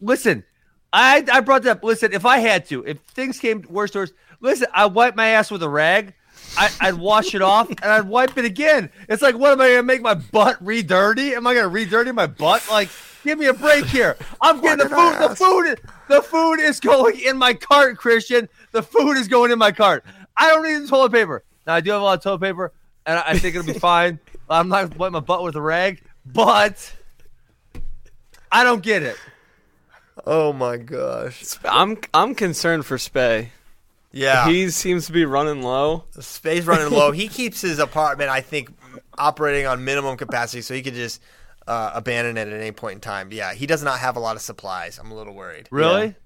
[0.00, 0.44] listen,
[0.92, 1.84] I I brought that up.
[1.84, 5.26] Listen, if I had to, if things came worse to worse, listen, I wipe my
[5.28, 6.14] ass with a rag.
[6.56, 8.90] I, I'd wash it off and I'd wipe it again.
[9.08, 11.34] It's like, what am I gonna make my butt re-dirty?
[11.34, 12.66] Am I gonna re-dirty my butt?
[12.70, 12.88] Like,
[13.22, 14.16] give me a break here.
[14.40, 15.18] I'm getting the food.
[15.28, 15.62] The food.
[15.66, 15.76] is-
[16.08, 18.48] The food is going in my cart, Christian.
[18.72, 20.04] The food is going in my cart.
[20.36, 21.44] I don't need the toilet paper.
[21.66, 22.72] Now I do have a lot of toilet paper,
[23.06, 24.18] and I I think it'll be fine.
[24.48, 26.02] I'm not wiping my butt with a rag,
[26.32, 26.94] but
[28.50, 29.16] I don't get it.
[30.26, 31.54] Oh my gosh!
[31.64, 33.48] I'm I'm concerned for Spay.
[34.12, 36.04] Yeah, He seems to be running low.
[36.18, 37.12] Spay's running low.
[37.12, 38.68] He keeps his apartment, I think,
[39.16, 41.22] operating on minimum capacity, so he could just
[41.68, 43.30] uh, abandon it at any point in time.
[43.30, 44.98] Yeah, he does not have a lot of supplies.
[44.98, 45.68] I'm a little worried.
[45.70, 46.16] Really?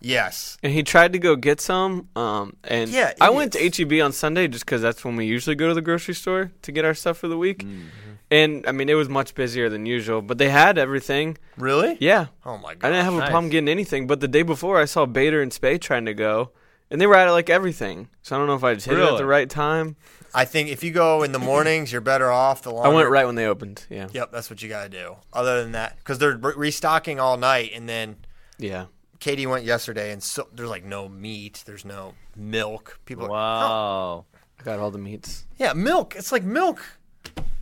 [0.00, 0.56] Yes.
[0.62, 2.08] And he tried to go get some.
[2.16, 3.58] Um, and Yeah, I went to.
[3.70, 6.72] HEB on Sunday just because that's when we usually go to the grocery store to
[6.72, 7.64] get our stuff for the week.
[7.64, 8.09] Mm-hmm.
[8.30, 11.36] And I mean, it was much busier than usual, but they had everything.
[11.56, 11.96] Really?
[12.00, 12.86] Yeah, Oh my god.
[12.86, 14.06] I didn't have a problem getting anything.
[14.06, 16.52] But the day before, I saw Bader and Spay trying to go,
[16.90, 18.08] and they were at like everything.
[18.22, 19.96] So I don't know if I just hit it at the right time.
[20.32, 22.62] I think if you go in the mornings, you're better off.
[22.62, 22.86] The long.
[22.86, 23.84] I went right when they opened.
[23.90, 25.16] Yeah, Yep, that's what you got to do.
[25.32, 28.16] Other than that, because they're re- restocking all night, and then
[28.58, 28.86] yeah.
[29.18, 33.00] Katie went yesterday, and so there's like no meat, there's no milk.
[33.06, 34.24] People, are, Wow.
[34.60, 35.46] I got all the meats.
[35.58, 36.14] yeah, milk.
[36.14, 36.80] It's like milk.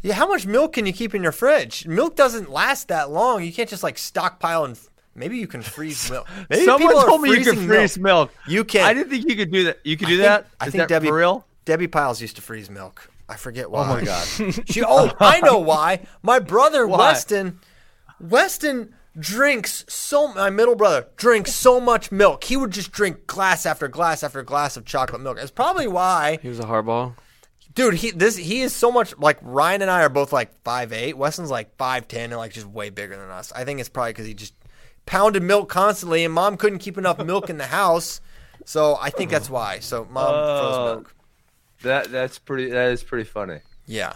[0.09, 1.87] Yeah, how much milk can you keep in your fridge?
[1.87, 3.45] Milk doesn't last that long.
[3.45, 4.79] You can't just like stockpile and
[5.15, 6.27] maybe you can freeze milk.
[6.49, 8.33] Maybe Someone told me you freezing freeze milk.
[8.47, 8.87] You can.
[8.87, 9.81] I didn't think you could do that.
[9.85, 10.47] You could I do think- that.
[10.61, 11.45] I Is think that Debbie real?
[11.67, 13.11] Debbie Pyles used to freeze milk.
[13.29, 13.83] I forget why.
[13.83, 14.27] Oh my god.
[14.71, 16.07] She oh, I know why.
[16.23, 16.97] My brother Why?
[17.09, 17.61] Weston
[18.19, 22.45] Weston drinks so my middle brother drinks so much milk.
[22.45, 25.37] He would just drink glass after glass after glass of chocolate milk.
[25.39, 27.15] It's probably why He was a hardball.
[27.79, 30.93] Dude, he this he is so much like Ryan and I are both like five
[30.93, 31.17] eight.
[31.17, 33.53] Weston's like five ten and like just way bigger than us.
[33.53, 34.53] I think it's probably because he just
[35.07, 38.21] pounded milk constantly and mom couldn't keep enough milk in the house.
[38.65, 39.79] So I think that's why.
[39.79, 40.85] So mom froze Oh.
[40.97, 41.15] milk.
[41.83, 42.71] That that's pretty.
[42.71, 43.61] That is pretty funny.
[43.87, 44.15] Yeah.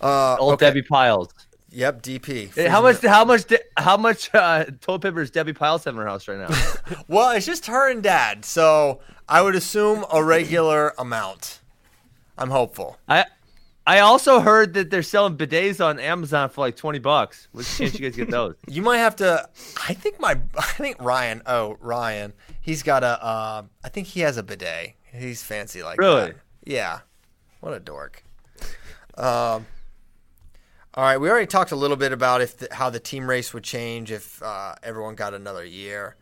[0.00, 0.66] Uh, Old okay.
[0.68, 1.28] Debbie Pyles.
[1.68, 2.54] Yep, DP.
[2.54, 3.02] Hey, how much?
[3.02, 3.44] How much?
[3.76, 6.48] How much uh, toilet paper does Debbie Pyles have in her house right now?
[7.08, 11.60] Well, it's just her and dad, so I would assume a regular amount.
[12.38, 12.98] I'm hopeful.
[13.08, 13.24] I
[13.86, 17.48] I also heard that they're selling bidets on Amazon for like twenty bucks.
[17.52, 18.54] What's the chance you guys get those?
[18.68, 19.48] You might have to.
[19.88, 20.38] I think my.
[20.56, 21.42] I think Ryan.
[21.46, 22.32] Oh, Ryan.
[22.60, 23.24] He's got a.
[23.24, 24.94] Uh, I think he has a bidet.
[25.12, 26.26] He's fancy like Really?
[26.32, 26.36] that.
[26.64, 27.00] Yeah.
[27.60, 28.22] What a dork.
[29.16, 29.66] Um.
[30.94, 33.54] All right, we already talked a little bit about if the, how the team race
[33.54, 36.16] would change if uh, everyone got another year.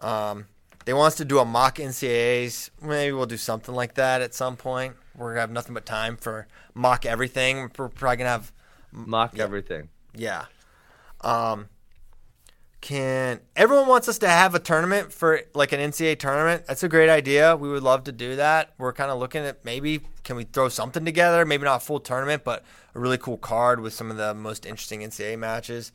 [0.00, 0.46] Um,
[0.84, 2.70] they want us to do a mock NCAAs.
[2.80, 4.94] Maybe we'll do something like that at some point.
[5.16, 7.70] We're gonna have nothing but time for mock everything.
[7.76, 8.52] We're probably gonna have
[8.92, 9.88] Mock everything.
[10.14, 10.44] yeah.
[11.22, 11.68] Um,
[12.80, 16.64] can everyone wants us to have a tournament for like an NCAA tournament?
[16.66, 17.54] That's a great idea.
[17.56, 18.72] We would love to do that.
[18.76, 21.44] We're kind of looking at maybe can we throw something together?
[21.46, 22.64] Maybe not a full tournament, but
[22.94, 25.92] a really cool card with some of the most interesting NCAA matches.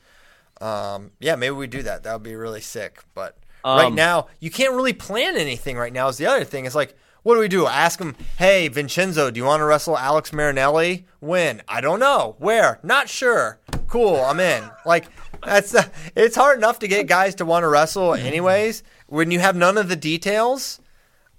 [0.61, 2.03] Um, yeah, maybe we do that.
[2.03, 3.03] That would be really sick.
[3.13, 5.77] But right Um, now, you can't really plan anything.
[5.77, 6.65] Right now is the other thing.
[6.65, 7.65] It's like, what do we do?
[7.67, 11.05] Ask him, hey, Vincenzo, do you want to wrestle Alex Marinelli?
[11.19, 11.61] When?
[11.67, 12.35] I don't know.
[12.39, 12.79] Where?
[12.83, 13.59] Not sure.
[13.87, 14.69] Cool, I'm in.
[14.85, 15.07] Like
[15.43, 15.83] that's uh,
[16.15, 18.83] it's hard enough to get guys to want to wrestle, anyways.
[19.07, 20.79] When you have none of the details,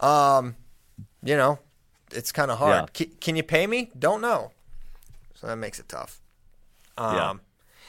[0.00, 0.56] um,
[1.22, 1.58] you know,
[2.12, 2.90] it's kind of hard.
[2.98, 3.06] Yeah.
[3.06, 3.90] Ca- can you pay me?
[3.98, 4.52] Don't know.
[5.34, 6.20] So that makes it tough.
[6.96, 7.34] Um, Yeah.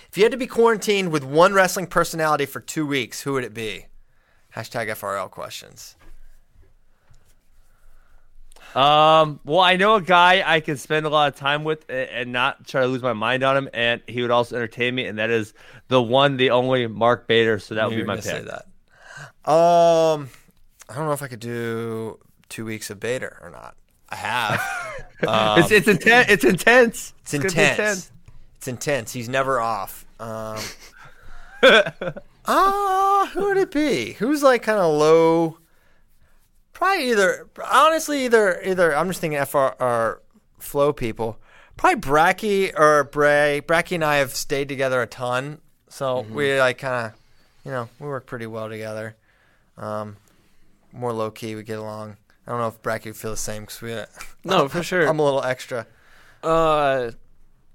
[0.09, 3.43] If you had to be quarantined with one wrestling personality for two weeks, who would
[3.43, 3.85] it be?
[4.55, 5.95] Hashtag FRL questions.
[8.75, 12.31] Um, well, I know a guy I can spend a lot of time with and,
[12.31, 15.17] not try to lose my mind on him, and he would also entertain me, and
[15.17, 15.53] that is
[15.87, 17.59] the one, the only Mark Bader.
[17.59, 18.65] So that would be my gonna say that.
[19.51, 20.29] Um,
[20.87, 22.19] I don't know if I could do
[22.49, 23.75] two weeks of Bader or not.
[24.09, 24.61] I have.
[25.21, 26.29] it's it's intense.
[26.29, 27.13] It's intense.
[27.21, 28.11] It's gonna be intense.
[28.57, 29.13] It's intense.
[29.13, 30.05] He's never off.
[30.19, 30.59] Um,
[32.45, 34.13] ah, who would it be?
[34.13, 35.57] Who's like kind of low?
[36.79, 37.45] Probably either.
[37.69, 38.95] Honestly, either either.
[38.95, 40.21] I'm just thinking FR or
[40.59, 41.37] Flo people.
[41.75, 43.61] Probably Bracky or Bray.
[43.67, 47.19] Bracky and I have stayed together a ton, so we like kind of,
[47.65, 49.17] you know, we work pretty well together.
[49.77, 50.15] Um,
[50.93, 52.15] more low key, we get along.
[52.47, 53.93] I don't know if Bracky would feel the same because we.
[54.45, 55.05] No, for sure.
[55.05, 55.85] I'm a little extra.
[56.41, 57.11] Uh,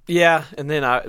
[0.07, 1.09] yeah, and then I,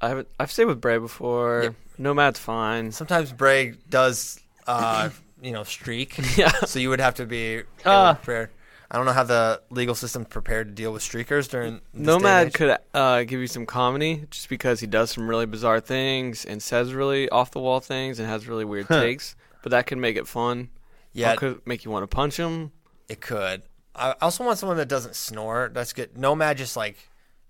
[0.00, 0.28] I haven't.
[0.38, 1.62] I've stayed with Bray before.
[1.64, 1.74] Yep.
[1.98, 2.92] Nomad's fine.
[2.92, 4.38] Sometimes Bray does,
[4.68, 5.10] uh,
[5.42, 6.18] you know, streak.
[6.38, 6.50] Yeah.
[6.64, 8.14] So you would have to be Ah.
[8.14, 8.50] prepared.
[8.90, 11.74] I don't know how the legal system's prepared to deal with streakers during.
[11.74, 15.28] This day and Nomad could uh, give you some comedy just because he does some
[15.28, 19.34] really bizarre things and says really off the wall things and has really weird takes.
[19.62, 20.68] But that could make it fun.
[21.14, 22.72] Yeah, could make you want to punch him.
[23.08, 23.62] it could.
[23.94, 25.70] I also want someone that doesn't snore.
[25.72, 26.16] That's good.
[26.16, 26.96] Nomad just like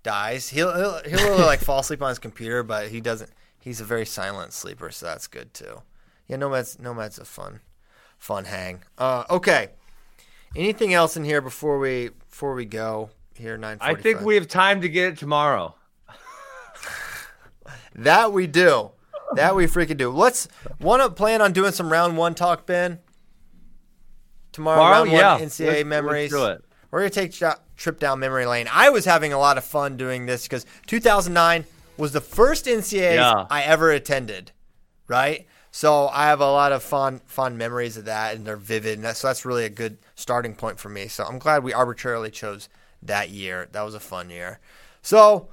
[0.03, 0.49] dies.
[0.49, 3.31] He'll he'll, he'll really, like fall asleep on his computer, but he doesn't.
[3.59, 5.81] He's a very silent sleeper, so that's good too.
[6.27, 7.61] Yeah, Nomad's Nomad's a fun,
[8.23, 8.81] fun hang.
[8.97, 9.67] Uh, okay.
[10.55, 13.57] Anything else in here before we before we go here?
[13.57, 13.77] Nine.
[13.81, 15.75] I think we have time to get it tomorrow.
[17.95, 18.91] That we do.
[19.35, 20.09] That we freaking do.
[20.09, 20.47] Let's
[20.79, 22.99] want to plan on doing some round one talk, Ben.
[24.51, 25.31] Tomorrow, Tomorrow, round yeah.
[25.33, 26.31] one Let's- NCAA let's memories.
[26.31, 26.63] do it.
[26.91, 28.67] We're gonna take a trip down memory lane.
[28.71, 31.65] I was having a lot of fun doing this because 2009
[31.97, 33.45] was the first NCAA Yeah.
[33.49, 34.51] I ever attended.
[35.07, 35.47] Right.
[35.75, 38.99] So I have a lot of fond fond memories of that, and they're vivid.
[38.99, 41.07] And that's, so that's really a good starting point for me.
[41.07, 42.69] So I'm glad we arbitrarily chose
[43.01, 43.67] that year.
[43.71, 44.59] That was a fun year.
[45.01, 45.47] So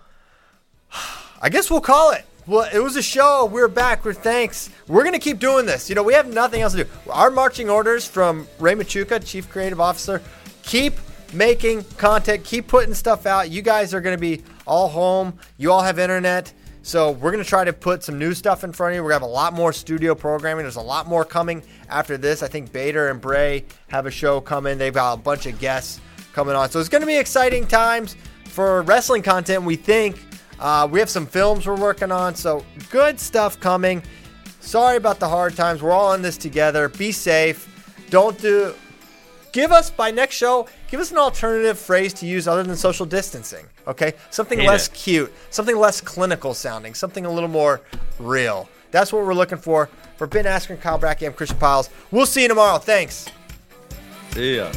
[1.41, 2.27] I guess we'll call it.
[2.47, 3.47] Well, it was a show.
[3.47, 4.05] We're back.
[4.05, 4.69] We're thanks.
[4.89, 5.89] We're gonna keep doing this.
[5.89, 6.91] You know, we have nothing else to do.
[7.09, 10.21] Our marching orders from Ray Machuca, Chief Creative Officer.
[10.65, 10.99] Keep
[11.33, 12.45] making content.
[12.45, 13.51] Keep putting stuff out.
[13.51, 15.39] You guys are gonna be all home.
[15.57, 16.53] You all have internet.
[16.83, 19.03] So we're gonna try to put some new stuff in front of you.
[19.03, 20.65] We're gonna have a lot more studio programming.
[20.65, 22.43] There's a lot more coming after this.
[22.43, 24.79] I think Bader and Bray have a show coming.
[24.79, 26.01] They've got a bunch of guests
[26.33, 26.71] coming on.
[26.71, 28.17] So it's gonna be exciting times
[28.47, 29.65] for wrestling content.
[29.65, 30.19] We think.
[30.59, 34.03] Uh, we have some films we're working on, so good stuff coming.
[34.61, 35.83] Sorry about the hard times.
[35.83, 36.91] We're all in this together.
[36.91, 37.67] Be safe.
[38.11, 38.75] Don't do.
[39.53, 40.69] Give us by next show.
[40.91, 43.67] Give us an alternative phrase to use other than social distancing.
[43.87, 44.95] Okay, something Hate less it.
[44.95, 47.81] cute, something less clinical sounding, something a little more
[48.19, 48.69] real.
[48.91, 49.89] That's what we're looking for.
[50.17, 51.89] For Ben Askren, Kyle Brackey, I'm Christian Pyles.
[52.11, 52.79] We'll see you tomorrow.
[52.79, 53.27] Thanks.
[54.33, 54.71] See ya.